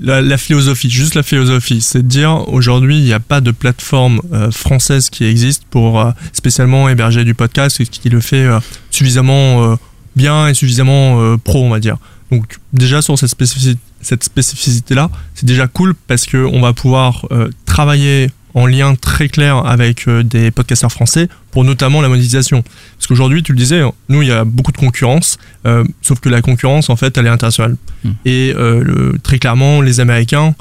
la, 0.00 0.20
la 0.20 0.36
philosophie, 0.36 0.90
juste 0.90 1.14
la 1.14 1.22
philosophie, 1.22 1.80
c'est 1.80 2.02
de 2.02 2.08
dire 2.08 2.46
aujourd'hui 2.48 2.98
il 2.98 3.04
n'y 3.04 3.12
a 3.14 3.20
pas 3.20 3.40
de 3.40 3.50
plateforme 3.52 4.20
euh, 4.32 4.50
française 4.50 5.08
qui 5.08 5.24
existe 5.24 5.64
pour 5.70 6.00
euh, 6.00 6.10
spécialement 6.32 6.88
héberger 6.88 7.24
du 7.24 7.34
podcast 7.34 7.80
et 7.80 7.86
qui 7.86 8.08
le 8.10 8.20
fait 8.20 8.44
euh, 8.44 8.58
suffisamment 8.90 9.72
euh, 9.72 9.76
bien 10.16 10.48
et 10.48 10.54
suffisamment 10.54 11.20
euh, 11.22 11.36
pro 11.36 11.64
on 11.64 11.70
va 11.70 11.80
dire. 11.80 11.96
Donc 12.34 12.58
déjà 12.72 13.00
sur 13.00 13.16
cette 13.18 13.28
spécificité, 13.30 13.78
cette 14.00 14.24
spécificité 14.24 14.94
là, 14.94 15.08
c'est 15.34 15.46
déjà 15.46 15.66
cool 15.68 15.94
parce 16.08 16.26
que 16.26 16.36
on 16.38 16.60
va 16.60 16.72
pouvoir 16.72 17.26
euh, 17.30 17.48
travailler 17.64 18.30
en 18.54 18.66
lien 18.66 18.94
très 18.96 19.28
clair 19.28 19.58
avec 19.66 20.06
euh, 20.08 20.22
des 20.24 20.50
podcasteurs 20.50 20.90
français 20.92 21.28
pour 21.52 21.64
notamment 21.64 22.00
la 22.02 22.08
monétisation. 22.08 22.62
Parce 22.96 23.06
qu'aujourd'hui, 23.06 23.42
tu 23.44 23.52
le 23.52 23.58
disais, 23.58 23.82
nous, 24.08 24.22
il 24.22 24.28
y 24.28 24.32
a 24.32 24.44
beaucoup 24.44 24.72
de 24.72 24.76
concurrence, 24.76 25.38
euh, 25.66 25.84
sauf 26.02 26.18
que 26.20 26.28
la 26.28 26.40
concurrence, 26.42 26.90
en 26.90 26.96
fait, 26.96 27.16
elle 27.16 27.26
est 27.26 27.30
internationale. 27.30 27.76
Hmm. 28.04 28.10
Et 28.24 28.52
le- 28.56 29.16
très 29.22 29.38
clairement, 29.38 29.80
les 29.80 30.00
Américains 30.00 30.54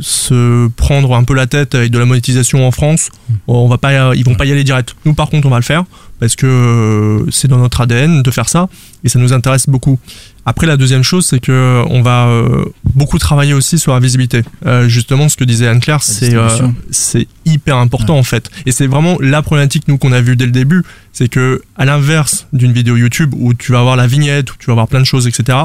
se 0.00 0.68
prendre 0.76 1.14
un 1.16 1.24
peu 1.24 1.32
la 1.34 1.46
tête 1.46 1.74
avec 1.74 1.90
de 1.90 1.98
la 1.98 2.04
monétisation 2.04 2.66
en 2.66 2.70
France, 2.70 3.08
on 3.48 3.68
va 3.68 3.78
pas, 3.78 4.14
ils 4.14 4.22
vont 4.24 4.34
pas 4.34 4.44
y 4.44 4.52
aller 4.52 4.64
direct. 4.64 4.94
Nous, 5.06 5.14
par 5.14 5.30
contre, 5.30 5.46
on 5.46 5.50
va 5.50 5.56
le 5.56 5.62
faire 5.64 5.84
parce 6.18 6.36
que 6.36 7.24
c'est 7.30 7.48
dans 7.48 7.56
notre 7.56 7.80
ADN 7.80 8.22
de 8.22 8.30
faire 8.30 8.48
ça 8.50 8.68
et 9.02 9.08
ça 9.08 9.18
nous 9.18 9.32
intéresse 9.32 9.66
beaucoup. 9.66 9.98
Après, 10.46 10.66
la 10.66 10.76
deuxième 10.76 11.02
chose, 11.02 11.26
c'est 11.26 11.40
que 11.40 11.82
on 11.88 12.02
va 12.02 12.28
euh, 12.28 12.64
beaucoup 12.94 13.18
travailler 13.18 13.52
aussi 13.52 13.78
sur 13.78 13.92
la 13.92 14.00
visibilité. 14.00 14.42
Euh, 14.66 14.88
justement, 14.88 15.28
ce 15.28 15.36
que 15.36 15.44
disait 15.44 15.68
Anne-Claire, 15.68 16.02
c'est 16.02 16.34
euh, 16.34 16.48
hyper 17.44 17.76
important 17.76 18.16
en 18.16 18.22
fait. 18.22 18.50
Et 18.66 18.72
c'est 18.72 18.86
vraiment 18.86 19.16
la 19.20 19.42
problématique 19.42 19.86
nous 19.88 19.98
qu'on 19.98 20.12
a 20.12 20.20
vu 20.20 20.36
dès 20.36 20.46
le 20.46 20.52
début, 20.52 20.82
c'est 21.12 21.28
que 21.28 21.62
à 21.76 21.84
l'inverse 21.84 22.46
d'une 22.52 22.72
vidéo 22.72 22.96
YouTube 22.96 23.34
où 23.36 23.52
tu 23.54 23.72
vas 23.72 23.80
avoir 23.80 23.96
la 23.96 24.06
vignette, 24.06 24.50
où 24.52 24.54
tu 24.58 24.66
vas 24.66 24.72
avoir 24.72 24.88
plein 24.88 25.00
de 25.00 25.04
choses, 25.04 25.26
etc. 25.26 25.58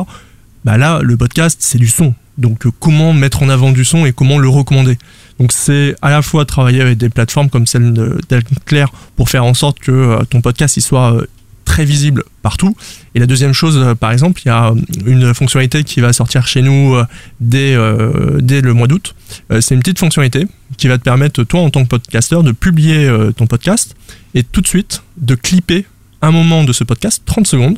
Bah 0.65 0.77
là, 0.77 0.99
le 1.01 1.15
podcast, 1.15 1.57
c'est 1.61 1.77
du 1.77 1.87
son. 1.87 2.13
Donc, 2.37 2.65
euh, 2.65 2.71
comment 2.79 3.13
mettre 3.13 3.43
en 3.43 3.49
avant 3.49 3.71
du 3.71 3.85
son 3.85 4.05
et 4.05 4.11
comment 4.11 4.37
le 4.37 4.49
recommander? 4.49 4.97
Donc, 5.39 5.51
c'est 5.51 5.95
à 6.01 6.09
la 6.09 6.21
fois 6.21 6.45
travailler 6.45 6.81
avec 6.81 6.97
des 6.97 7.09
plateformes 7.09 7.49
comme 7.49 7.65
celle 7.65 7.93
d'Anne-Claire 7.93 8.91
pour 9.15 9.29
faire 9.29 9.45
en 9.45 9.53
sorte 9.53 9.79
que 9.79 9.91
euh, 9.91 10.23
ton 10.29 10.41
podcast 10.41 10.75
il 10.77 10.81
soit 10.81 11.13
euh, 11.13 11.27
visible 11.83 12.23
partout. 12.41 12.75
Et 13.15 13.19
la 13.19 13.25
deuxième 13.25 13.53
chose, 13.53 13.77
euh, 13.77 13.95
par 13.95 14.11
exemple, 14.11 14.41
il 14.45 14.47
y 14.47 14.51
a 14.51 14.69
euh, 14.69 14.75
une 15.05 15.33
fonctionnalité 15.33 15.83
qui 15.83 15.99
va 15.99 16.13
sortir 16.13 16.47
chez 16.47 16.61
nous 16.61 16.95
euh, 16.95 17.05
dès, 17.39 17.75
dès 18.41 18.61
le 18.61 18.73
mois 18.73 18.87
d'août. 18.87 19.15
C'est 19.59 19.75
une 19.75 19.81
petite 19.81 19.99
fonctionnalité 19.99 20.47
qui 20.77 20.87
va 20.87 20.97
te 20.97 21.03
permettre, 21.03 21.43
toi, 21.43 21.61
en 21.61 21.69
tant 21.69 21.83
que 21.83 21.89
podcasteur, 21.89 22.43
de 22.43 22.51
publier 22.51 23.11
ton 23.35 23.47
podcast 23.47 23.95
et 24.33 24.43
tout 24.43 24.61
de 24.61 24.67
suite 24.67 25.03
de 25.17 25.35
clipper 25.35 25.85
un 26.21 26.31
moment 26.31 26.63
de 26.63 26.71
ce 26.71 26.83
podcast, 26.83 27.21
30 27.25 27.47
secondes, 27.47 27.77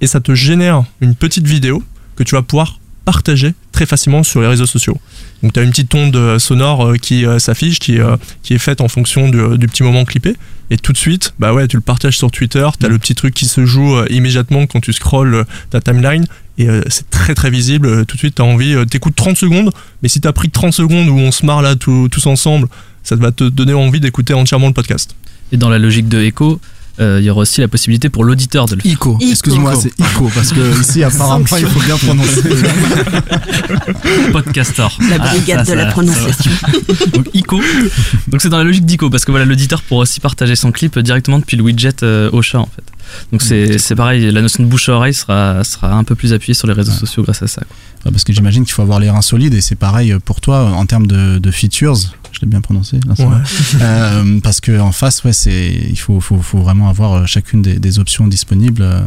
et 0.00 0.06
ça 0.06 0.20
te 0.20 0.34
génère 0.34 0.84
une 1.00 1.14
petite 1.14 1.46
vidéo 1.46 1.82
que 2.16 2.22
tu 2.22 2.34
vas 2.34 2.42
pouvoir 2.42 2.78
partager 3.04 3.54
très 3.72 3.86
facilement 3.86 4.22
sur 4.22 4.40
les 4.40 4.46
réseaux 4.46 4.66
sociaux. 4.66 4.98
Donc 5.42 5.52
tu 5.54 5.60
as 5.60 5.62
une 5.62 5.70
petite 5.70 5.94
onde 5.94 6.14
euh, 6.16 6.38
sonore 6.38 6.86
euh, 6.86 6.96
qui 6.96 7.24
euh, 7.24 7.38
s'affiche, 7.38 7.78
qui, 7.78 7.98
qui 8.42 8.54
est 8.54 8.58
faite 8.58 8.80
en 8.80 8.88
fonction 8.88 9.28
du, 9.28 9.58
du 9.58 9.66
petit 9.66 9.82
moment 9.82 10.04
clippé. 10.04 10.34
Et 10.70 10.76
tout 10.76 10.92
de 10.92 10.98
suite, 10.98 11.34
bah 11.38 11.52
ouais, 11.52 11.66
tu 11.66 11.76
le 11.76 11.82
partages 11.82 12.16
sur 12.16 12.30
Twitter, 12.30 12.66
tu 12.78 12.86
as 12.86 12.88
le 12.88 12.98
petit 12.98 13.14
truc 13.14 13.34
qui 13.34 13.46
se 13.46 13.64
joue 13.66 14.04
immédiatement 14.10 14.66
quand 14.66 14.80
tu 14.80 14.92
scrolles 14.92 15.34
euh, 15.34 15.44
ta 15.70 15.80
timeline. 15.80 16.26
Et 16.58 16.68
c'est 16.88 17.08
très 17.08 17.34
très 17.34 17.48
visible. 17.48 18.04
Tout 18.04 18.16
de 18.16 18.18
suite, 18.18 18.34
tu 18.34 18.42
as 18.42 18.44
envie, 18.44 18.76
t'écoutes 18.86 19.16
30 19.16 19.34
secondes, 19.34 19.70
mais 20.02 20.10
si 20.10 20.20
tu 20.20 20.28
as 20.28 20.32
pris 20.34 20.50
30 20.50 20.74
secondes 20.74 21.08
où 21.08 21.16
on 21.16 21.32
se 21.32 21.46
marre 21.46 21.62
là 21.62 21.74
tout- 21.74 22.08
tous 22.10 22.26
ensemble, 22.26 22.68
ça 23.02 23.16
va 23.16 23.32
te 23.32 23.44
donner 23.44 23.72
envie 23.72 23.98
d'écouter 23.98 24.34
entièrement 24.34 24.66
le 24.66 24.74
podcast. 24.74 25.16
Et 25.52 25.56
dans 25.56 25.70
la 25.70 25.78
logique 25.78 26.06
de 26.10 26.20
Echo, 26.20 26.60
il 27.00 27.24
y 27.24 27.30
aura 27.30 27.40
aussi 27.40 27.60
la 27.60 27.68
possibilité 27.68 28.08
pour 28.10 28.24
l'auditeur 28.24 28.66
de 28.66 28.74
le 28.74 28.80
faire. 28.82 28.92
ICO. 28.92 29.18
Excuse-moi, 29.20 29.74
c'est 29.80 29.92
ICO 29.98 30.30
parce 30.34 30.52
que 30.52 30.80
ici 30.80 31.02
apparemment 31.10 31.44
il 31.58 31.66
faut 31.66 31.80
bien 31.80 31.96
prononcer. 31.96 32.42
Podcaster. 34.32 34.86
La 35.08 35.16
Ah, 35.20 35.28
brigade 35.30 35.66
ça, 35.66 35.72
de 35.72 35.76
la 35.78 35.84
ça, 35.86 35.90
prononciation. 35.92 36.50
Donc 37.14 37.26
ICO. 37.34 37.60
Donc 38.28 38.40
c'est 38.42 38.48
dans 38.48 38.58
la 38.58 38.64
logique 38.64 38.84
d'ICO 38.84 39.10
parce 39.10 39.24
que 39.24 39.30
voilà 39.30 39.44
l'auditeur 39.46 39.82
pourra 39.82 40.02
aussi 40.02 40.20
partager 40.20 40.56
son 40.56 40.72
clip 40.72 40.98
directement 40.98 41.38
depuis 41.38 41.56
le 41.56 41.62
widget 41.62 42.02
euh, 42.02 42.30
Ocha 42.32 42.58
en 42.58 42.66
fait. 42.66 42.84
Donc 43.32 43.42
c'est 43.42 43.78
c'est 43.78 43.94
pareil, 43.96 44.30
la 44.30 44.40
notion 44.42 44.62
de 44.62 44.68
bouche 44.68 44.88
à 44.88 44.92
oreille 44.92 45.14
sera, 45.14 45.64
sera 45.64 45.92
un 45.94 46.04
peu 46.04 46.14
plus 46.14 46.32
appuyée 46.32 46.54
sur 46.54 46.66
les 46.68 46.74
réseaux 46.74 46.92
sociaux 46.92 47.22
grâce 47.22 47.42
à 47.42 47.48
ça. 47.48 47.62
quoi. 48.02 48.10
Parce 48.12 48.24
que 48.24 48.32
j'imagine 48.32 48.64
qu'il 48.64 48.72
faut 48.72 48.82
avoir 48.82 49.00
les 49.00 49.10
reins 49.10 49.20
solides 49.22 49.54
et 49.54 49.60
c'est 49.60 49.74
pareil 49.74 50.14
pour 50.24 50.40
toi 50.40 50.70
en 50.74 50.86
termes 50.86 51.06
de, 51.06 51.38
de 51.38 51.50
features. 51.50 51.96
Je 52.32 52.40
l'ai 52.40 52.46
bien 52.46 52.60
prononcé. 52.60 52.98
là, 53.06 53.14
va. 53.16 53.40
Euh, 53.82 54.40
parce 54.42 54.60
que 54.60 54.78
en 54.80 54.92
face, 54.92 55.24
ouais, 55.24 55.32
c'est 55.32 55.72
il 55.90 55.98
faut, 55.98 56.20
faut, 56.20 56.38
faut 56.38 56.58
vraiment 56.58 56.88
avoir 56.88 57.12
euh, 57.14 57.26
chacune 57.26 57.62
des, 57.62 57.78
des 57.78 57.98
options 57.98 58.26
disponibles. 58.28 58.82
euh, 58.82 59.00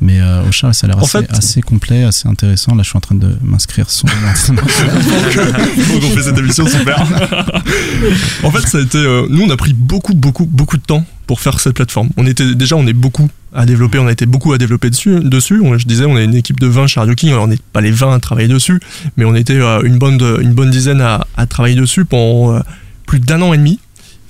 Mais 0.00 0.20
euh, 0.20 0.46
au 0.48 0.52
chat, 0.52 0.72
ça 0.72 0.86
a 0.86 0.88
l'air 0.90 0.98
assez, 0.98 1.18
fait- 1.20 1.30
assez 1.30 1.60
complet, 1.62 2.04
assez 2.04 2.28
intéressant. 2.28 2.74
Là, 2.74 2.82
je 2.82 2.88
suis 2.90 2.96
en 2.96 3.00
train 3.00 3.14
de 3.16 3.36
m'inscrire 3.42 3.88
son. 3.90 4.06
Donc 4.06 6.02
on 6.04 6.10
fait 6.16 6.22
cette 6.22 6.38
émission 6.38 6.66
super. 6.66 7.00
en 8.42 8.50
fait, 8.50 8.66
ça 8.68 8.78
a 8.78 8.80
été. 8.80 8.98
euh, 8.98 9.26
nous, 9.30 9.42
on 9.42 9.50
a 9.50 9.56
pris 9.56 9.72
beaucoup, 9.72 10.14
beaucoup, 10.14 10.46
beaucoup 10.46 10.76
de 10.76 10.82
temps 10.82 11.04
pour 11.28 11.40
faire 11.40 11.60
cette 11.60 11.74
plateforme. 11.74 12.08
On 12.16 12.26
était 12.26 12.54
déjà, 12.56 12.74
on 12.74 12.86
est 12.88 12.92
beaucoup 12.92 13.28
à 13.54 13.64
développer. 13.66 13.98
On 14.00 14.06
a 14.08 14.12
été 14.12 14.26
beaucoup 14.26 14.52
à 14.52 14.58
développer 14.58 14.90
dessus. 14.90 15.20
Dessus, 15.20 15.60
On- 15.62 15.78
je 15.78 15.86
disais, 15.86 16.04
on 16.06 16.16
a 16.16 16.22
une 16.22 16.34
équipe 16.34 16.58
de 16.58 16.66
20 16.66 16.88
chez 16.88 17.00
King. 17.16 17.34
On 17.34 17.46
n'est 17.46 17.58
pas 17.72 17.80
les 17.80 17.92
20 17.92 18.14
à 18.14 18.18
travailler 18.18 18.48
dessus, 18.48 18.80
mais 19.16 19.24
on 19.24 19.34
était 19.36 19.60
euh, 19.60 19.82
une 19.82 19.98
bonne, 19.98 20.20
une 20.40 20.54
bonne 20.54 20.70
dizaine 20.70 21.00
à, 21.00 21.24
travailler 21.48 21.76
dessus 21.76 22.04
pendant 22.04 22.56
euh, 22.56 22.60
plus 23.06 23.20
d'un 23.20 23.40
an 23.42 23.52
et 23.52 23.58
demi. 23.58 23.78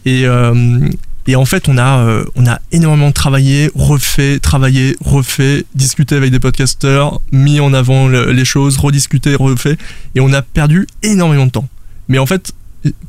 Et 0.04 0.26
euh, 0.26 0.80
et 1.28 1.36
en 1.36 1.44
fait, 1.44 1.68
on 1.68 1.76
a, 1.76 2.22
on 2.36 2.46
a 2.46 2.58
énormément 2.72 3.12
travaillé, 3.12 3.70
refait, 3.74 4.38
travaillé, 4.38 4.96
refait, 5.04 5.66
discuté 5.74 6.16
avec 6.16 6.30
des 6.30 6.40
podcasteurs, 6.40 7.20
mis 7.32 7.60
en 7.60 7.74
avant 7.74 8.08
le- 8.08 8.32
les 8.32 8.46
choses, 8.46 8.78
rediscuté, 8.78 9.34
refait, 9.34 9.76
et 10.14 10.20
on 10.20 10.32
a 10.32 10.40
perdu 10.40 10.86
énormément 11.02 11.44
de 11.44 11.50
temps. 11.50 11.68
Mais 12.08 12.18
en 12.18 12.24
fait, 12.24 12.52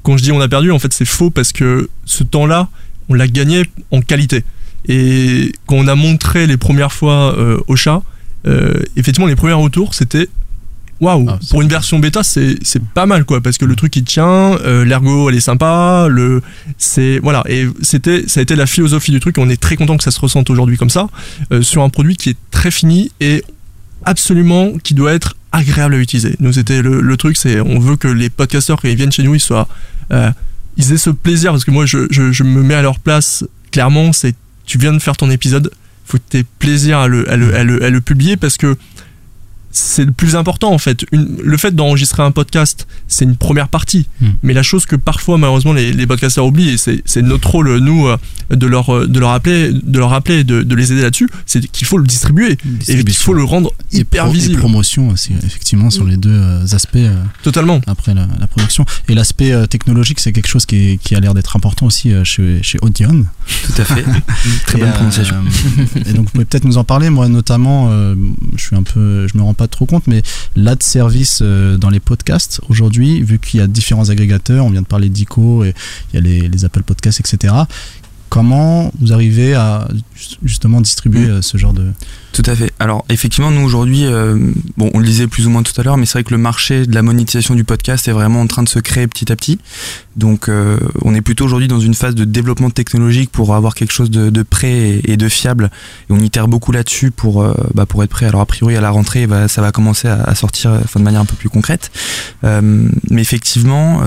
quand 0.04 0.18
je 0.18 0.24
dis 0.24 0.32
on 0.34 0.42
a 0.42 0.50
perdu, 0.50 0.70
en 0.72 0.80
fait, 0.80 0.92
c'est 0.92 1.06
faux 1.06 1.30
parce 1.30 1.54
que 1.54 1.90
ce 2.04 2.24
temps-là, 2.26 2.68
on 3.10 3.16
l'a 3.16 3.28
gagné 3.28 3.66
en 3.92 4.02
qualité. 4.02 4.44
Et 4.88 5.52
quand 5.66 5.76
on 5.76 5.88
a 5.88 5.96
montré 5.96 6.48
les 6.48 6.58
premières 6.58 6.94
fois 6.94 7.36
euh, 7.38 7.58
au 7.68 7.76
chat, 7.76 8.02
euh, 8.48 8.82
effectivement, 8.96 9.28
les 9.28 9.36
premiers 9.36 9.54
retours, 9.54 9.94
c'était 9.94 10.30
waouh, 11.02 11.28
Ah, 11.30 11.38
c'est 11.42 11.50
pour 11.50 11.62
une 11.62 11.68
version 11.70 12.00
bêta, 12.00 12.24
c'est 12.24 12.60
pas 12.94 13.06
mal 13.06 13.26
quoi, 13.26 13.42
parce 13.42 13.58
que 13.58 13.66
le 13.66 13.76
truc 13.76 13.96
il 13.96 14.04
tient, 14.04 14.58
euh, 14.62 14.84
l'ergo 14.86 15.30
elle 15.30 15.36
est 15.36 15.42
sympa, 15.42 16.08
le 16.10 16.42
c'est 16.78 17.20
voilà, 17.20 17.44
et 17.48 17.68
c'était 17.82 18.26
ça 18.28 18.42
a 18.42 18.44
été 18.44 18.56
la 18.56 18.66
philosophie 18.66 19.12
du 19.12 19.20
truc. 19.20 19.38
Et 19.38 19.42
on 19.42 19.50
est 19.50 19.60
très 19.60 19.76
content 19.76 19.98
que 19.98 20.04
ça 20.04 20.12
se 20.12 20.20
ressente 20.20 20.50
aujourd'hui 20.50 20.78
comme 20.78 20.90
ça 20.90 21.08
sur 21.62 21.84
un 21.84 21.90
produit 21.90 22.16
qui 22.16 22.30
est 22.30 22.38
très 22.52 22.72
fini 22.72 23.12
et 23.20 23.44
absolument 24.06 24.74
qui 24.84 24.94
doit 24.94 25.14
être 25.14 25.36
agréable 25.52 25.96
à 25.96 25.98
utiliser. 25.98 26.36
Nous 26.40 26.54
c'était 26.54 26.82
le, 26.82 27.02
le 27.02 27.18
truc, 27.18 27.38
c'est 27.38 27.60
on 27.62 27.80
veut 27.80 27.96
que 27.96 28.08
les 28.08 28.30
podcasteurs 28.30 28.82
quand 28.82 28.88
ils 28.90 28.96
viennent 28.96 29.12
chez 29.12 29.24
nous, 29.24 29.36
ils 29.36 29.40
soient 29.42 29.68
ils 30.80 30.94
aient 30.94 30.98
ce 30.98 31.12
plaisir 31.12 31.52
parce 31.52 31.66
que 31.66 31.72
moi 31.72 31.86
je, 31.86 32.44
me 32.44 32.64
mets 32.64 32.74
à 32.74 32.82
leur 32.82 33.00
place 33.00 33.46
clairement, 33.72 34.14
c'est 34.14 34.34
tu 34.66 34.78
viens 34.78 34.94
de 34.94 35.00
faire 35.00 35.18
ton 35.18 35.30
épisode, 35.30 35.72
faut 36.06 36.18
que 36.18 36.24
tu 36.32 36.38
aies 36.38 36.46
plaisir 36.58 36.98
à 37.00 37.08
le 37.08 38.00
publier 38.00 38.38
parce 38.38 38.58
que 38.58 38.76
c'est 39.72 40.06
le 40.06 40.12
plus 40.12 40.36
important 40.36 40.72
en 40.72 40.78
fait. 40.78 41.06
Une- 41.12 41.38
le 41.44 41.58
fait 41.58 41.76
d'enregistrer 41.76 42.24
un 42.24 42.32
podcast, 42.32 42.88
c'est 43.08 43.26
une 43.26 43.36
première 43.36 43.68
partie. 43.70 44.08
Hmm. 44.22 44.30
Mais 44.44 44.54
la 44.54 44.64
chose 44.64 44.86
que 44.86 44.96
parfois, 44.96 45.38
malheureusement, 45.38 45.74
les, 45.74 45.92
les 45.94 46.08
podcasteurs 46.08 46.46
oublient, 46.46 46.70
et 46.70 47.02
c'est 47.06 47.22
notre 47.22 47.50
rôle, 47.50 47.78
nous, 47.80 48.08
euh, 48.08 48.18
de 48.50 48.66
leur, 48.68 48.94
euh, 48.96 49.08
de 49.08 49.20
leur 49.20 49.30
rappeler, 49.30 49.72
de 49.72 50.00
leur 50.00 50.10
rappeler, 50.10 50.44
de, 50.44 50.64
de 50.64 50.76
les 50.76 50.92
aider 50.92 51.02
là-dessus, 51.04 51.30
c'est 51.46 51.66
qu'il 51.68 51.86
faut 51.88 51.98
le 51.98 52.06
distribuer 52.08 52.58
et 52.88 53.04
qu'il 53.04 53.14
faut 53.14 53.34
le 53.34 53.44
rendre 53.44 53.72
Et 53.94 54.00
hyper 54.00 54.28
et 54.28 54.32
visible. 54.32 54.60
promotion 54.60 55.10
aussi, 55.10 55.34
effectivement, 55.46 55.90
sur 55.90 56.06
les 56.06 56.18
deux 56.18 56.30
euh, 56.32 56.66
aspects 56.72 56.96
euh, 56.96 57.14
Totalement. 57.44 57.80
après 57.88 58.14
la, 58.14 58.28
la 58.40 58.48
production. 58.48 58.86
Et 59.08 59.14
l'aspect 59.14 59.52
euh, 59.52 59.66
technologique, 59.68 60.20
c'est 60.20 60.32
quelque 60.32 60.48
chose 60.48 60.66
qui, 60.66 60.76
est- 60.94 60.98
qui 60.98 61.16
a 61.16 61.20
l'air 61.20 61.34
d'être 61.34 61.56
important 61.56 61.86
aussi 61.86 62.12
euh, 62.12 62.24
chez, 62.24 62.60
chez 62.64 62.80
Audion. 62.82 63.26
Tout 63.66 63.82
à 63.82 63.86
fait. 63.86 64.04
Très 64.66 64.78
Et, 64.78 64.82
bonne 64.82 64.90
euh, 64.90 64.94
prononciation. 64.94 65.36
et 66.06 66.14
donc 66.14 66.26
vous 66.26 66.32
pouvez 66.32 66.46
peut-être 66.46 66.66
nous 66.66 66.78
en 66.78 66.84
parler. 66.84 67.10
Moi 67.10 67.28
notamment, 67.30 67.90
euh, 67.92 68.16
je 68.56 68.62
suis 68.64 68.76
un 68.76 68.84
peu, 68.84 69.28
je 69.28 69.38
me 69.38 69.44
rends 69.44 69.54
pas 69.54 69.68
trop 69.70 69.86
compte, 69.86 70.08
mais 70.08 70.22
l'ad 70.56 70.82
service 70.84 71.40
euh, 71.42 71.78
dans 71.78 71.90
les 71.90 72.00
podcasts 72.00 72.62
aujourd'hui, 72.70 73.22
vu 73.22 73.40
qu'il 73.40 73.60
y 73.60 73.64
a 73.64 73.68
différents 73.68 74.10
agrégateurs, 74.10 74.66
on 74.66 74.70
vient 74.70 74.82
de 74.82 74.88
parler 74.88 75.10
d'ICO 75.10 75.64
et 75.64 75.74
il 76.12 76.16
y 76.16 76.18
a 76.18 76.22
les, 76.22 76.48
les 76.48 76.66
Apple 76.66 76.84
Podcasts, 76.84 77.20
etc. 77.20 77.54
Comment 78.30 78.92
vous 79.00 79.12
arrivez 79.14 79.56
à 79.56 79.88
justement 80.44 80.82
distribuer 80.82 81.28
Mm. 81.28 81.32
euh, 81.32 81.42
ce 81.42 81.58
genre 81.58 81.74
de 81.74 81.88
Tout 82.42 82.52
à 82.52 82.56
fait. 82.56 82.72
Alors 82.80 83.04
effectivement, 83.10 83.52
nous 83.52 83.62
aujourd'hui, 83.62 84.06
euh, 84.06 84.38
bon, 84.78 84.90
on 84.94 85.00
le 85.00 85.06
disait 85.06 85.28
plus 85.28 85.46
ou 85.46 85.50
moins 85.50 85.62
tout 85.62 85.74
à 85.76 85.84
l'heure, 85.84 85.98
mais 85.98 86.06
c'est 86.06 86.14
vrai 86.14 86.24
que 86.24 86.32
le 86.32 86.38
marché 86.38 86.86
de 86.86 86.96
la 86.96 87.02
monétisation 87.02 87.54
du 87.54 87.66
podcast 87.66 88.08
est 88.08 88.14
vraiment 88.14 88.40
en 88.40 88.48
train 88.48 88.64
de 88.64 88.70
se 88.70 88.80
créer 88.80 89.08
petit 89.08 89.30
à 89.30 89.36
petit. 89.36 89.60
Donc 90.16 90.48
euh, 90.48 90.78
on 91.02 91.14
est 91.14 91.22
plutôt 91.22 91.44
aujourd'hui 91.44 91.68
dans 91.68 91.82
une 91.82 91.94
phase 91.94 92.16
de 92.16 92.24
développement 92.24 92.70
technologique 92.70 93.30
pour 93.30 93.56
avoir 93.56 93.76
quelque 93.76 93.92
chose 93.92 94.10
de, 94.10 94.44
prêt 94.44 95.02
et, 95.04 95.18
de 95.18 95.28
fiable. 95.28 95.70
Et 96.10 96.14
on 96.14 96.20
itère 96.20 96.48
beaucoup 96.48 96.72
là-dessus 96.72 97.12
pour, 97.12 97.42
euh, 97.44 97.54
bah, 97.74 97.86
pour 97.86 98.06
être 98.06 98.10
prêt. 98.10 98.28
Alors 98.28 98.40
a 98.40 98.46
priori 98.46 98.78
à 98.78 98.82
la 98.82 98.90
rentrée, 98.90 99.28
ça 99.50 99.62
va 99.62 99.74
commencer 99.74 100.08
à, 100.08 100.34
sortir 100.34 100.80
de 100.96 101.02
manière 101.02 101.20
un 101.20 101.26
peu 101.26 101.36
plus 101.36 101.50
concrète. 101.50 101.92
Mais 102.44 103.22
effectivement, 103.22 104.02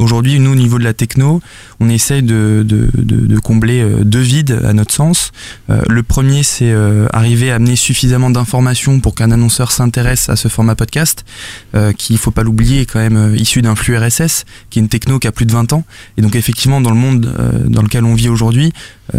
aujourd'hui, 0.00 0.40
nous 0.40 0.50
au 0.50 0.56
niveau 0.56 0.78
de 0.78 0.84
la 0.84 0.94
techno, 0.94 1.40
on 1.78 1.88
essaye 1.88 2.22
de, 2.22 2.64
de, 2.66 3.38
combler 3.38 3.84
deux 4.02 4.20
vides 4.20 4.60
à 4.64 4.72
notre 4.72 4.92
sens. 4.92 5.30
Le 5.68 6.02
premier, 6.02 6.42
c'est 6.42 6.74
arriver 7.12 7.50
à 7.50 7.56
amener 7.56 7.67
suffisamment 7.76 8.30
d'informations 8.30 9.00
pour 9.00 9.14
qu'un 9.14 9.30
annonceur 9.30 9.72
s'intéresse 9.72 10.28
à 10.28 10.36
ce 10.36 10.48
format 10.48 10.74
podcast, 10.74 11.24
euh, 11.74 11.92
qui, 11.92 12.14
il 12.14 12.18
faut 12.18 12.30
pas 12.30 12.42
l'oublier, 12.42 12.82
est 12.82 12.86
quand 12.86 12.98
même 12.98 13.16
euh, 13.16 13.36
issu 13.36 13.62
d'un 13.62 13.74
flux 13.74 13.96
RSS, 13.96 14.44
qui 14.70 14.78
est 14.78 14.82
une 14.82 14.88
techno 14.88 15.18
qui 15.18 15.26
a 15.26 15.32
plus 15.32 15.46
de 15.46 15.52
20 15.52 15.72
ans. 15.72 15.84
Et 16.16 16.22
donc 16.22 16.36
effectivement, 16.36 16.80
dans 16.80 16.90
le 16.90 16.96
monde 16.96 17.34
euh, 17.38 17.64
dans 17.66 17.82
lequel 17.82 18.04
on 18.04 18.14
vit 18.14 18.28
aujourd'hui, 18.28 18.72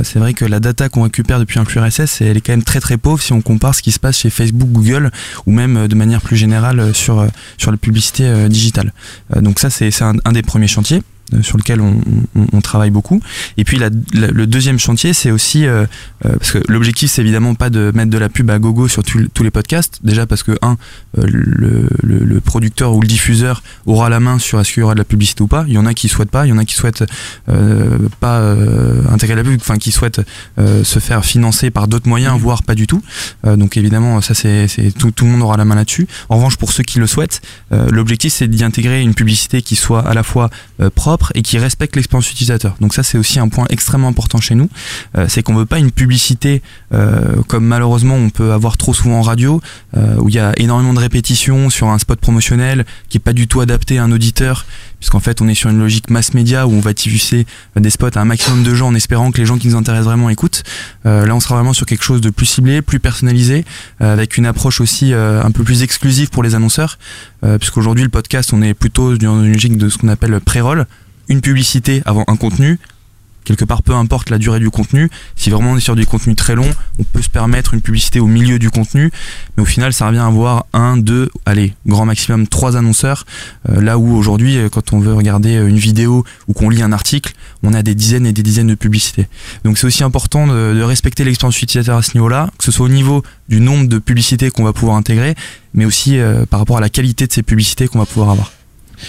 c'est 0.03 0.19
vrai 0.19 0.35
que 0.35 0.45
la 0.45 0.59
data 0.59 0.87
qu'on 0.87 1.01
récupère 1.01 1.39
depuis 1.39 1.57
un 1.57 1.65
flux 1.65 1.81
RSS, 1.81 2.21
elle 2.21 2.37
est 2.37 2.41
quand 2.41 2.53
même 2.53 2.63
très 2.63 2.79
très 2.79 2.97
pauvre 2.97 3.23
si 3.23 3.33
on 3.33 3.41
compare 3.41 3.73
ce 3.73 3.81
qui 3.81 3.91
se 3.91 3.99
passe 3.99 4.19
chez 4.19 4.29
Facebook, 4.29 4.69
Google, 4.69 5.09
ou 5.47 5.51
même 5.51 5.87
de 5.87 5.95
manière 5.95 6.21
plus 6.21 6.37
générale 6.37 6.93
sur, 6.93 7.23
la 7.23 7.77
publicité 7.77 8.47
digitale. 8.49 8.93
Donc 9.35 9.59
ça, 9.59 9.71
c'est 9.71 9.89
un, 10.03 10.31
des 10.31 10.43
premiers 10.43 10.67
chantiers 10.67 11.01
sur 11.41 11.57
lequel 11.57 11.81
on, 11.81 12.01
on- 12.35 12.47
on 12.53 12.61
travaille 12.61 12.91
beaucoup. 12.91 13.21
Et 13.57 13.63
puis 13.63 13.77
la- 13.77 13.89
la- 14.13 14.27
le 14.31 14.47
deuxième 14.47 14.79
chantier, 14.79 15.13
c'est 15.13 15.31
aussi 15.31 15.65
euh, 15.65 15.85
euh, 16.25 16.35
parce 16.37 16.51
que 16.51 16.59
l'objectif, 16.67 17.11
c'est 17.11 17.21
évidemment 17.21 17.55
pas 17.55 17.69
de 17.69 17.91
mettre 17.95 18.09
de 18.11 18.17
la 18.17 18.29
pub 18.29 18.49
à 18.49 18.59
gogo 18.59 18.87
sur 18.87 19.03
tout- 19.03 19.27
tous 19.33 19.43
les 19.43 19.51
podcasts. 19.51 19.99
Déjà 20.03 20.25
parce 20.25 20.43
que 20.43 20.57
un, 20.61 20.77
euh, 21.17 21.23
le, 21.25 21.87
le- 22.03 22.25
le 22.25 22.39
producteur 22.41 22.93
ou 22.93 23.01
le 23.01 23.07
diffuseur 23.07 23.63
aura 23.85 24.09
la 24.09 24.19
main 24.19 24.39
sur 24.39 24.59
est-ce 24.59 24.71
qu'il 24.73 24.81
y 24.81 24.83
aura 24.83 24.93
de 24.93 24.99
la 24.99 25.05
publicité 25.05 25.43
ou 25.43 25.47
pas. 25.47 25.65
Il 25.67 25.73
y 25.73 25.77
en 25.77 25.85
a 25.85 25.93
qui 25.93 26.07
souhaitent 26.09 26.31
pas, 26.31 26.45
il 26.45 26.49
y 26.49 26.53
en 26.53 26.57
a 26.57 26.65
qui 26.65 26.75
souhaitent 26.75 27.03
euh, 27.49 27.97
pas 28.19 28.39
euh, 28.39 29.01
intégrer 29.09 29.35
la 29.35 29.43
pub, 29.43 29.59
enfin 29.59 29.77
qui 29.77 29.91
souhaitent 29.91 30.21
euh, 30.59 30.83
se 30.83 30.99
faire 30.99 31.25
financer 31.25 31.69
par 31.71 31.87
d'autres 31.87 32.07
moyens, 32.07 32.39
voire 32.39 32.63
pas 32.63 32.75
du 32.75 32.87
tout. 32.87 33.01
Euh, 33.45 33.55
donc 33.55 33.77
évidemment, 33.77 34.21
ça 34.21 34.33
c'est 34.33 34.67
tout, 34.97 35.11
tout 35.11 35.25
le 35.25 35.31
monde 35.31 35.41
aura 35.41 35.57
la 35.57 35.65
main 35.65 35.75
là-dessus. 35.75 36.07
En 36.29 36.35
revanche, 36.37 36.57
pour 36.57 36.71
ceux 36.71 36.83
qui 36.83 36.99
le 36.99 37.07
souhaitent, 37.07 37.41
euh, 37.71 37.87
l'objectif 37.91 38.33
c'est 38.33 38.47
d'y 38.47 38.63
intégrer 38.63 39.01
une 39.01 39.13
publicité 39.13 39.61
qui 39.61 39.75
soit 39.75 40.07
à 40.07 40.13
la 40.13 40.23
fois 40.23 40.49
euh, 40.81 40.89
et 41.35 41.41
qui 41.41 41.57
respecte 41.57 41.95
l'expérience 41.95 42.31
utilisateur. 42.31 42.75
Donc 42.81 42.93
ça 42.93 43.03
c'est 43.03 43.17
aussi 43.17 43.39
un 43.39 43.49
point 43.49 43.65
extrêmement 43.69 44.07
important 44.07 44.39
chez 44.41 44.55
nous, 44.55 44.69
Euh, 45.17 45.25
c'est 45.27 45.41
qu'on 45.43 45.55
veut 45.55 45.65
pas 45.65 45.79
une 45.79 45.91
publicité 45.91 46.61
euh, 46.93 47.41
comme 47.47 47.65
malheureusement 47.65 48.15
on 48.15 48.29
peut 48.29 48.51
avoir 48.51 48.77
trop 48.77 48.93
souvent 48.93 49.19
en 49.19 49.21
radio, 49.21 49.61
euh, 49.97 50.15
où 50.17 50.29
il 50.29 50.35
y 50.35 50.39
a 50.39 50.53
énormément 50.57 50.93
de 50.93 50.99
répétitions 50.99 51.69
sur 51.69 51.87
un 51.87 51.97
spot 51.97 52.19
promotionnel 52.19 52.85
qui 53.09 53.17
est 53.17 53.25
pas 53.29 53.33
du 53.33 53.47
tout 53.47 53.61
adapté 53.61 53.97
à 53.97 54.03
un 54.03 54.11
auditeur, 54.11 54.65
puisqu'en 54.99 55.19
fait 55.19 55.41
on 55.41 55.47
est 55.47 55.55
sur 55.55 55.69
une 55.69 55.79
logique 55.79 56.09
mass 56.09 56.33
média 56.33 56.67
où 56.67 56.71
on 56.73 56.79
va 56.79 56.93
diffuser 56.93 57.45
des 57.75 57.89
spots 57.89 58.15
à 58.15 58.21
un 58.21 58.25
maximum 58.25 58.63
de 58.63 58.73
gens 58.75 58.87
en 58.87 58.95
espérant 58.95 59.31
que 59.31 59.39
les 59.39 59.45
gens 59.45 59.57
qui 59.57 59.67
nous 59.67 59.75
intéressent 59.75 60.09
vraiment 60.11 60.29
écoutent. 60.29 60.63
Là 61.05 61.33
on 61.33 61.39
sera 61.39 61.55
vraiment 61.55 61.73
sur 61.73 61.85
quelque 61.85 62.03
chose 62.03 62.21
de 62.21 62.29
plus 62.29 62.45
ciblé, 62.45 62.81
plus 62.81 62.99
personnalisé, 62.99 63.65
avec 63.99 64.37
une 64.37 64.45
approche 64.45 64.81
aussi 64.81 65.13
un 65.13 65.51
peu 65.51 65.63
plus 65.63 65.81
exclusive 65.83 66.29
pour 66.29 66.43
les 66.43 66.55
annonceurs, 66.55 66.97
puisqu'aujourd'hui 67.59 68.03
le 68.03 68.09
podcast 68.09 68.53
on 68.53 68.61
est 68.61 68.73
plutôt 68.73 69.17
dans 69.17 69.43
une 69.43 69.53
logique 69.53 69.77
de 69.77 69.89
ce 69.89 69.97
qu'on 69.97 70.09
appelle 70.09 70.39
pré-roll, 70.41 70.85
une 71.29 71.41
publicité 71.41 72.01
avant 72.05 72.23
un 72.27 72.35
contenu, 72.35 72.79
quelque 73.49 73.65
part 73.65 73.81
peu 73.81 73.93
importe 73.93 74.29
la 74.29 74.37
durée 74.37 74.59
du 74.59 74.69
contenu, 74.69 75.09
si 75.35 75.49
vraiment 75.49 75.71
on 75.71 75.77
est 75.77 75.81
sur 75.81 75.95
du 75.95 76.05
contenu 76.05 76.35
très 76.35 76.55
long, 76.55 76.69
on 76.99 77.03
peut 77.03 77.21
se 77.21 77.29
permettre 77.29 77.73
une 77.73 77.81
publicité 77.81 78.19
au 78.19 78.27
milieu 78.27 78.59
du 78.59 78.69
contenu, 78.69 79.11
mais 79.57 79.63
au 79.63 79.65
final 79.65 79.91
ça 79.93 80.07
revient 80.07 80.19
à 80.19 80.27
avoir 80.27 80.65
un, 80.73 80.97
deux, 80.97 81.29
allez, 81.47 81.73
grand 81.87 82.05
maximum 82.05 82.47
trois 82.47 82.77
annonceurs, 82.77 83.25
euh, 83.69 83.81
là 83.81 83.97
où 83.97 84.15
aujourd'hui 84.15 84.57
euh, 84.57 84.69
quand 84.69 84.93
on 84.93 84.99
veut 84.99 85.13
regarder 85.13 85.55
euh, 85.55 85.67
une 85.67 85.77
vidéo 85.77 86.25
ou 86.47 86.53
qu'on 86.53 86.69
lit 86.69 86.83
un 86.83 86.91
article, 86.91 87.33
on 87.63 87.73
a 87.73 87.81
des 87.81 87.95
dizaines 87.95 88.27
et 88.27 88.33
des 88.33 88.43
dizaines 88.43 88.67
de 88.67 88.75
publicités. 88.75 89.27
Donc 89.63 89.77
c'est 89.77 89.87
aussi 89.87 90.03
important 90.03 90.45
de, 90.47 90.79
respecter 90.89 91.23
l'expérience 91.23 91.61
utilisateur 91.61 91.97
à 91.97 92.01
ce 92.01 92.13
niveau-là, 92.15 92.49
que 92.57 92.63
ce 92.63 92.71
soit 92.71 92.85
au 92.85 92.89
niveau 92.89 93.23
du 93.47 93.59
nombre 93.59 93.87
de 93.87 93.99
publicités 93.99 94.49
qu'on 94.49 94.63
va 94.63 94.73
pouvoir 94.73 94.95
intégrer, 94.95 95.35
mais 95.73 95.85
aussi 95.85 96.17
par 96.49 96.59
rapport 96.59 96.77
à 96.77 96.81
la 96.81 96.89
qualité 96.89 97.27
de 97.27 97.33
ces 97.33 97.43
publicités 97.43 97.87
qu'on 97.87 97.99
va 97.99 98.05
pouvoir 98.05 98.31
avoir. 98.31 98.51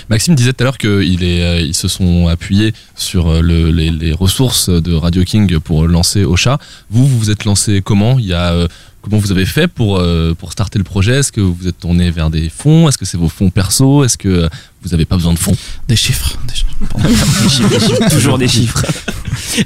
Maxime 0.08 0.34
disait 0.34 0.52
tout 0.52 0.62
à 0.62 0.64
l'heure 0.64 0.78
qu'ils 0.78 1.18
euh, 1.22 1.60
ils 1.60 1.74
se 1.74 1.88
sont 1.88 2.28
appuyés 2.28 2.72
sur 2.96 3.28
euh, 3.28 3.40
le- 3.40 3.70
les, 3.70 3.90
les 3.90 4.12
ressources 4.12 4.68
de 4.68 4.92
Radio 4.94 5.24
King 5.24 5.58
pour 5.60 5.86
lancer 5.86 6.24
Ocha. 6.24 6.58
Vous, 6.90 7.06
vous 7.06 7.18
vous 7.18 7.30
êtes 7.30 7.44
lancé 7.44 7.82
comment? 7.82 8.18
Il 8.18 8.26
y 8.26 8.34
a, 8.34 8.52
euh, 8.52 8.68
Comment 9.02 9.16
vous 9.16 9.32
avez 9.32 9.46
fait 9.46 9.66
pour, 9.66 9.96
euh, 9.96 10.34
pour 10.38 10.52
starter 10.52 10.76
le 10.78 10.84
projet? 10.84 11.20
Est-ce 11.20 11.32
que 11.32 11.40
vous 11.40 11.66
êtes 11.66 11.78
tourné 11.78 12.10
vers 12.10 12.28
des 12.28 12.50
fonds? 12.50 12.86
Est-ce 12.86 12.98
que 12.98 13.06
c'est 13.06 13.16
vos 13.16 13.30
fonds 13.30 13.48
perso? 13.48 14.04
Est-ce 14.04 14.18
que 14.18 14.46
vous 14.82 14.90
n'avez 14.90 15.06
pas 15.06 15.16
besoin 15.16 15.32
de 15.32 15.38
fonds? 15.38 15.56
Des 15.88 15.96
chiffres. 15.96 16.36
Des 16.46 16.54
chiffres. 16.54 16.68
Des 17.42 17.48
chiffres, 17.48 17.68
des 17.70 17.80
chiffres, 17.80 18.08
toujours 18.10 18.36
des 18.36 18.46
chiffres. 18.48 18.84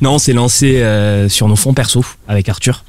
Non, 0.03 0.15
on 0.15 0.19
s'est 0.21 0.35
lancé 0.35 0.77
euh, 0.83 1.29
sur 1.29 1.49
nos 1.49 1.57
fonds 1.57 1.75
perso 1.75 2.05
avec 2.29 2.49
Arthur. 2.49 2.85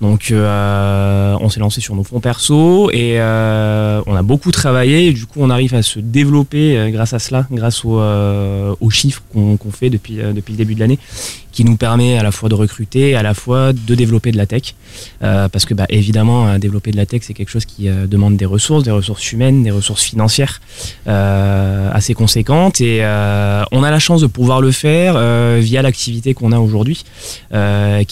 Donc, 0.00 0.30
euh, 0.30 1.36
on 1.40 1.48
s'est 1.48 1.58
lancé 1.58 1.80
sur 1.80 1.96
nos 1.96 2.04
fonds 2.04 2.20
perso 2.20 2.88
et 2.92 3.20
euh, 3.20 4.00
on 4.06 4.14
a 4.14 4.22
beaucoup 4.22 4.52
travaillé. 4.52 5.12
Du 5.12 5.26
coup, 5.26 5.40
on 5.40 5.50
arrive 5.50 5.74
à 5.74 5.82
se 5.82 5.98
développer 5.98 6.78
euh, 6.78 6.90
grâce 6.90 7.14
à 7.14 7.18
cela, 7.18 7.46
grâce 7.50 7.82
euh, 7.84 8.74
aux 8.80 8.90
chiffres 8.90 9.22
qu'on 9.32 9.58
fait 9.72 9.90
depuis, 9.90 10.20
euh, 10.20 10.32
depuis 10.32 10.52
le 10.52 10.58
début 10.58 10.76
de 10.76 10.80
l'année, 10.80 11.00
qui 11.50 11.64
nous 11.64 11.76
permet 11.76 12.16
à 12.16 12.22
la 12.22 12.30
fois 12.30 12.48
de 12.48 12.54
recruter, 12.54 13.16
à 13.16 13.24
la 13.24 13.34
fois 13.34 13.72
de 13.72 13.94
développer 13.96 14.30
de 14.30 14.36
la 14.36 14.46
tech. 14.46 14.74
Parce 15.18 15.64
que, 15.64 15.74
bah, 15.74 15.86
évidemment, 15.88 16.56
développer 16.58 16.92
de 16.92 16.96
la 16.96 17.06
tech, 17.06 17.22
c'est 17.24 17.34
quelque 17.34 17.50
chose 17.50 17.64
qui 17.64 17.88
demande 17.88 18.36
des 18.36 18.46
ressources, 18.46 18.84
des 18.84 18.92
ressources 18.92 19.32
humaines, 19.32 19.64
des 19.64 19.72
ressources 19.72 20.04
financières 20.04 20.60
assez 21.06 22.14
conséquentes. 22.14 22.80
Et 22.80 23.00
on 23.02 23.82
a 23.82 23.90
la 23.90 23.98
chance 23.98 24.20
de 24.20 24.28
pouvoir 24.28 24.60
le 24.60 24.70
faire 24.70 25.14
via 25.58 25.82
l'activité 25.82 26.32
qu'on 26.32 26.52
a 26.52 26.60
aujourd'hui, 26.60 27.02
qui 27.50 27.56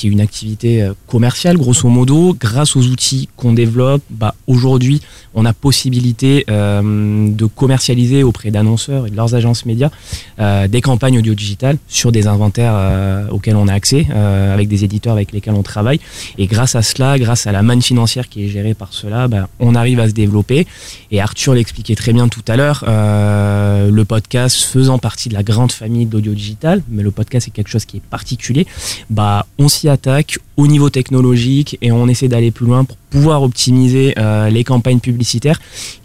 est 0.07 0.11
une 0.11 0.21
activité 0.21 0.91
commerciale, 1.07 1.57
grosso 1.57 1.76
modo. 1.85 2.35
Grâce 2.39 2.77
aux 2.77 2.87
outils 2.87 3.29
qu'on 3.37 3.53
développe, 3.53 4.03
bah, 4.11 4.35
aujourd'hui, 4.47 5.01
on 5.35 5.45
a 5.45 5.53
possibilité 5.53 6.45
euh, 6.51 7.31
de 7.31 7.47
commercialiser 7.47 8.23
auprès 8.23 8.51
d'annonceurs 8.51 9.07
et 9.07 9.11
de 9.11 9.17
leurs 9.17 9.35
agences 9.35 9.67
médias 9.67 9.91
euh, 10.39 10.67
des 10.67 10.81
campagnes 10.81 11.19
audio 11.19 11.35
digitales 11.35 11.77
sur 11.89 12.11
des 12.11 12.27
inventaires 12.27 12.73
euh, 12.75 13.29
auxquels 13.29 13.57
on 13.57 13.69
a 13.69 13.75
accès, 13.75 14.07
avec 14.11 14.69
des 14.69 14.85
éditeurs 14.85 15.13
avec 15.13 15.33
lesquels 15.33 15.55
on 15.55 15.63
travaille. 15.63 16.01
Et 16.39 16.47
grâce 16.47 16.75
à 16.75 16.83
cela, 16.83 17.19
grâce 17.19 17.47
à 17.47 17.53
la 17.53 17.63
manne 17.63 17.83
financière 17.83 18.29
qui 18.29 18.45
est 18.45 18.49
gérée 18.49 18.75
par 18.75 18.93
cela, 18.93 19.29
bah, 19.29 19.49
on 19.61 19.75
arrive 19.75 20.01
à 20.01 20.09
se 20.09 20.15
développer. 20.15 20.67
Et 21.11 21.21
Arthur 21.21 21.55
l'expliquait 21.55 21.95
très 21.95 22.13
bien 22.13 22.29
tout 22.29 22.45
à 22.49 22.57
l'heure, 22.57 22.85
le 22.87 24.05
podcast 24.05 24.57
faisant 24.63 24.99
partie 24.99 25.29
de 25.29 25.35
la 25.35 25.43
grande 25.43 25.73
famille 25.73 26.07
d'audio 26.07 26.33
digital, 26.33 26.83
mais 26.89 27.03
le 27.03 27.11
podcast 27.11 27.49
est 27.49 27.51
quelque 27.51 27.69
chose 27.69 27.85
qui 27.85 27.99
est 27.99 28.03
particulier, 28.03 28.67
bah, 29.11 29.47
on 29.59 29.69
s'y 29.69 29.89
attaque 29.89 30.39
au 30.57 30.67
niveau 30.67 30.89
technologique 30.89 31.66
et 31.81 31.93
on 31.93 32.09
essaie 32.09 32.29
d'aller 32.29 32.51
plus 32.51 32.67
loin 32.67 32.85
pour 32.85 32.97
pouvoir 33.11 33.43
optimiser 33.43 34.15
euh, 34.19 34.49
les 34.49 34.65
campagnes 34.65 35.01
publicitaires 35.01 35.61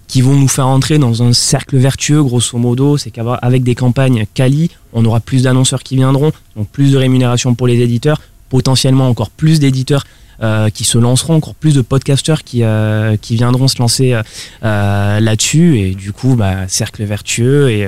qui 0.08 0.22
vont 0.22 0.36
nous 0.36 0.50
faire 0.50 0.68
entrer 0.68 0.98
dans 0.98 1.24
un 1.24 1.32
cercle 1.32 1.78
vertueux, 1.78 2.22
grosso 2.22 2.58
modo. 2.58 2.98
C'est 2.98 3.12
qu'avec 3.12 3.64
des 3.64 3.76
campagnes 3.76 4.26
quali, 4.34 4.70
on 4.92 5.06
aura 5.06 5.22
plus 5.22 5.44
d'annonceurs 5.44 5.84
qui 5.84 5.96
viendront, 5.96 6.32
donc 6.58 6.68
plus 6.68 6.92
de 6.92 6.98
rémunération 6.98 7.56
pour 7.56 7.68
les 7.68 7.80
éditeurs, 7.80 8.22
potentiellement 8.50 9.08
encore 9.08 9.30
plus 9.30 9.60
d'éditeurs 9.60 10.04
euh, 10.44 10.72
qui 10.72 10.86
se 10.86 10.98
lanceront, 10.98 11.36
encore 11.36 11.54
plus 11.54 11.76
de 11.76 11.82
podcasteurs 11.82 12.44
qui, 12.44 12.64
euh, 12.64 13.16
qui 13.16 13.36
viendront 13.36 13.68
se 13.68 13.78
lancer 13.78 14.20
euh, 14.64 15.20
là-dessus. 15.20 15.78
Et 15.78 15.94
du 15.94 16.14
coup, 16.14 16.36
bah, 16.36 16.68
cercle 16.68 17.04
vertueux 17.04 17.70
et 17.70 17.88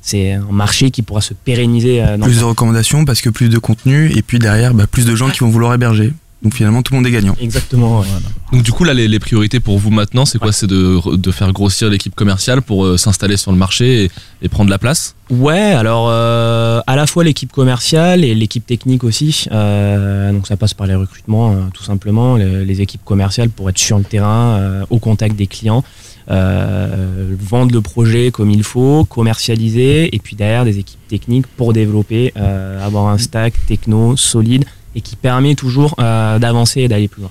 c'est 0.00 0.34
un 0.34 0.52
marché 0.52 0.92
qui 0.92 1.02
pourra 1.02 1.22
se 1.22 1.34
pérenniser. 1.34 2.00
dans 2.16 2.26
Plus 2.26 2.38
de 2.38 2.44
recommandations 2.44 3.04
parce 3.04 3.20
que 3.20 3.30
plus 3.30 3.48
de 3.48 3.58
contenu 3.58 4.12
et 4.16 4.22
puis 4.22 4.38
derrière 4.38 4.74
bah, 4.74 4.86
plus 4.86 5.06
de 5.06 5.16
gens 5.16 5.28
qui 5.28 5.40
vont 5.40 5.50
vouloir 5.50 5.74
héberger. 5.74 6.12
Donc 6.40 6.54
finalement, 6.54 6.82
tout 6.82 6.92
le 6.92 6.98
monde 6.98 7.06
est 7.08 7.10
gagnant. 7.10 7.34
Exactement. 7.40 8.00
ouais. 8.00 8.06
Donc 8.52 8.62
du 8.62 8.70
coup 8.70 8.84
là 8.84 8.94
les, 8.94 9.08
les 9.08 9.18
priorités 9.18 9.58
pour 9.58 9.78
vous 9.78 9.90
maintenant 9.90 10.24
c'est 10.24 10.38
quoi? 10.38 10.52
C'est 10.52 10.68
de, 10.68 11.16
de 11.16 11.30
faire 11.32 11.52
grossir 11.52 11.90
l'équipe 11.90 12.14
commerciale 12.14 12.62
pour 12.62 12.84
euh, 12.84 12.96
s'installer 12.96 13.36
sur 13.36 13.50
le 13.50 13.58
marché 13.58 14.04
et, 14.04 14.10
et 14.42 14.48
prendre 14.48 14.70
la 14.70 14.78
place? 14.78 15.16
Ouais, 15.30 15.72
alors 15.72 16.06
euh, 16.08 16.80
à 16.86 16.94
la 16.94 17.06
fois 17.06 17.24
l'équipe 17.24 17.50
commerciale 17.50 18.24
et 18.24 18.34
l'équipe 18.36 18.64
technique 18.64 19.02
aussi. 19.02 19.46
Euh, 19.50 20.32
donc 20.32 20.46
ça 20.46 20.56
passe 20.56 20.74
par 20.74 20.86
les 20.86 20.94
recrutements, 20.94 21.50
hein, 21.50 21.70
tout 21.74 21.82
simplement. 21.82 22.36
Les, 22.36 22.64
les 22.64 22.80
équipes 22.80 23.04
commerciales 23.04 23.50
pour 23.50 23.68
être 23.68 23.78
sur 23.78 23.98
le 23.98 24.04
terrain, 24.04 24.58
euh, 24.58 24.84
au 24.90 24.98
contact 25.00 25.34
des 25.34 25.48
clients, 25.48 25.82
euh, 26.30 27.34
vendre 27.38 27.74
le 27.74 27.80
projet 27.82 28.30
comme 28.30 28.50
il 28.50 28.62
faut, 28.62 29.04
commercialiser, 29.04 30.14
et 30.14 30.18
puis 30.20 30.36
derrière 30.36 30.64
des 30.64 30.78
équipes 30.78 31.06
techniques 31.08 31.46
pour 31.48 31.72
développer, 31.72 32.32
euh, 32.36 32.86
avoir 32.86 33.08
un 33.08 33.18
stack 33.18 33.54
techno 33.66 34.16
solide 34.16 34.64
et 34.98 35.00
qui 35.00 35.14
permet 35.14 35.54
toujours 35.54 35.94
euh, 36.00 36.40
d'avancer 36.40 36.80
et 36.80 36.88
d'aller 36.88 37.06
plus 37.06 37.22
loin. 37.22 37.30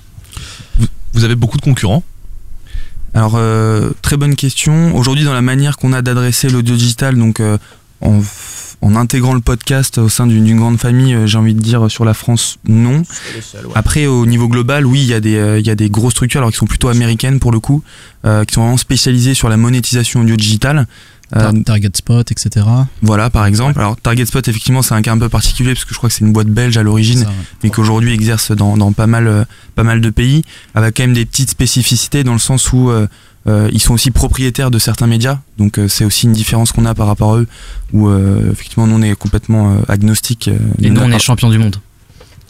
Vous 1.12 1.24
avez 1.24 1.36
beaucoup 1.36 1.58
de 1.58 1.62
concurrents? 1.62 2.02
Alors, 3.12 3.34
euh, 3.36 3.90
très 4.00 4.16
bonne 4.16 4.36
question. 4.36 4.96
Aujourd'hui, 4.96 5.24
dans 5.24 5.34
la 5.34 5.42
manière 5.42 5.76
qu'on 5.76 5.92
a 5.92 6.00
d'adresser 6.00 6.48
l'audio 6.48 6.76
digital, 6.76 7.16
donc 7.16 7.40
euh, 7.40 7.58
en, 8.00 8.22
intégrant 8.96 9.34
le 9.34 9.40
podcast 9.40 9.98
au 9.98 10.08
sein 10.08 10.26
d'une 10.26 10.56
grande 10.56 10.78
famille, 10.78 11.16
j'ai 11.26 11.36
envie 11.36 11.54
de 11.54 11.60
dire 11.60 11.90
sur 11.90 12.06
la 12.06 12.14
France, 12.14 12.58
non. 12.66 13.02
Après, 13.74 14.06
au 14.06 14.24
niveau 14.24 14.48
global, 14.48 14.86
oui, 14.86 15.00
il 15.00 15.06
y, 15.06 15.14
a 15.14 15.20
des, 15.20 15.36
euh, 15.36 15.60
y 15.60 15.70
a 15.70 15.74
des 15.74 15.90
grosses 15.90 16.14
structures, 16.14 16.40
alors 16.40 16.50
qui 16.50 16.56
sont 16.56 16.66
plutôt 16.66 16.88
américaines 16.88 17.38
pour 17.38 17.52
le 17.52 17.60
coup, 17.60 17.82
euh, 18.24 18.44
qui 18.44 18.54
sont 18.54 18.62
vraiment 18.62 18.78
spécialisées 18.78 19.34
sur 19.34 19.48
la 19.48 19.58
monétisation 19.58 20.20
audio 20.20 20.36
digitale. 20.36 20.86
Euh, 21.36 21.40
Tar- 21.40 21.52
Target 21.64 21.90
Spot, 21.94 22.30
etc. 22.32 22.66
voilà, 23.02 23.28
par 23.28 23.44
exemple. 23.44 23.78
Alors, 23.78 23.96
Target 23.98 24.24
Spot, 24.26 24.46
effectivement, 24.48 24.80
c'est 24.80 24.94
un 24.94 25.02
cas 25.02 25.12
un 25.12 25.18
peu 25.18 25.28
particulier 25.28 25.74
parce 25.74 25.84
que 25.84 25.92
je 25.92 25.98
crois 25.98 26.08
que 26.08 26.14
c'est 26.14 26.24
une 26.24 26.32
boîte 26.32 26.48
belge 26.48 26.76
à 26.78 26.82
l'origine 26.82 27.20
ouais. 27.20 27.26
mais 27.62 27.68
qu'aujourd'hui 27.70 28.12
exerce 28.14 28.50
dans, 28.52 28.78
dans 28.78 28.92
pas, 28.92 29.06
mal, 29.06 29.26
euh, 29.28 29.44
pas 29.74 29.82
mal 29.82 30.00
de 30.00 30.08
pays, 30.10 30.42
avec 30.74 30.96
quand 30.96 31.02
même 31.02 31.12
des 31.12 31.26
petites 31.26 31.50
spécificités 31.50 32.24
dans 32.24 32.32
le 32.32 32.38
sens 32.38 32.72
où 32.72 32.88
euh, 32.88 33.06
euh, 33.46 33.68
ils 33.72 33.80
sont 33.80 33.92
aussi 33.94 34.10
propriétaires 34.10 34.70
de 34.70 34.78
certains 34.78 35.06
médias, 35.06 35.40
donc 35.58 35.78
euh, 35.78 35.86
c'est 35.86 36.04
aussi 36.04 36.26
une 36.26 36.32
différence 36.32 36.72
qu'on 36.72 36.86
a 36.86 36.94
par 36.94 37.06
rapport 37.06 37.34
à 37.34 37.38
eux, 37.40 37.46
où 37.92 38.08
euh, 38.08 38.50
effectivement 38.50 38.86
nous 38.86 38.96
on 38.96 39.02
est 39.02 39.14
complètement 39.14 39.76
agnostique. 39.88 40.48
Et 40.80 40.90
nous, 40.90 41.00
on 41.00 41.10
est 41.12 41.18
champion 41.18 41.50
du 41.50 41.58
monde. 41.58 41.76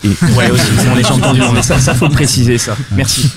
Et- 0.04 0.08
Ouais, 0.36 0.50
aussi, 0.50 0.62
on 0.94 0.98
est 0.98 1.02
champion 1.06 1.32
du 1.32 1.40
monde. 1.40 1.54
Mais 1.54 1.62
ça, 1.62 1.78
ça 1.78 1.94
faut 1.94 2.06
le 2.06 2.12
préciser, 2.12 2.58
ça. 2.58 2.76
Merci. 2.92 3.30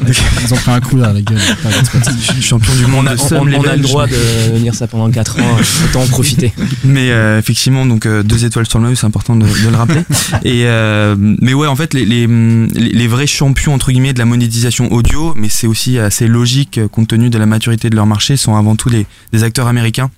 Ils 0.43 0.53
ont 0.53 0.57
pris 0.57 0.71
un 0.71 0.79
coup 0.81 0.97
là, 0.97 1.13
je 1.29 2.31
suis 2.33 2.41
champion 2.41 2.73
du 2.75 2.85
monde 2.87 3.05
On 3.05 3.11
a, 3.11 3.15
de 3.15 3.21
on- 3.21 3.27
Somme, 3.27 3.39
on 3.41 3.45
les 3.45 3.67
a 3.67 3.75
le 3.75 3.81
droit 3.81 4.07
de 4.07 4.15
venir 4.53 4.73
ça 4.75 4.87
pendant 4.87 5.09
4 5.09 5.39
ans, 5.41 5.57
autant 5.89 6.01
en 6.03 6.07
profiter. 6.07 6.53
Mais 6.83 7.11
euh, 7.11 7.39
effectivement, 7.39 7.85
donc 7.85 8.05
euh, 8.05 8.23
deux 8.23 8.45
étoiles 8.45 8.67
sur 8.67 8.79
le 8.79 8.83
maillot, 8.85 8.95
c'est 8.95 9.05
important 9.07 9.35
de, 9.35 9.45
de 9.45 9.69
le 9.69 9.75
rappeler. 9.75 10.01
Et 10.43 10.65
euh, 10.65 11.15
mais 11.17 11.53
ouais, 11.53 11.67
en 11.67 11.75
fait, 11.75 11.93
les, 11.93 12.05
les, 12.05 12.27
les, 12.27 12.67
les 12.89 13.07
vrais 13.07 13.27
champions 13.27 13.73
entre 13.73 13.91
guillemets 13.91 14.13
de 14.13 14.19
la 14.19 14.25
monétisation 14.25 14.91
audio, 14.91 15.33
mais 15.35 15.49
c'est 15.49 15.67
aussi 15.67 15.97
assez 15.99 16.27
logique 16.27 16.77
euh, 16.77 16.87
compte 16.87 17.07
tenu 17.07 17.29
de 17.29 17.37
la 17.37 17.45
maturité 17.45 17.89
de 17.89 17.95
leur 17.95 18.05
marché, 18.05 18.37
sont 18.37 18.55
avant 18.55 18.75
tout 18.75 18.89
les, 18.89 19.05
des 19.33 19.43
acteurs 19.43 19.67
américains. 19.67 20.09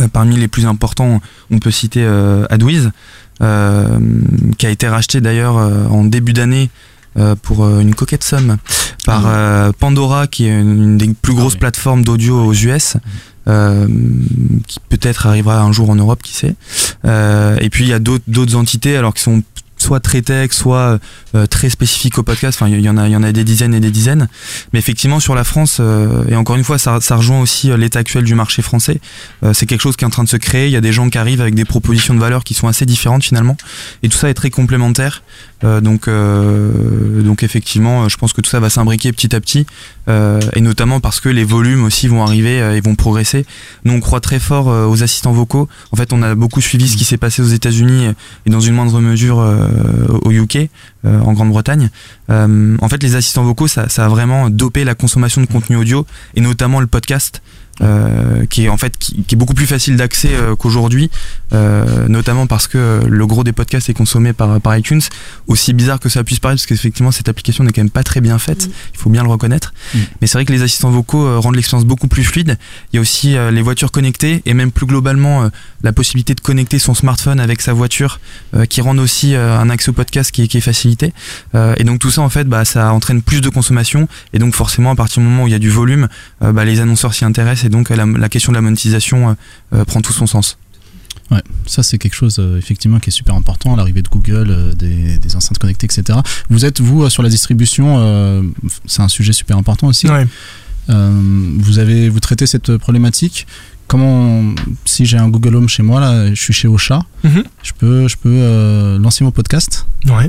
Euh, 0.00 0.08
parmi 0.08 0.36
les 0.36 0.48
plus 0.48 0.66
importants, 0.66 1.22
on 1.50 1.58
peut 1.58 1.70
citer 1.70 2.02
euh, 2.02 2.44
AdWiz, 2.50 2.90
euh, 3.42 3.98
qui 4.58 4.66
a 4.66 4.70
été 4.70 4.88
racheté 4.88 5.20
d'ailleurs 5.20 5.58
euh, 5.58 5.86
en 5.86 6.04
début 6.04 6.32
d'année 6.32 6.70
euh, 7.18 7.34
pour 7.40 7.66
une 7.66 7.94
coquette 7.94 8.24
somme 8.24 8.56
par 9.06 9.22
euh, 9.26 9.72
Pandora, 9.78 10.26
qui 10.26 10.46
est 10.46 10.60
une, 10.60 10.98
des 10.98 11.08
plus 11.14 11.32
grosses 11.32 11.54
oui. 11.54 11.60
plateformes 11.60 12.04
d'audio 12.04 12.44
aux 12.44 12.52
US, 12.52 12.96
euh, 13.48 13.86
qui 14.66 14.80
peut-être 14.88 15.26
arrivera 15.26 15.62
un 15.62 15.72
jour 15.72 15.88
en 15.88 15.94
Europe, 15.94 16.22
qui 16.22 16.34
sait. 16.34 16.54
Euh, 17.04 17.56
et 17.60 17.70
puis 17.70 17.84
il 17.84 17.88
y 17.88 17.92
a 17.92 18.00
d'autres 18.00 18.24
d'autres 18.26 18.56
entités, 18.56 18.96
alors 18.96 19.14
qui 19.14 19.22
sont 19.22 19.42
soit 19.86 20.00
très 20.00 20.20
tech, 20.20 20.52
soit 20.52 20.98
euh, 21.36 21.46
très 21.46 21.70
spécifiques 21.70 22.18
au 22.18 22.24
podcast. 22.24 22.58
Enfin, 22.60 22.70
il 22.70 22.80
y 22.80 22.88
en 22.88 22.96
a, 22.96 23.06
il 23.06 23.12
y 23.12 23.16
en 23.16 23.22
a 23.22 23.30
des 23.30 23.44
dizaines 23.44 23.72
et 23.72 23.78
des 23.78 23.92
dizaines. 23.92 24.28
Mais 24.72 24.80
effectivement, 24.80 25.20
sur 25.20 25.36
la 25.36 25.44
France, 25.44 25.78
euh, 25.78 26.24
et 26.28 26.34
encore 26.34 26.56
une 26.56 26.64
fois, 26.64 26.78
ça, 26.78 26.98
rejoint 27.16 27.40
aussi 27.40 27.70
euh, 27.70 27.76
l'état 27.76 28.00
actuel 28.00 28.24
du 28.24 28.34
marché 28.34 28.62
français. 28.62 29.00
C'est 29.52 29.66
quelque 29.66 29.80
chose 29.80 29.96
qui 29.96 30.04
est 30.04 30.06
en 30.06 30.10
train 30.10 30.24
de 30.24 30.28
se 30.28 30.36
créer. 30.36 30.66
Il 30.66 30.72
y 30.72 30.76
a 30.76 30.80
des 30.80 30.92
gens 30.92 31.08
qui 31.08 31.18
arrivent 31.18 31.40
avec 31.40 31.54
des 31.54 31.64
propositions 31.64 32.14
de 32.14 32.18
valeur 32.18 32.42
qui 32.42 32.54
sont 32.54 32.66
assez 32.66 32.84
différentes 32.84 33.22
finalement. 33.22 33.56
Et 34.02 34.08
tout 34.08 34.18
ça 34.18 34.28
est 34.28 34.34
très 34.34 34.50
complémentaire. 34.50 35.22
Donc, 35.62 36.08
donc 36.08 37.42
effectivement, 37.42 38.08
je 38.08 38.16
pense 38.16 38.32
que 38.32 38.40
tout 38.40 38.50
ça 38.50 38.60
va 38.60 38.70
s'imbriquer 38.70 39.12
petit 39.12 39.34
à 39.34 39.40
petit, 39.40 39.66
et 40.08 40.60
notamment 40.60 41.00
parce 41.00 41.20
que 41.20 41.28
les 41.28 41.44
volumes 41.44 41.84
aussi 41.84 42.08
vont 42.08 42.22
arriver 42.24 42.58
et 42.76 42.80
vont 42.80 42.94
progresser. 42.94 43.46
Nous, 43.84 43.92
on 43.92 44.00
croit 44.00 44.20
très 44.20 44.40
fort 44.40 44.66
aux 44.66 45.02
assistants 45.02 45.32
vocaux. 45.32 45.68
En 45.92 45.96
fait, 45.96 46.12
on 46.12 46.22
a 46.22 46.34
beaucoup 46.34 46.60
suivi 46.60 46.88
ce 46.88 46.96
qui 46.96 47.04
s'est 47.04 47.18
passé 47.18 47.42
aux 47.42 47.46
États-Unis 47.46 48.08
et 48.46 48.50
dans 48.50 48.60
une 48.60 48.74
moindre 48.74 49.00
mesure 49.00 49.40
au 50.22 50.30
UK, 50.30 50.68
euh, 51.04 51.20
en 51.20 51.32
Grande-Bretagne. 51.32 51.90
Euh, 52.30 52.76
en 52.80 52.88
fait, 52.88 53.02
les 53.02 53.16
assistants 53.16 53.44
vocaux, 53.44 53.68
ça 53.68 53.86
a 53.86 54.08
vraiment 54.08 54.50
dopé 54.50 54.84
la 54.84 54.94
consommation 54.94 55.40
de 55.40 55.46
contenu 55.46 55.76
audio 55.76 56.06
et 56.34 56.40
notamment 56.40 56.80
le 56.80 56.86
podcast. 56.86 57.42
Euh, 57.82 58.46
qui 58.46 58.64
est 58.64 58.68
en 58.68 58.76
fait 58.76 58.96
qui, 58.98 59.22
qui 59.22 59.34
est 59.34 59.38
beaucoup 59.38 59.54
plus 59.54 59.66
facile 59.66 59.96
d'accès 59.96 60.30
euh, 60.32 60.54
qu'aujourd'hui, 60.56 61.10
euh, 61.52 62.08
notamment 62.08 62.46
parce 62.46 62.66
que 62.66 62.78
euh, 62.78 63.00
le 63.08 63.26
gros 63.26 63.44
des 63.44 63.52
podcasts 63.52 63.88
est 63.88 63.94
consommé 63.94 64.32
par, 64.32 64.60
par 64.60 64.76
iTunes. 64.76 65.02
Aussi 65.46 65.72
bizarre 65.72 66.00
que 66.00 66.08
ça 66.08 66.24
puisse 66.24 66.40
paraître, 66.40 66.60
parce 66.60 66.66
qu'effectivement 66.66 67.12
cette 67.12 67.28
application 67.28 67.64
n'est 67.64 67.72
quand 67.72 67.82
même 67.82 67.90
pas 67.90 68.02
très 68.02 68.20
bien 68.20 68.38
faite, 68.38 68.66
Mm. 68.66 68.70
il 68.94 68.98
faut 68.98 69.10
bien 69.10 69.22
le 69.22 69.28
reconnaître. 69.28 69.72
Mm. 69.94 69.98
Mais 70.20 70.26
c'est 70.26 70.38
vrai 70.38 70.44
que 70.44 70.52
les 70.52 70.62
assistants 70.62 70.90
vocaux 70.90 71.24
euh, 71.24 71.38
rendent 71.38 71.56
l'expérience 71.56 71.86
beaucoup 71.86 72.08
plus 72.08 72.24
fluide. 72.24 72.58
Il 72.92 72.96
y 72.96 72.98
a 72.98 73.02
aussi 73.02 73.36
euh, 73.36 73.50
les 73.50 73.62
voitures 73.62 73.90
connectées 73.90 74.42
et 74.46 74.54
même 74.54 74.70
plus 74.70 74.86
globalement 74.86 75.44
euh, 75.44 75.48
la 75.82 75.92
possibilité 75.92 76.34
de 76.34 76.40
connecter 76.40 76.78
son 76.78 76.94
smartphone 76.94 77.40
avec 77.40 77.60
sa 77.60 77.72
voiture, 77.72 78.20
euh, 78.54 78.64
qui 78.66 78.80
rendent 78.80 78.98
aussi 78.98 79.34
euh, 79.34 79.58
un 79.58 79.70
accès 79.70 79.90
au 79.90 79.92
podcast 79.92 80.30
qui 80.30 80.42
est, 80.42 80.48
qui 80.48 80.58
est 80.58 80.62
facilité. 80.62 81.12
Euh, 81.54 81.74
et 81.76 81.84
donc 81.84 81.98
tout 81.98 82.10
ça 82.10 82.22
en 82.22 82.28
fait, 82.28 82.44
bah, 82.44 82.64
ça 82.64 82.92
entraîne 82.92 83.22
plus 83.22 83.40
de 83.40 83.48
consommation 83.48 84.08
et 84.32 84.38
donc 84.38 84.54
forcément 84.54 84.90
à 84.90 84.94
partir 84.96 85.22
du 85.22 85.28
moment 85.28 85.44
où 85.44 85.46
il 85.46 85.52
y 85.52 85.54
a 85.54 85.58
du 85.58 85.70
volume, 85.70 86.08
euh, 86.42 86.52
bah, 86.52 86.64
les 86.64 86.80
annonceurs 86.80 87.14
s'y 87.14 87.24
intéressent 87.24 87.65
et 87.66 87.68
donc 87.68 87.90
la, 87.90 88.06
la 88.06 88.28
question 88.28 88.52
de 88.52 88.56
la 88.56 88.62
monétisation 88.62 89.30
euh, 89.30 89.34
euh, 89.74 89.84
prend 89.84 90.00
tout 90.00 90.12
son 90.12 90.26
sens. 90.26 90.58
Ouais, 91.32 91.42
ça 91.66 91.82
c'est 91.82 91.98
quelque 91.98 92.14
chose 92.14 92.36
euh, 92.38 92.56
effectivement 92.56 93.00
qui 93.00 93.10
est 93.10 93.12
super 93.12 93.34
important, 93.34 93.74
l'arrivée 93.74 94.02
de 94.02 94.08
Google, 94.08 94.46
euh, 94.50 94.72
des, 94.74 95.18
des 95.18 95.34
enceintes 95.36 95.58
connectées, 95.58 95.86
etc. 95.86 96.20
Vous 96.50 96.64
êtes, 96.64 96.80
vous, 96.80 97.02
euh, 97.02 97.10
sur 97.10 97.22
la 97.24 97.28
distribution, 97.28 97.96
euh, 97.98 98.42
c'est 98.86 99.02
un 99.02 99.08
sujet 99.08 99.32
super 99.32 99.56
important 99.56 99.88
aussi. 99.88 100.06
Ouais. 100.08 100.26
Euh, 100.88 101.10
vous, 101.58 101.80
avez, 101.80 102.08
vous 102.08 102.20
traitez 102.20 102.46
cette 102.46 102.76
problématique 102.76 103.46
Comment, 103.88 104.42
si 104.84 105.06
j'ai 105.06 105.16
un 105.16 105.28
Google 105.28 105.54
Home 105.56 105.68
chez 105.68 105.84
moi, 105.84 106.00
là, 106.00 106.28
je 106.34 106.40
suis 106.40 106.52
chez 106.52 106.66
Ocha, 106.68 107.02
Mhm. 107.22 107.44
je 107.62 107.72
peux, 107.72 108.08
je 108.08 108.16
peux 108.16 108.28
euh, 108.32 108.98
lancer 108.98 109.22
mon 109.22 109.30
podcast 109.30 109.86
Ouais. 110.06 110.28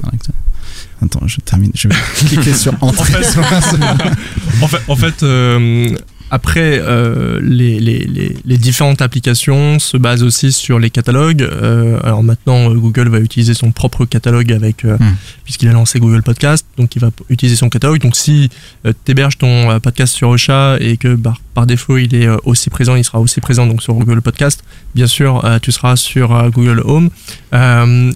Attends, 1.02 1.26
je 1.28 1.38
termine, 1.42 1.72
je 1.76 1.88
vais 1.88 1.96
cliquer 2.16 2.54
sur 2.54 2.74
Entrée. 2.82 3.16
en 3.16 4.68
fait, 4.68 4.82
en 4.88 4.96
fait 4.96 5.24
euh, 5.24 5.90
après, 6.32 6.80
euh, 6.82 7.40
les, 7.42 7.80
les, 7.80 8.00
les, 8.00 8.36
les 8.46 8.58
différentes 8.58 9.02
applications 9.02 9.80
se 9.80 9.98
basent 9.98 10.24
aussi 10.24 10.52
sur 10.52 10.80
les 10.80 10.90
catalogues. 10.90 11.42
Euh, 11.42 12.00
alors 12.04 12.24
maintenant, 12.24 12.70
euh, 12.70 12.74
Google 12.74 13.10
va 13.10 13.20
utiliser 13.20 13.54
son 13.54 13.72
propre 13.72 14.06
catalogue 14.06 14.52
avec, 14.52 14.84
euh, 14.86 14.98
Hmm. 14.98 15.16
puisqu'il 15.44 15.70
a 15.70 15.74
lancé 15.74 16.00
Google 16.00 16.24
Podcast, 16.24 16.66
donc 16.78 16.96
il 16.96 17.00
va 17.00 17.12
utiliser 17.30 17.56
son 17.56 17.70
catalogue. 17.70 18.00
Donc 18.02 18.16
si 18.16 18.50
euh, 18.86 18.94
tu 19.06 19.12
héberges 19.12 19.38
ton 19.38 19.72
euh, 19.72 19.80
podcast 19.80 20.14
sur 20.16 20.30
Ocha 20.30 20.78
et 20.80 20.98
que 20.98 21.16
bah, 21.16 21.36
par 21.58 21.66
défaut 21.66 21.98
il 21.98 22.14
est 22.14 22.28
euh, 22.28 22.38
aussi 22.44 22.70
présent, 22.70 22.96
il 22.96 23.04
sera 23.04 23.20
aussi 23.20 23.42
présent 23.42 23.66
donc 23.66 23.82
sur 23.82 23.96
Google 23.96 24.22
Podcast, 24.22 24.64
bien 24.94 25.08
sûr, 25.08 25.44
euh, 25.44 25.58
tu 25.60 25.72
seras 25.72 25.96
sur 25.96 26.32
euh, 26.32 26.52
Google 26.52 26.84
Home. 26.86 27.10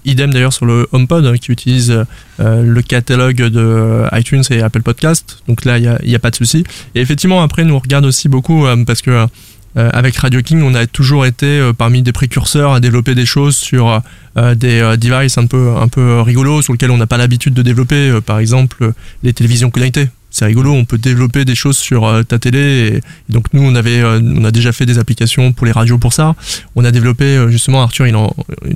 Idem 0.06 0.32
d'ailleurs 0.32 0.54
sur 0.54 0.68
le 0.68 0.88
HomePod 0.92 1.26
euh, 1.26 1.38
qui 1.38 1.52
utilise 1.52 2.06
le 2.38 2.82
catalogue 2.82 3.38
de 3.38 4.04
iTunes 4.14 4.44
et 4.52 4.62
Apple 4.62 4.84
Podcast. 4.84 5.42
Donc 5.48 5.66
là, 5.66 5.80
il 5.80 6.08
n'y 6.08 6.16
a, 6.16 6.20
pas 6.20 6.30
de 6.30 6.36
souci. 6.36 6.64
Et 6.94 7.02
effectivement, 7.02 7.42
après, 7.42 7.64
nous 7.64 7.80
regarde 7.80 8.06
aussi 8.06 8.30
beaucoup 8.30 8.66
parce 8.86 9.02
que 9.02 9.28
avec 9.76 10.18
Radio 10.18 10.42
King, 10.42 10.62
on 10.64 10.74
a 10.74 10.88
toujours 10.88 11.26
été 11.28 11.72
parmi 11.78 12.02
des 12.02 12.12
précurseurs 12.12 12.74
à 12.74 12.80
développer 12.80 13.14
des 13.14 13.28
choses 13.28 13.56
sur 13.56 14.02
des 14.36 14.96
devices 14.98 15.38
un 15.38 15.46
peu, 15.46 15.76
un 15.80 15.88
peu 15.88 16.22
rigolos 16.22 16.64
sur 16.64 16.74
lesquels 16.74 16.92
on 16.92 16.98
n'a 16.98 17.08
pas 17.08 17.18
l'habitude 17.18 17.54
de 17.54 17.62
développer. 17.62 18.20
Par 18.26 18.40
exemple, 18.40 18.94
les 19.22 19.34
télévisions 19.34 19.70
connectées. 19.70 20.10
C'est 20.32 20.46
rigolo, 20.46 20.72
on 20.72 20.86
peut 20.86 20.98
développer 20.98 21.44
des 21.44 21.56
choses 21.56 21.78
sur 21.78 22.06
euh, 22.06 22.24
ta 22.24 22.40
télé. 22.40 22.60
Et, 22.96 23.32
donc 23.32 23.48
nous, 23.52 23.62
on 23.62 23.76
avait, 23.76 24.00
euh, 24.00 24.22
on 24.24 24.46
a 24.46 24.52
déjà 24.52 24.72
fait 24.72 24.86
des 24.86 24.98
applications 24.98 25.52
pour 25.52 25.66
les 25.66 25.74
radios 25.74 25.98
pour 25.98 26.14
ça. 26.14 26.36
On 26.76 26.86
a 26.86 26.92
développé 26.92 27.26
euh, 27.26 27.50
justement, 27.50 27.84
Arthur, 27.84 28.06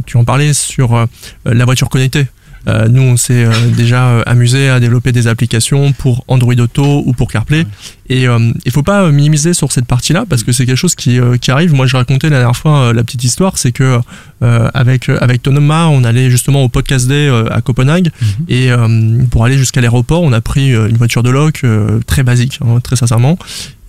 tu 0.05 0.17
en 0.17 0.25
parlais 0.25 0.53
sur 0.53 1.07
la 1.45 1.65
voiture 1.65 1.89
connectée. 1.89 2.27
Euh, 2.67 2.87
nous, 2.87 3.01
on 3.01 3.17
s'est 3.17 3.45
euh, 3.45 3.51
déjà 3.75 4.07
euh, 4.07 4.23
amusé 4.25 4.69
à 4.69 4.79
développer 4.79 5.11
des 5.11 5.27
applications 5.27 5.91
pour 5.93 6.23
Android 6.27 6.55
Auto 6.55 7.03
ou 7.05 7.13
pour 7.13 7.31
CarPlay. 7.31 7.65
Et 8.07 8.25
il 8.65 8.71
faut 8.71 8.83
pas 8.83 9.09
minimiser 9.09 9.55
sur 9.55 9.71
cette 9.71 9.87
partie-là 9.87 10.25
parce 10.29 10.43
que 10.43 10.51
c'est 10.51 10.67
quelque 10.67 10.77
chose 10.77 10.93
qui, 10.93 11.19
qui 11.41 11.49
arrive. 11.49 11.73
Moi, 11.73 11.87
je 11.87 11.97
racontais 11.97 12.29
la 12.29 12.37
dernière 12.37 12.55
fois 12.55 12.93
la 12.93 13.03
petite 13.03 13.23
histoire, 13.23 13.57
c'est 13.57 13.71
que 13.71 13.99
avec 14.41 15.09
avec 15.09 15.41
Tonoma, 15.41 15.87
on 15.87 16.03
allait 16.03 16.29
justement 16.29 16.63
au 16.63 16.69
Podcast 16.69 17.07
Day 17.07 17.31
à 17.49 17.61
Copenhague 17.61 18.11
et 18.47 18.71
euh, 18.71 19.23
pour 19.31 19.43
aller 19.43 19.57
jusqu'à 19.57 19.81
l'aéroport, 19.81 20.21
on 20.21 20.33
a 20.33 20.41
pris 20.41 20.69
une 20.69 20.97
voiture 20.97 21.23
de 21.23 21.31
loc 21.31 21.63
très 22.05 22.21
basique, 22.21 22.59
hein, 22.61 22.79
très 22.79 22.95
sincèrement. 22.95 23.39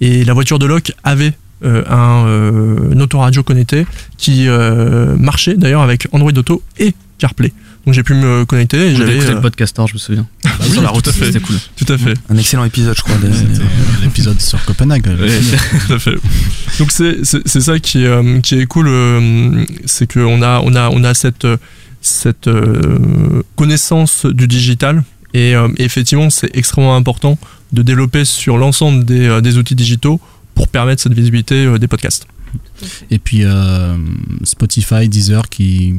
Et 0.00 0.24
la 0.24 0.32
voiture 0.32 0.58
de 0.58 0.64
loc 0.64 0.92
avait 1.04 1.34
euh, 1.64 1.82
un, 1.88 2.26
euh, 2.26 3.00
autoradio 3.00 3.42
connecté 3.42 3.86
qui 4.18 4.46
euh, 4.46 5.16
marchait 5.16 5.54
d'ailleurs 5.54 5.80
avec 5.80 6.06
Android 6.12 6.32
Auto 6.36 6.62
et 6.78 6.94
CarPlay. 7.16 7.50
Donc 7.86 7.94
j'ai 7.94 8.02
pu 8.02 8.14
me 8.14 8.44
connecter 8.44 8.88
et 8.90 8.96
J'avais 8.96 9.14
écouté 9.16 9.30
euh, 9.30 9.34
le 9.36 9.40
podcastor, 9.40 9.86
je 9.86 9.94
me 9.94 9.98
souviens. 9.98 10.26
oui, 10.60 10.70
Sur 10.70 10.82
la 10.82 10.88
tout 10.88 10.94
route, 10.94 11.08
à 11.08 11.12
fait. 11.12 11.26
c'était 11.26 11.38
cool. 11.40 11.56
tout 11.76 11.92
à 11.92 11.96
fait. 11.96 12.14
Un 12.28 12.36
excellent 12.36 12.64
épisode, 12.64 12.96
je 12.96 13.02
crois. 13.02 13.14
l'épisode 14.02 14.40
sur 14.40 14.64
Copenhague. 14.64 15.06
le 15.06 15.14
Ouais. 15.24 15.40
Tout 15.86 15.92
à 15.92 15.98
fait. 16.00 16.16
Donc 16.80 16.90
c'est 16.90 17.24
c'est 17.24 17.46
c'est 17.46 17.60
ça 17.60 17.78
qui 17.78 18.02
est 18.02 18.06
euh, 18.08 18.40
qui 18.40 18.56
est 18.56 18.66
cool, 18.66 18.88
euh, 18.88 19.64
c'est 19.84 20.06
que 20.08 20.18
on 20.18 20.42
a 20.42 20.60
on 20.64 20.74
a 20.74 20.90
on 20.90 21.04
a 21.04 21.14
cette 21.14 21.44
euh, 21.44 21.56
cette 22.00 22.48
euh, 22.48 23.42
connaissance 23.54 24.26
du 24.26 24.48
digital 24.48 25.04
et 25.32 25.54
euh, 25.54 25.68
effectivement 25.78 26.28
c'est 26.30 26.50
extrêmement 26.56 26.96
important 26.96 27.38
de 27.72 27.82
développer 27.82 28.24
sur 28.24 28.58
l'ensemble 28.58 29.04
des, 29.04 29.26
euh, 29.26 29.40
des 29.40 29.58
outils 29.58 29.74
digitaux 29.74 30.20
pour 30.54 30.68
permettre 30.68 31.02
cette 31.02 31.14
visibilité 31.14 31.66
euh, 31.66 31.78
des 31.78 31.88
podcasts. 31.88 32.26
Et 33.10 33.18
puis 33.18 33.44
euh, 33.44 33.96
Spotify, 34.44 35.08
Deezer, 35.08 35.48
qui 35.48 35.94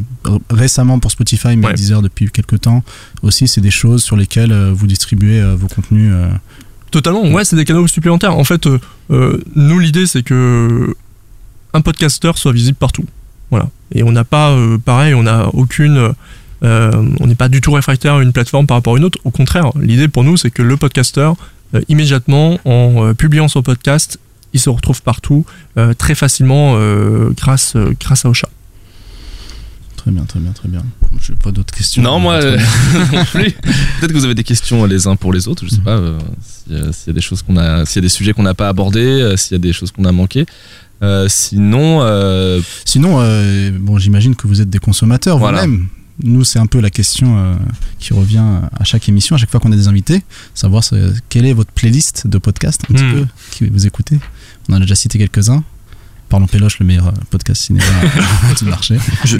récemment 0.50 1.00
pour 1.00 1.12
Spotify, 1.12 1.56
mais 1.58 1.68
Ouais. 1.68 1.74
Deezer 1.74 2.02
depuis 2.02 2.30
quelques 2.32 2.62
temps 2.62 2.84
aussi, 3.22 3.48
c'est 3.48 3.62
des 3.62 3.72
choses 3.72 4.04
sur 4.04 4.16
lesquelles 4.16 4.52
euh, 4.52 4.72
vous 4.74 4.88
distribuez 4.88 5.40
euh, 5.42 5.56
vos 5.56 5.68
contenus. 5.68 6.12
Totalement, 6.92 7.24
ouais, 7.32 7.44
c'est 7.44 7.56
des 7.58 7.66
canaux 7.66 7.88
supplémentaires. 7.88 8.38
En 8.38 8.44
fait, 8.46 8.66
euh, 8.66 9.44
nous, 9.56 9.80
l'idée, 9.80 10.06
c'est 10.08 10.24
que 10.24 10.96
un 11.74 11.82
podcasteur 11.82 12.38
soit 12.38 12.54
visible 12.54 12.78
partout. 12.78 13.06
Voilà. 13.52 13.70
Et 13.94 14.04
on 14.04 14.12
n'a 14.12 14.24
pas, 14.24 14.52
euh, 14.52 14.78
pareil, 14.78 15.14
on 15.14 15.24
n'a 15.24 15.50
aucune. 15.54 16.14
euh, 16.64 16.92
on 17.20 17.28
n'est 17.28 17.36
pas 17.36 17.50
du 17.50 17.60
tout 17.62 17.72
réfractaire 17.74 18.16
à 18.16 18.24
une 18.24 18.32
plateforme 18.32 18.66
par 18.68 18.78
rapport 18.78 18.96
à 18.96 18.98
une 18.98 19.04
autre. 19.04 19.20
Au 19.26 19.32
contraire, 19.32 19.72
l'idée 19.80 20.08
pour 20.08 20.24
nous, 20.24 20.38
c'est 20.38 20.50
que 20.50 20.64
le 20.64 20.78
podcasteur, 20.78 21.36
euh, 21.76 21.82
immédiatement, 21.90 22.58
en 22.66 23.14
publiant 23.14 23.48
son 23.50 23.62
podcast, 23.62 24.18
il 24.58 24.60
se 24.60 24.70
retrouve 24.70 25.02
partout 25.02 25.46
euh, 25.78 25.94
très 25.94 26.16
facilement 26.16 26.74
euh, 26.76 27.30
grâce, 27.38 27.76
euh, 27.76 27.94
grâce 28.00 28.26
à 28.26 28.30
Ocha. 28.30 28.50
Très 29.96 30.12
bien, 30.12 30.24
très 30.26 30.40
bien, 30.40 30.52
très 30.52 30.70
bien. 30.70 30.84
Je 31.20 31.32
n'ai 31.32 31.38
pas 31.38 31.52
d'autres 31.52 31.74
questions. 31.74 32.02
Non, 32.02 32.20
moi 32.20 32.40
non 33.14 33.26
plus. 33.26 33.52
Peut-être 34.00 34.08
que 34.14 34.18
vous 34.18 34.26
avez 34.26 34.36
des 34.36 34.44
questions 34.44 34.86
les 34.86 35.08
uns 35.08 35.16
pour 35.16 35.34
les 35.34 35.48
autres. 35.48 35.66
Je 35.66 35.70
sais 35.76 35.82
pas 35.82 35.98
euh, 35.98 36.20
s'il 36.42 36.78
y 36.78 36.80
a- 36.80 36.94
s'il 36.94 37.08
y 37.08 37.10
a 37.10 37.14
des 37.14 37.22
choses 37.22 37.42
qu'on 37.42 37.58
a, 37.58 37.86
s'il 37.86 37.98
y 37.98 38.00
a 38.00 38.02
des 38.04 38.10
sujets 38.10 38.34
qu'on 38.34 38.44
n'a 38.44 38.54
pas 38.54 38.70
abordés, 38.70 39.00
euh, 39.00 39.36
s'il 39.38 39.54
y 39.54 39.56
a 39.56 39.60
des 39.60 39.74
choses 39.74 39.92
qu'on 39.92 40.06
a 40.06 40.12
manquées. 40.12 40.46
Euh, 41.04 41.28
sinon, 41.30 42.00
euh, 42.02 42.62
Sinon, 42.86 43.18
euh, 43.20 43.72
bon, 43.78 43.98
j'imagine 44.00 44.36
que 44.36 44.48
vous 44.48 44.62
êtes 44.62 44.70
des 44.70 44.80
consommateurs 44.80 45.38
Voilà. 45.40 45.62
vous-même. 45.62 45.88
Nous, 46.24 46.44
c'est 46.44 46.58
un 46.58 46.66
peu 46.66 46.80
la 46.80 46.90
question 46.90 47.38
euh, 47.38 47.54
qui 48.00 48.14
revient 48.14 48.42
à 48.76 48.84
chaque 48.84 49.08
émission, 49.08 49.36
à 49.36 49.38
chaque 49.40 49.52
fois 49.52 49.60
qu'on 49.60 49.72
a 49.72 49.76
des 49.76 49.88
invités, 49.88 50.24
savoir 50.56 50.84
ce- 50.84 51.14
quelle 51.30 51.46
est 51.46 51.54
votre 51.54 51.72
playlist 51.72 52.26
de 52.26 52.38
podcasts 52.40 52.82
un 52.90 52.94
petit 52.94 53.04
Hmm. 53.04 53.14
peu 53.14 53.26
qui 53.52 53.66
vous 53.68 53.86
écoutez. 53.86 54.18
On 54.70 54.74
en 54.74 54.78
a 54.78 54.80
déjà 54.82 54.96
cité 54.96 55.18
quelques-uns. 55.18 55.64
Parlons 56.30 56.46
Péloche, 56.46 56.80
le 56.80 56.86
meilleur 56.86 57.08
euh, 57.08 57.12
podcast 57.30 57.62
cinéma 57.62 57.86
du 58.60 58.66
marché. 58.66 58.98
Je 59.24 59.38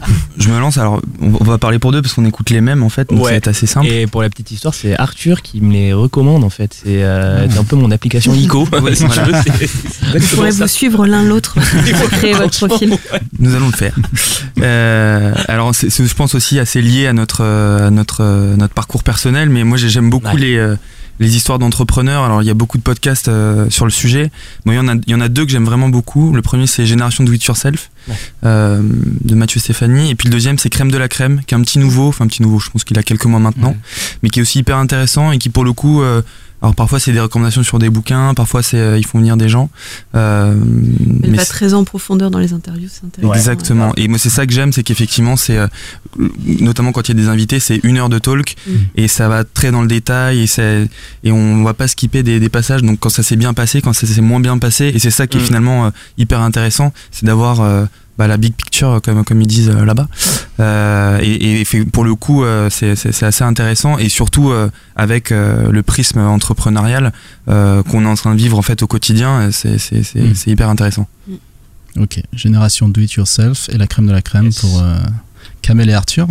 me 0.50 0.58
lance, 0.58 0.78
alors 0.78 1.02
on 1.20 1.44
va 1.44 1.58
parler 1.58 1.80
pour 1.80 1.92
deux 1.92 2.02
parce 2.02 2.14
qu'on 2.14 2.24
écoute 2.24 2.50
les 2.50 2.62
mêmes 2.62 2.82
en 2.82 2.88
fait, 2.88 3.10
donc 3.10 3.26
Ouais. 3.26 3.36
être 3.36 3.50
assez 3.50 3.68
simple. 3.68 3.88
Et 3.88 4.08
pour 4.08 4.22
la 4.22 4.30
petite 4.30 4.52
histoire, 4.52 4.74
c'est 4.74 4.98
Arthur 4.98 5.42
qui 5.42 5.60
me 5.60 5.74
les 5.74 5.92
recommande 5.92 6.46
en 6.46 6.50
fait. 6.50 6.74
C'est 6.82 7.04
euh, 7.04 7.44
Ah. 7.46 7.52
c'est 7.52 7.58
un 7.60 7.66
peu 7.66 7.76
mon 7.76 7.92
application 7.92 8.34
ICO. 8.36 8.66
Ouais, 8.82 8.96
si 8.96 9.04
tu 9.04 9.20
veux, 9.20 9.34
c'est- 9.46 9.68
c'est 9.68 10.18
Vous 10.18 10.36
pourrez 10.38 10.52
vous 10.52 10.68
suivre 10.68 11.06
l'un 11.06 11.24
l'autre 11.24 11.56
pour 11.56 12.10
créer 12.10 12.32
votre 12.34 12.66
profil. 12.68 12.98
Nous 13.38 13.54
allons 13.54 13.68
le 13.68 13.74
faire. 13.76 13.94
Euh, 14.62 15.34
alors, 15.50 15.76
c'est, 15.76 15.90
c'est, 15.90 16.06
je 16.08 16.14
pense 16.16 16.36
aussi 16.36 16.58
assez 16.58 16.82
lié 16.82 17.08
à 17.08 17.12
notre 17.14 17.42
euh, 17.44 17.88
à 17.88 17.92
notre 17.92 18.22
euh, 18.24 18.56
notre 18.56 18.74
parcours 18.74 19.04
personnel, 19.04 19.50
mais 19.50 19.66
moi 19.66 19.78
j'ai- 19.78 19.90
j'aime 19.90 20.10
beaucoup 20.10 20.36
Ouais. 20.36 20.42
les 20.42 20.56
euh, 20.56 20.78
les 21.20 21.36
histoires 21.36 21.60
d'entrepreneurs. 21.60 22.24
Alors, 22.24 22.42
il 22.44 22.46
y 22.46 22.50
a 22.52 22.54
beaucoup 22.54 22.78
de 22.78 22.84
podcasts 22.84 23.28
euh, 23.28 23.70
sur 23.70 23.86
le 23.86 23.92
sujet. 23.92 24.32
Bon, 24.66 24.72
il 24.72 24.76
y 24.76 24.80
en 24.80 24.88
a 24.88 24.94
il 24.96 25.10
y 25.12 25.16
en 25.16 25.22
a 25.22 25.30
deux 25.30 25.46
que 25.46 25.52
j'aime 25.52 25.66
vraiment 25.66 25.90
beaucoup. 25.90 26.34
Le 26.34 26.42
premier 26.42 26.68
c'est 26.68 26.86
Génération 26.86 27.24
Do 27.24 27.32
It 27.34 27.44
Yourself 27.44 27.90
Ouais. 28.08 28.16
euh, 28.46 28.82
de 29.26 29.36
Mathieu 29.36 29.60
Stéphanie, 29.60 30.10
et 30.12 30.16
puis 30.16 30.30
le 30.30 30.32
deuxième 30.32 30.58
c'est 30.58 30.70
Crème 30.70 30.92
de 30.92 30.98
la 30.98 31.10
crème, 31.10 31.42
qui 31.46 31.54
est 31.54 31.58
un 31.58 31.62
petit 31.62 31.78
nouveau, 31.80 32.08
enfin 32.08 32.24
un 32.24 32.28
petit 32.30 32.42
nouveau. 32.42 32.60
Je 32.60 32.70
pense 32.70 32.84
qu'il 32.86 32.98
a 32.98 33.04
quelques 33.04 33.26
mois 33.26 33.40
maintenant, 33.42 33.72
Ouais. 33.72 33.78
mais 34.24 34.30
qui 34.30 34.40
est 34.40 34.42
aussi 34.42 34.60
hyper 34.60 34.78
intéressant 34.78 35.32
et 35.34 35.38
qui 35.40 35.50
pour 35.50 35.66
le 35.66 35.74
coup 35.74 36.02
euh, 36.02 36.22
alors 36.62 36.74
parfois 36.74 37.00
c'est 37.00 37.12
des 37.14 37.20
recommandations 37.20 37.62
sur 37.64 37.78
des 37.80 37.90
bouquins, 37.90 38.34
parfois 38.34 38.64
c'est 38.64 38.78
euh, 38.80 38.98
ils 38.98 39.06
font 39.06 39.20
venir 39.20 39.38
des 39.38 39.48
gens. 39.50 39.70
Euh, 40.16 40.56
Elle 41.24 41.30
mais 41.32 41.38
va 41.38 41.44
c'est- 41.44 41.50
très 41.52 41.74
en 41.74 41.84
profondeur 41.84 42.32
dans 42.32 42.40
les 42.40 42.54
interviews, 42.54 42.90
c'est 42.92 43.06
intéressant. 43.06 43.34
Exactement. 43.34 43.94
Et 43.96 44.08
moi, 44.08 44.18
c'est 44.18 44.30
ça 44.30 44.46
que 44.48 44.54
j'aime, 44.54 44.74
c'est 44.74 44.84
qu'effectivement, 44.84 45.36
c'est 45.36 45.58
euh, 45.58 45.68
notamment 46.60 46.92
quand 46.92 47.08
il 47.10 47.16
y 47.18 47.20
a 47.20 47.22
des 47.24 47.30
invités, 47.30 47.60
c'est 47.60 47.80
une 47.84 47.98
heure 47.98 48.10
de 48.10 48.20
talk 48.20 48.56
Mm. 48.68 48.72
et 48.96 49.08
ça 49.08 49.28
va 49.30 49.44
très 49.44 49.72
dans 49.72 49.82
le 49.82 49.88
détail 49.88 50.40
et 50.42 50.48
c'est 50.48 50.88
et 51.24 51.32
on 51.32 51.64
va 51.64 51.74
pas 51.74 51.88
skipper 51.88 52.24
des, 52.24 52.40
des 52.40 52.50
passages. 52.50 52.82
Donc 52.82 53.00
quand 53.00 53.10
ça 53.10 53.24
s'est 53.24 53.36
bien 53.36 53.54
passé, 53.54 53.82
quand 53.82 53.94
ça 53.94 54.08
s'est 54.08 54.22
moins 54.22 54.40
bien 54.40 54.58
passé, 54.58 54.92
et 54.94 55.00
c'est 55.00 55.12
ça 55.12 55.28
qui 55.28 55.38
est 55.38 55.42
Mm. 55.42 55.44
finalement 55.46 55.86
euh, 55.86 55.90
hyper 56.18 56.42
intéressant, 56.42 56.92
c'est 57.12 57.26
d'avoir 57.26 57.62
euh, 57.62 57.86
bah, 58.18 58.28
la 58.28 58.38
big 58.38 58.54
picture 58.54 58.90
euh, 58.90 59.00
comme 59.00 59.24
comme 59.24 59.42
ils 59.42 59.48
disent 59.48 59.70
euh, 59.70 59.86
là-bas. 59.86 60.08
Euh, 60.60 61.20
et, 61.22 61.64
pour 61.92 62.04
le 62.04 62.16
coup, 62.16 62.44
c'est 62.70 63.24
assez 63.24 63.44
intéressant 63.44 63.98
et 63.98 64.10
surtout 64.10 64.50
euh, 64.52 64.70
avec 64.96 65.32
euh, 65.32 65.72
le 65.72 65.84
prisme 65.84 66.20
entrepreneurial 66.20 67.14
euh, 67.48 67.84
qu'on 67.84 68.04
est 68.04 68.08
en 68.08 68.16
train 68.16 68.34
de 68.34 68.40
vivre 68.40 68.58
en 68.58 68.62
fait 68.64 68.82
au 68.84 68.88
quotidien, 68.88 69.50
c'est 69.52 69.78
c'est 69.78 70.04
c'est 70.04 70.20
Mm. 70.22 70.36
c'est 70.36 70.52
hyper 70.52 70.70
intéressant. 70.70 71.08
Ok, 72.00 72.22
génération 72.34 72.90
do 72.90 73.02
it 73.02 73.12
yourself 73.14 73.70
et 73.70 73.78
la 73.78 73.88
crème 73.88 74.08
de 74.08 74.12
la 74.12 74.22
crème 74.22 74.46
Yes. 74.46 74.60
pour 74.62 74.80
euh, 74.82 74.96
Kamel 75.62 75.90
et 75.90 75.94
Arthur. 75.94 76.28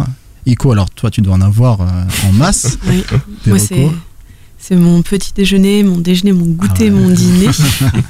Ico, 0.47 0.71
alors 0.71 0.89
toi, 0.91 1.11
tu 1.11 1.23
dois 1.23 1.35
en 1.35 1.41
avoir 1.41 1.81
euh, 1.81 1.87
en 2.29 2.33
masse. 2.33 2.79
Oui. 2.89 3.05
Des 3.45 3.51
Moi, 3.51 3.59
c'est, 4.59 4.77
mon 4.77 5.03
petit 5.03 5.33
déjeuner, 5.35 5.83
mon 5.83 5.99
déjeuner, 5.99 6.33
mon 6.33 6.47
goûter, 6.47 6.89
Ah 6.89 6.91
ouais. 6.95 7.01
mon 7.01 7.09
dîner. 7.11 7.49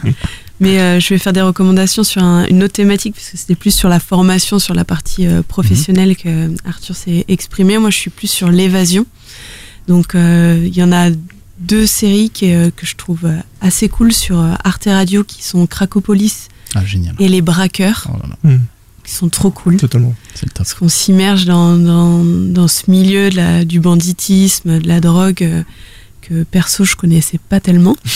Mais 0.60 0.80
euh, 0.80 1.00
je 1.00 1.08
vais 1.12 1.18
faire 1.18 1.32
des 1.34 1.42
recommandations 1.42 2.02
sur 2.04 2.22
un- 2.22 2.46
une 2.46 2.62
autre 2.62 2.72
thématique, 2.72 3.14
parce 3.14 3.28
que 3.30 3.36
c'était 3.36 3.54
plus 3.54 3.74
sur 3.74 3.88
la 3.90 4.00
formation, 4.00 4.58
sur 4.58 4.72
la 4.74 4.84
partie 4.84 5.26
euh, 5.26 5.42
professionnelle 5.42 6.16
que 6.16 6.50
Arthur 6.66 6.96
s'est 6.96 7.24
exprimé. 7.28 7.76
Moi, 7.78 7.90
je 7.90 7.96
suis 7.98 8.10
plus 8.10 8.28
sur 8.30 8.50
l'évasion. 8.50 9.04
Donc, 9.88 10.14
euh, 10.14 10.62
il 10.64 10.74
y 10.76 10.82
en 10.82 10.92
a 10.92 11.10
deux 11.58 11.86
séries 11.86 12.30
qui, 12.30 12.52
euh, 12.52 12.70
que 12.74 12.86
je 12.86 12.96
trouve 12.96 13.28
assez 13.60 13.88
cool 13.88 14.12
sur 14.12 14.38
Arte 14.64 14.84
Radio, 14.86 15.24
qui 15.24 15.42
sont 15.44 15.66
Cracopolis 15.66 16.48
Ah, 16.74 16.82
et 17.18 17.28
Les 17.28 17.42
Braqueurs, 17.42 18.06
Oh 18.12 18.16
là 18.22 18.36
là, 18.44 18.56
qui 19.04 19.12
sont 19.12 19.28
trop 19.28 19.50
cool. 19.50 19.76
Totalement. 19.76 20.14
c'est 20.34 20.46
le 20.46 20.50
top. 20.50 20.58
Parce 20.66 20.74
qu'on 20.74 20.88
s'immerge 20.88 21.44
dans, 21.44 21.76
dans, 21.76 22.24
dans 22.24 22.66
ce 22.68 22.90
milieu 22.90 23.30
de 23.30 23.36
la, 23.36 23.64
du 23.64 23.78
banditisme, 23.78 24.80
de 24.80 24.88
la 24.88 25.00
drogue, 25.00 25.42
euh, 25.44 25.62
que 26.22 26.42
perso 26.42 26.84
je 26.84 26.96
connaissais 26.96 27.38
pas 27.38 27.60
tellement. 27.60 27.96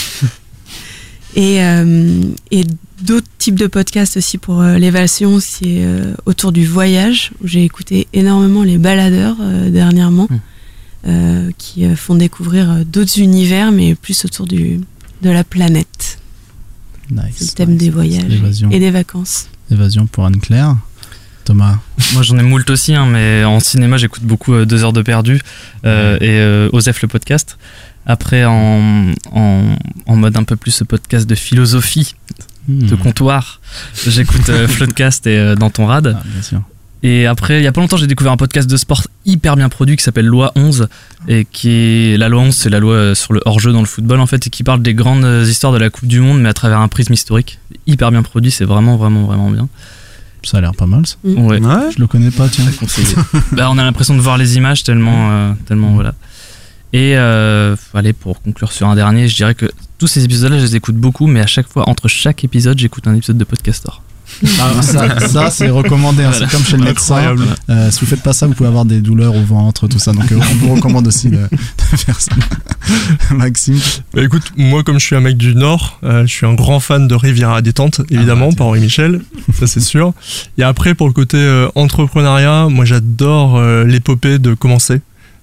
et 1.37 1.63
euh, 1.63 2.23
et 2.51 2.65
d'autres 3.03 3.27
types 3.39 3.55
de 3.59 3.67
podcasts 3.67 4.17
aussi 4.17 4.37
pour 4.39 4.61
euh, 4.61 4.77
l'évasion, 4.79 5.41
c'est 5.41 5.83
euh, 5.85 6.15
autour 6.27 6.53
du 6.53 6.67
voyage, 6.67 7.31
j'ai 7.45 7.65
écouté 7.65 8.09
énormément 8.13 8.63
les 8.63 8.79
baladeurs 8.79 9.37
euh, 9.41 9.71
dernièrement, 9.71 10.29
Mm. 10.31 10.41
euh, 11.09 11.51
qui 11.57 11.87
font 11.97 12.15
découvrir 12.15 12.85
d'autres 12.85 13.19
univers, 13.19 13.73
mais 13.73 13.95
plus 13.95 14.25
autour 14.27 14.47
du, 14.47 14.81
de 15.23 15.31
la 15.31 15.45
planète. 15.45 16.19
Nice. 17.11 17.23
C'est 17.37 17.45
le 17.47 17.51
thème 17.53 17.77
des 17.77 17.91
voyages 17.91 18.41
et 18.71 18.79
des 18.79 18.91
vacances. 18.91 19.49
Évasion 19.71 20.07
pour 20.07 20.27
Anne-Claire. 20.27 20.77
Thomas. 21.51 21.79
Moi 22.13 22.23
j'en 22.23 22.39
ai 22.39 22.43
moult 22.45 22.71
aussi, 22.71 22.95
hein, 22.95 23.07
mais 23.07 23.43
en 23.45 23.59
cinéma 23.59 23.97
j'écoute 23.97 24.23
beaucoup 24.23 24.55
euh, 24.55 24.65
Deux 24.67 24.85
heures 24.85 24.93
de 24.93 25.03
perdu 25.03 25.41
euh, 25.85 26.17
et 26.21 26.39
euh, 26.39 26.69
Osef 26.73 27.03
le 27.03 27.09
podcast. 27.09 27.59
Après 28.07 28.45
en, 28.45 29.13
en, 29.33 29.63
en 30.07 30.17
mode 30.17 30.37
un 30.37 30.45
peu 30.45 30.55
plus 30.55 30.71
ce 30.71 30.85
podcast 30.85 31.29
de 31.29 31.35
philosophie, 31.35 32.15
de 32.69 32.95
Hmm. 32.95 32.99
comptoir, 32.99 33.61
j'écoute 34.07 34.49
euh, 34.49 34.69
Floodcast 34.75 35.27
et 35.27 35.37
euh, 35.37 35.57
Dans 35.57 35.71
ton 35.71 35.87
rad. 35.87 36.17
Ah, 36.17 36.23
bien 36.25 36.43
sûr. 36.43 36.61
Et 37.03 37.27
après, 37.27 37.59
il 37.59 37.65
y 37.65 37.67
a 37.67 37.73
pas 37.73 37.81
longtemps, 37.81 37.97
j'ai 37.97 38.07
découvert 38.07 38.33
un 38.33 38.37
podcast 38.37 38.71
de 38.71 38.77
sport 38.77 39.03
hyper 39.27 39.57
bien 39.57 39.69
produit 39.71 39.97
qui 39.97 40.05
s'appelle 40.05 40.27
Loi 40.27 40.53
11. 40.55 40.87
Et 41.27 41.47
qui 41.51 41.71
est. 42.13 42.17
La 42.17 42.29
loi 42.29 42.43
11, 42.43 42.55
c'est 42.55 42.69
la 42.71 42.79
loi 42.79 43.15
sur 43.17 43.33
le 43.33 43.41
hors-jeu 43.45 43.73
dans 43.73 43.81
le 43.81 43.87
football, 43.87 44.21
en 44.21 44.27
fait, 44.27 44.47
et 44.47 44.51
qui 44.51 44.63
parle 44.63 44.83
des 44.83 44.95
grandes 44.95 45.27
histoires 45.49 45.73
de 45.73 45.79
la 45.79 45.91
Coupe 45.91 46.07
du 46.07 46.21
Monde, 46.21 46.41
mais 46.43 46.49
à 46.51 46.55
travers 46.55 46.79
un 46.79 46.89
prisme 46.89 47.13
historique. 47.15 47.59
Hyper 47.89 48.13
bien 48.13 48.23
produit, 48.23 48.51
c'est 48.53 48.67
vraiment, 48.67 48.97
vraiment, 48.97 49.25
vraiment 49.25 49.51
bien. 49.51 49.69
Ça 50.43 50.59
a 50.59 50.61
l'air 50.61 50.75
pas 50.75 50.87
mal. 50.87 51.07
ça. 51.07 51.17
Ouais. 51.25 51.61
Je 51.61 51.99
le 51.99 52.07
connais 52.07 52.31
pas, 52.31 52.49
tiens. 52.49 52.65
bah, 53.53 53.69
on 53.71 53.79
a 53.79 53.83
l'impression 53.83 54.15
de 54.15 54.21
voir 54.21 54.39
les 54.39 54.57
images 54.57 54.83
tellement, 54.85 55.31
euh, 55.31 55.53
tellement 55.67 55.93
voilà. 55.93 56.15
Et 56.93 57.17
euh, 57.17 57.77
allez, 57.95 58.13
pour 58.13 58.43
conclure 58.43 58.73
sur 58.73 58.89
un 58.89 58.97
dernier, 58.97 59.29
je 59.29 59.37
dirais 59.37 59.55
que 59.55 59.71
tous 59.99 60.07
ces 60.07 60.25
épisodes-là, 60.25 60.59
je 60.59 60.65
les 60.65 60.77
écoute 60.77 60.97
beaucoup, 60.97 61.27
mais 61.27 61.41
à 61.41 61.47
chaque 61.47 61.69
fois, 61.69 61.89
entre 61.89 62.09
chaque 62.09 62.43
épisode, 62.43 62.79
j'écoute 62.79 63.07
un 63.07 63.15
épisode 63.15 63.39
de 63.39 63.45
Podcastor. 63.45 64.03
Ah, 64.61 64.83
ça, 64.83 65.21
ça, 65.29 65.51
c'est 65.51 65.69
recommandé. 65.69 66.23
hein. 66.25 66.31
C'est 66.33 66.51
comme 66.51 66.65
chez 66.65 66.77
le 66.77 66.85
médecin. 66.85 67.35
Euh, 67.69 67.91
si 67.91 68.01
vous 68.01 68.07
faites 68.07 68.23
pas 68.23 68.33
ça, 68.33 68.47
vous 68.47 68.55
pouvez 68.55 68.69
avoir 68.69 68.85
des 68.85 69.01
douleurs 69.01 69.35
au 69.35 69.43
ventre, 69.43 69.87
tout 69.89 69.99
ça. 69.99 70.13
Donc, 70.13 70.31
euh, 70.33 70.39
on 70.39 70.55
vous 70.67 70.75
recommande 70.75 71.07
aussi 71.07 71.29
de, 71.29 71.37
de 71.37 71.97
faire 71.97 72.21
ça. 72.21 72.33
Maxime. 73.35 73.79
Bah 74.15 74.23
écoute, 74.23 74.53
moi 74.57 74.83
comme 74.83 74.99
je 74.99 75.05
suis 75.07 75.17
un 75.17 75.21
mec 75.21 75.37
du 75.37 75.55
Nord, 75.55 75.99
euh, 76.05 76.23
je 76.23 76.33
suis 76.33 76.47
un 76.47 76.55
grand 76.55 76.81
fan 76.81 77.07
de 77.07 77.15
Riviera 77.15 77.63
détente, 77.63 78.01
évidemment, 78.11 78.49
bah, 78.49 78.55
par 78.59 78.67
Henri 78.69 78.81
Michel, 78.81 79.21
ça 79.53 79.67
c'est 79.67 79.81
sûr. 79.81 80.13
Et 80.59 80.63
après 80.63 80.95
pour 80.95 81.07
le 81.07 81.13
côté 81.13 81.37
euh, 81.37 81.69
entrepreneuriat, 81.75 82.69
moi 82.69 82.85
j'adore 82.85 83.57
euh, 83.59 83.85
l'épopée 83.85 84.39
de 84.39 84.55
commencer. 84.55 85.01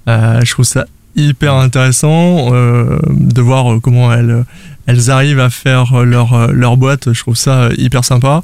Euh, 0.09 0.41
je 0.43 0.51
trouve 0.51 0.65
ça 0.65 0.85
hyper 1.15 1.53
intéressant 1.55 2.49
euh, 2.53 2.97
de 3.09 3.41
voir 3.41 3.79
comment 3.81 4.11
elle 4.13 4.43
elles 4.87 5.11
arrivent 5.11 5.39
à 5.39 5.49
faire 5.49 5.93
euh, 5.93 6.03
leur, 6.05 6.33
euh, 6.33 6.51
leur 6.51 6.75
boîte. 6.77 7.13
Je 7.13 7.19
trouve 7.19 7.35
ça 7.35 7.63
euh, 7.65 7.73
hyper 7.77 8.03
sympa. 8.03 8.41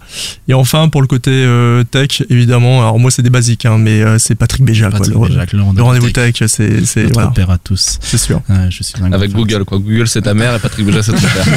Et 0.47 0.53
enfin, 0.53 0.89
pour 0.89 1.01
le 1.01 1.07
côté 1.07 1.31
euh, 1.31 1.83
tech, 1.83 2.21
évidemment, 2.29 2.81
alors 2.81 2.99
moi, 2.99 3.09
c'est 3.09 3.21
des 3.23 3.29
basiques, 3.31 3.65
hein, 3.65 3.77
mais 3.79 4.01
euh, 4.03 4.19
c'est 4.19 4.35
Patrick 4.35 4.63
Béja. 4.63 4.89
quoi, 4.89 4.99
Patrick 4.99 5.15
le, 5.17 5.27
Béjac, 5.27 5.53
le 5.53 5.59
le 5.75 5.81
rendez-vous 5.83 6.09
tech. 6.11 6.33
tech, 6.35 6.49
c'est 6.49 6.85
c'est- 6.85 7.03
Notre 7.03 7.13
voilà, 7.15 7.29
père 7.31 7.49
à 7.49 7.57
tous. 7.57 7.97
c'est 8.01 8.17
sûr. 8.17 8.41
Je 8.69 8.83
suis 8.83 8.93
Avec 9.11 9.31
fan. 9.31 9.39
Google, 9.41 9.65
quoi. 9.65 9.79
Google, 9.79 10.07
c'est 10.07 10.21
ta 10.21 10.33
mère 10.33 10.53
et 10.55 10.59
Patrick 10.59 10.85
Béja, 10.85 11.01
c'est 11.01 11.13
ton 11.13 11.17
père. 11.19 11.45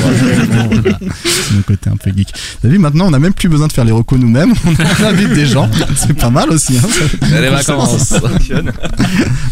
Voilà. 0.76 0.98
C'est 1.24 1.54
mon 1.54 1.62
côté 1.62 1.90
un 1.90 1.96
peu 1.96 2.10
geek. 2.16 2.32
T'as 2.62 2.68
vu, 2.68 2.78
maintenant, 2.78 3.06
on 3.06 3.10
n'a 3.10 3.18
même 3.18 3.34
plus 3.34 3.48
besoin 3.48 3.66
de 3.66 3.72
faire 3.72 3.84
les 3.84 3.92
recos 3.92 4.18
nous-mêmes. 4.18 4.52
On 5.00 5.04
invite 5.04 5.32
des 5.32 5.46
gens. 5.46 5.68
C'est 5.96 6.14
pas 6.14 6.30
mal 6.30 6.50
aussi. 6.50 6.76
Hein, 6.78 6.88
ça- 6.88 7.40
les 7.40 7.48
vacances. 7.50 8.14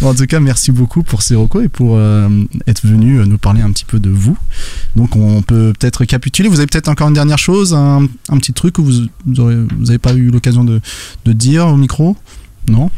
Bon, 0.01 0.11
en 0.11 0.15
tout 0.15 0.27
cas, 0.27 0.41
merci 0.41 0.73
beaucoup 0.73 1.03
pour 1.03 1.23
ces 1.23 1.35
recos 1.35 1.65
et 1.65 1.69
pour 1.69 1.97
euh, 1.97 2.29
être 2.67 2.87
venu 2.87 3.25
nous 3.27 3.39
parler 3.39 3.63
un 3.63 3.71
petit 3.71 3.85
peu 3.85 3.99
de 3.99 4.11
vous. 4.11 4.37
Donc, 4.97 5.17
on 5.17 5.24
peut 5.43 5.73
peut-être 5.79 5.97
récapituler. 5.97 6.49
Vous 6.49 6.59
avez 6.59 6.67
peut-être 6.67 6.89
encore 6.89 7.09
une 7.09 7.15
dernière 7.15 7.39
chose, 7.39 7.75
un, 7.75 8.07
petit 8.39 8.53
truc 8.53 8.75
que 8.75 8.81
vous 8.83 9.07
vous 9.27 9.41
aurez- 9.41 9.65
vous 9.79 9.91
avez 9.91 9.99
pas 9.99 10.15
eu 10.15 10.31
l'occasion 10.31 10.65
de 10.65 10.81
dire 11.27 11.67
au 11.67 11.77
micro? 11.77 12.17
Non? 12.69 12.91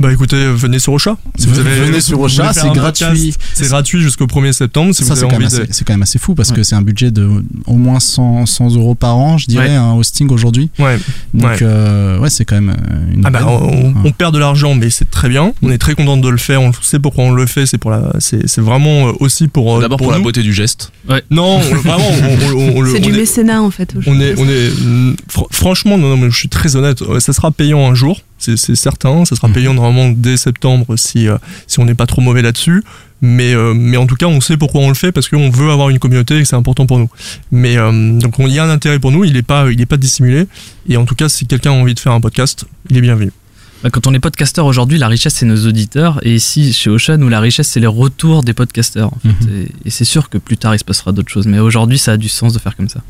Bah 0.00 0.12
écoutez, 0.12 0.36
euh, 0.36 0.52
venez 0.54 0.80
sur 0.80 0.92
Ocha. 0.92 1.16
Si 1.36 1.46
vous 1.46 1.58
avez- 1.60 1.70
Venez 1.86 2.00
sur 2.00 2.20
Ocha, 2.20 2.52
c'est 2.52 2.68
gratuit. 2.72 3.32
C'est 3.54 3.68
gratuit 3.68 4.00
jusqu'au 4.00 4.26
1er 4.26 4.52
septembre. 4.52 4.92
Si 4.94 5.04
c'est 5.04 5.14
quand, 5.20 5.30
même 5.30 5.40
de. 5.42 5.46
assez- 5.46 5.66
c'est 5.70 5.84
quand 5.86 5.92
même 5.92 6.02
assez 6.02 6.18
fou 6.18 6.34
parce 6.34 6.50
Ouais. 6.50 6.56
que 6.56 6.62
c'est 6.64 6.74
un 6.74 6.82
budget 6.82 7.12
de 7.12 7.28
au 7.66 7.74
moins 7.74 8.00
100, 8.00 8.44
100 8.46 8.74
euros 8.74 8.94
par 8.96 9.16
an, 9.16 9.38
je 9.38 9.46
dirais, 9.46 9.68
Ouais. 9.68 9.74
un 9.76 9.92
hosting 9.94 10.28
aujourd'hui. 10.30 10.70
Ouais. 10.80 10.98
Donc, 11.32 11.44
Ouais. 11.50 11.58
euh, 11.62 12.18
ouais, 12.18 12.28
c'est 12.28 12.44
quand 12.44 12.56
même 12.56 12.70
euh, 12.70 13.14
une 13.14 13.24
Ah 13.24 13.30
bah, 13.30 13.46
on, 13.46 13.68
Ouais. 13.68 13.92
on 14.06 14.10
perd 14.12 14.34
de 14.34 14.38
l'argent, 14.40 14.74
mais 14.74 14.90
c'est 14.90 15.10
très 15.10 15.28
bien. 15.28 15.52
On 15.62 15.70
est 15.70 15.78
très 15.78 15.94
content 15.94 16.16
de 16.16 16.28
le 16.28 16.38
faire. 16.38 16.60
On 16.60 16.72
sait 16.82 16.98
pourquoi 16.98 17.24
on 17.24 17.30
le 17.32 17.46
fait. 17.46 17.66
C'est 17.66 17.78
pour 17.78 17.90
la. 17.92 18.12
C'est 18.18 18.48
c'est 18.48 18.60
vraiment 18.60 19.04
aussi 19.20 19.46
pour. 19.46 19.80
D'abord 19.80 19.98
pour 19.98 20.10
la 20.10 20.18
beauté 20.18 20.42
du 20.42 20.52
geste. 20.52 20.90
Non, 21.30 21.58
on- 21.58 21.74
vraiment. 21.76 22.10
On, 22.10 22.56
on- 22.56 22.76
on 22.78 22.80
le- 22.80 22.90
C'est 22.92 23.00
du 23.00 23.10
est- 23.10 23.16
mécénat 23.16 23.62
en 23.62 23.70
fait. 23.70 23.94
On 24.06 24.20
est, 24.20 24.34
on 24.38 24.44
est, 24.48 24.70
mm, 24.70 25.14
fr- 25.32 25.46
franchement, 25.52 25.96
non, 25.98 26.08
non, 26.08 26.16
mais 26.16 26.30
je 26.30 26.36
suis 26.36 26.48
très 26.48 26.74
honnête. 26.76 27.02
Ça 27.20 27.32
sera 27.32 27.50
payant 27.52 27.88
un 27.88 27.94
jour, 27.94 28.20
c'est 28.56 28.74
certain. 28.76 29.24
Ça 29.24 29.36
sera 29.36 29.48
Mhm. 29.48 29.54
payant 29.54 29.74
normalement 29.74 30.08
dès 30.16 30.36
septembre 30.36 30.96
si, 30.96 31.28
euh, 31.28 31.36
si 31.66 31.78
on 31.80 31.84
n'est 31.84 31.94
pas 31.94 32.06
trop 32.06 32.20
mauvais 32.20 32.42
là-dessus. 32.42 32.82
Mais, 33.22 33.54
euh, 33.54 33.72
mais 33.74 33.96
en 33.96 34.06
tout 34.06 34.16
cas, 34.16 34.26
on 34.26 34.40
sait 34.40 34.56
pourquoi 34.58 34.82
on 34.82 34.88
le 34.88 34.94
fait 34.94 35.10
parce 35.12 35.28
qu'on 35.28 35.48
veut 35.48 35.70
avoir 35.70 35.88
une 35.88 35.98
communauté 35.98 36.36
et 36.36 36.42
que 36.42 36.48
c'est 36.48 36.56
important 36.56 36.84
pour 36.86 36.98
nous. 36.98 37.08
Mais 37.50 37.76
euh, 37.78 38.18
donc, 38.18 38.38
on- 38.38 38.46
il 38.46 38.52
y 38.52 38.58
a 38.58 38.64
un 38.64 38.70
intérêt 38.70 38.98
pour 38.98 39.12
nous. 39.12 39.24
Il 39.24 39.32
n'est 39.32 39.42
pas, 39.42 39.70
il 39.72 39.80
est 39.80 39.86
pas 39.86 39.96
dissimulé. 39.96 40.46
Et 40.88 40.96
en 40.98 41.04
tout 41.06 41.14
cas, 41.14 41.28
si 41.30 41.46
quelqu'un 41.46 41.70
a 41.70 41.74
envie 41.74 41.94
de 41.94 42.00
faire 42.00 42.12
un 42.12 42.20
podcast, 42.20 42.66
il 42.90 42.98
est 42.98 43.00
bienvenu. 43.00 43.30
Bah, 43.84 43.90
Quand 43.90 44.06
on 44.06 44.14
est 44.14 44.18
podcasteur 44.18 44.64
aujourd'hui, 44.64 44.96
la 44.96 45.08
richesse 45.08 45.34
c'est 45.34 45.44
nos 45.46 45.66
auditeurs. 45.66 46.18
Et 46.22 46.34
ici, 46.34 46.72
chez 46.72 46.88
Ocean, 46.88 47.20
où 47.20 47.28
la 47.28 47.38
richesse 47.38 47.68
c'est 47.68 47.80
les 47.80 47.86
retours 47.86 48.42
des 48.42 48.54
podcasteurs. 48.54 49.12
en 49.12 49.18
fait. 49.22 49.44
Mhm. 49.44 49.66
Et, 49.84 49.88
et 49.88 49.90
c'est 49.90 50.06
sûr 50.06 50.30
que 50.30 50.38
plus 50.38 50.56
tard 50.56 50.74
il 50.74 50.78
se 50.78 50.84
passera 50.84 51.12
d'autres 51.12 51.30
choses. 51.30 51.46
Mais 51.46 51.58
aujourd'hui, 51.58 51.98
ça 51.98 52.12
a 52.12 52.16
du 52.16 52.30
sens 52.30 52.54
de 52.54 52.58
faire 52.58 52.76
comme 52.76 52.88
ça. 52.88 53.00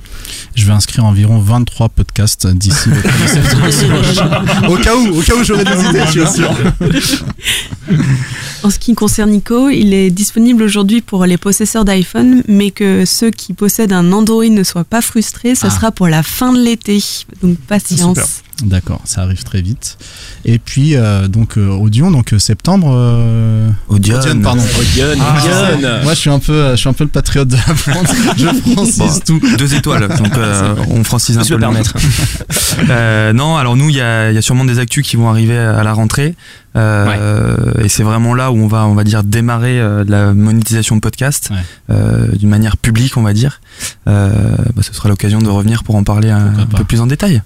Je 0.57 0.67
vais 0.67 0.73
inscrire 0.73 1.05
environ 1.05 1.39
23 1.39 1.91
podcasts 1.91 2.49
d'ici 2.49 2.89
le 2.89 2.97
1er 2.97 3.71
septembre. 3.71 4.69
au 4.73 4.77
cas 4.77 4.97
où, 4.97 5.17
au 5.17 5.23
cas 5.23 5.35
où 5.37 5.45
j'aurais 5.45 5.65
des 5.65 5.85
idées, 5.85 6.03
tu 6.13 6.19
vois. 6.21 6.55
En 8.65 8.71
ce 8.71 8.79
qui 8.81 8.95
concerne 8.95 9.31
Nico, 9.31 9.69
il 9.69 9.95
est 9.95 10.11
disponible 10.11 10.63
aujourd'hui 10.65 11.03
pour 11.03 11.25
les 11.25 11.37
possesseurs 11.37 11.85
d'iPhone, 11.85 12.43
mais 12.49 12.73
que 12.73 13.05
ceux 13.05 13.31
qui 13.31 13.53
possèdent 13.53 13.93
un 13.93 14.11
Android 14.13 14.45
ne 14.49 14.65
soient 14.65 14.85
pas 14.85 15.03
frustrés, 15.03 15.55
ça 15.55 15.69
Ah. 15.71 15.75
sera 15.75 15.93
pour 15.93 16.09
la 16.09 16.25
fin 16.25 16.53
de 16.53 16.59
l'été. 16.61 16.99
Donc 17.43 17.59
patience. 17.59 18.17
Super. 18.17 18.27
D'accord, 18.63 19.01
ça 19.05 19.23
arrive 19.23 19.43
très 19.43 19.61
vite. 19.63 19.99
Et 20.45 20.59
puis, 20.61 20.95
euh, 20.95 21.27
donc, 21.27 21.59
euh, 21.59 21.69
Audion, 21.71 22.11
donc 22.13 22.33
euh, 22.33 22.39
septembre. 22.39 22.93
euh, 22.95 23.69
Audion. 23.89 24.17
Audion, 24.19 24.41
pardon. 24.41 24.63
Audion, 24.79 25.07
Ah, 25.21 25.73
Audion. 25.75 25.89
Moi, 26.05 26.15
je 26.15 26.19
suis 26.21 26.31
un 26.31 26.39
peu, 26.39 26.71
je 26.71 26.77
suis 26.77 26.89
un 26.89 26.93
peu 26.93 27.05
le 27.05 27.11
patriote 27.11 27.49
de 27.49 27.57
la 27.57 27.75
France. 27.75 28.09
Je 28.37 28.47
francise 28.75 28.99
Bon. 28.99 29.39
tout. 29.41 29.57
Deux 29.59 29.75
étoiles, 29.75 30.07
donc 30.19 30.37
euh, 30.37 30.75
on 30.91 31.03
francise 31.03 31.37
un 31.39 31.43
Je 31.43 31.55
peu 31.55 31.61
le. 31.61 31.67
Euh, 32.91 33.33
non, 33.33 33.57
alors 33.57 33.77
nous, 33.77 33.89
il 33.89 33.95
y 33.97 33.99
y 33.99 34.01
a 34.39 34.43
sûrement 34.43 34.65
des 34.65 34.79
actus 34.79 35.07
qui 35.07 35.17
vont 35.17 35.29
arriver 35.29 35.57
à 35.57 35.83
la 35.83 35.93
rentrée. 35.93 36.35
Euh, 36.77 37.73
Et 37.85 37.89
c'est 37.89 38.03
vraiment 38.03 38.35
là 38.35 38.51
où 38.51 38.57
on 38.57 38.67
va, 38.67 38.87
on 38.87 38.95
va 38.95 39.05
dire, 39.05 39.23
démarrer 39.23 39.81
euh, 39.81 40.05
de 40.05 40.11
la 40.11 40.33
monétisation 40.35 40.97
de 40.97 41.01
podcast 41.01 41.49
Ouais. 41.51 41.57
euh, 41.91 42.27
d'une 42.37 42.49
manière 42.49 42.77
publique, 42.77 43.17
on 43.17 43.23
va 43.23 43.33
dire. 43.33 43.61
Euh, 44.09 44.31
bah, 44.75 44.83
ce 44.83 44.93
sera 44.95 45.09
l'occasion 45.09 45.39
de 45.41 45.49
revenir 45.49 45.85
pour 45.85 45.95
en 45.97 46.03
parler 46.05 46.31
un, 46.31 46.53
peu 46.77 46.85
plus 46.85 47.01
en 47.01 47.07
détail. 47.07 47.43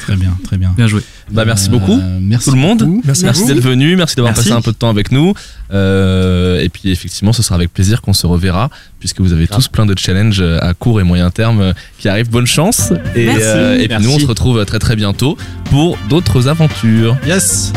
Très 0.00 0.16
bien, 0.16 0.36
très 0.44 0.56
bien. 0.56 0.72
Bien 0.76 0.86
joué. 0.86 1.02
Bah, 1.32 1.44
merci 1.44 1.68
Euh, 1.68 1.72
beaucoup. 1.72 1.98
Merci 2.20 2.50
Tout 2.50 2.54
le 2.56 2.60
monde. 2.60 2.78
beaucoup. 2.84 3.02
Merci, 3.04 3.24
d'être 3.46 3.60
venu, 3.60 3.96
merci 3.96 4.16
d'avoir 4.16 4.34
passé 4.34 4.52
un 4.52 4.60
peu 4.60 4.72
de 4.72 4.76
temps 4.76 4.90
avec 4.90 5.10
nous. 5.12 5.34
Euh, 5.72 6.60
et 6.60 6.68
puis 6.68 6.90
effectivement, 6.90 7.32
ce 7.32 7.42
sera 7.42 7.54
avec 7.56 7.72
plaisir 7.72 8.02
qu'on 8.02 8.12
se 8.12 8.26
reverra, 8.26 8.70
puisque 8.98 9.20
vous 9.20 9.32
avez 9.32 9.46
tous 9.48 9.68
plein 9.68 9.86
de 9.86 9.96
challenges 9.98 10.42
à 10.60 10.74
court 10.74 11.00
et 11.00 11.04
moyen 11.04 11.30
terme 11.30 11.72
qui 11.98 12.08
arrivent. 12.08 12.30
Bonne 12.30 12.46
chance. 12.46 12.92
Et, 13.14 13.26
Merci. 13.26 13.42
euh, 13.44 13.74
et 13.74 13.78
puis 13.80 13.88
Merci. 13.90 14.06
nous, 14.06 14.12
on 14.14 14.18
se 14.18 14.26
retrouve 14.26 14.64
très 14.64 14.78
très 14.78 14.96
bientôt 14.96 15.36
pour 15.70 15.96
d'autres 16.08 16.48
aventures. 16.48 17.16
Yes. 17.26 17.72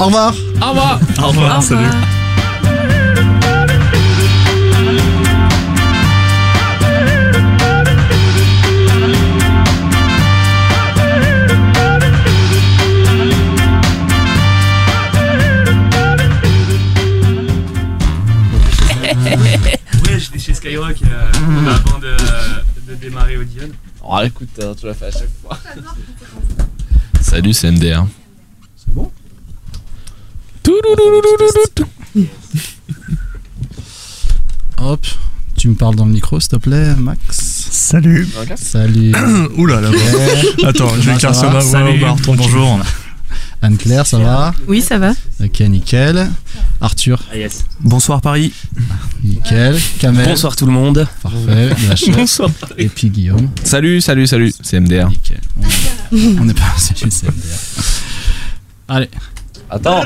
Au 0.00 0.06
revoir. 0.06 0.34
Au 0.62 0.68
revoir. 0.70 1.00
Au 1.18 1.26
revoir. 1.26 1.58
Au 1.58 1.60
Salut. 1.60 1.84
revoir. 1.84 2.02
Ouais, 20.06 20.18
j'étais 20.18 20.38
chez 20.38 20.54
Skyrock 20.54 20.96
avant 21.02 21.98
de, 21.98 22.16
démarrer 22.94 23.36
Audion. 23.36 23.68
Oh, 24.02 24.18
écoute, 24.24 24.48
hein, 24.62 24.72
tu 24.78 24.86
l'as 24.86 24.94
fait 24.94 25.06
à 25.06 25.10
chaque 25.10 25.28
fois. 25.42 25.58
Salut, 27.20 27.52
c'est 27.52 27.70
MDR. 27.70 28.06
C'est 28.76 28.94
bon? 28.94 29.10
Hop. 34.78 35.06
Tu 35.56 35.68
me 35.68 35.74
parles 35.74 35.94
dans 35.96 36.06
le 36.06 36.12
micro, 36.12 36.40
s'il 36.40 36.50
te 36.50 36.56
plaît, 36.56 36.94
Max. 36.96 37.68
Salut. 37.70 38.26
Salut. 38.56 39.12
Oula 39.58 39.80
là. 39.80 39.90
Attends, 40.66 40.94
je 41.00 41.10
vais 41.10 41.18
va 41.18 41.50
ma 41.52 41.58
voix 41.60 41.90
au 41.90 41.96
bar. 41.98 42.16
bonjour. 42.24 42.80
Anne-Claire, 43.62 44.06
ça 44.06 44.18
va 44.18 44.54
Oui, 44.68 44.80
ça 44.80 44.96
va. 44.98 45.12
Ok, 45.44 45.60
nickel. 45.60 46.30
Arthur, 46.80 47.20
Ah, 47.30 47.36
yes. 47.36 47.66
Bonsoir 47.80 48.22
Paris. 48.22 48.54
nickel. 49.22 49.78
Kamel, 49.98 50.26
Bonsoir 50.26 50.56
tout 50.56 50.64
le 50.64 50.72
monde. 50.72 51.06
parfait. 51.22 51.68
Bonsoir. 52.10 52.48
Et 52.78 52.88
puis 52.88 53.10
Guillaume, 53.10 53.50
Salut, 53.62 54.00
salut, 54.00 54.26
salut. 54.26 54.50
C'est 54.62 54.80
MDR. 54.80 55.10
nickel. 55.10 55.40
On 55.60 56.40
on 56.40 56.44
n'est 56.46 56.54
pas 56.54 56.62
c'est 56.78 56.96
juste 56.98 57.22
MDR. 57.24 57.84
Allez, 58.88 59.10
Attends. 59.68 60.04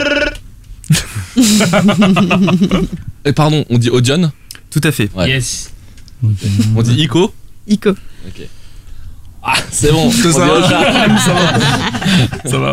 Et 3.25 3.33
pardon, 3.33 3.65
on 3.71 3.79
dit 3.79 3.91
Audion 3.91 4.31
Tout 4.71 4.81
à 4.85 4.93
fait. 4.93 5.11
Ouais. 5.15 5.29
Yes. 5.29 5.73
On 6.77 6.83
dit 6.83 6.95
Ico 7.03 7.33
Ico. 7.67 7.95
Ah, 9.43 9.57
c'est 9.71 9.93
bon. 9.93 10.11
Ça. 10.11 10.23
Ça 10.33 10.39
va. 10.39 11.59
Ça 12.51 12.59
va. 12.59 12.73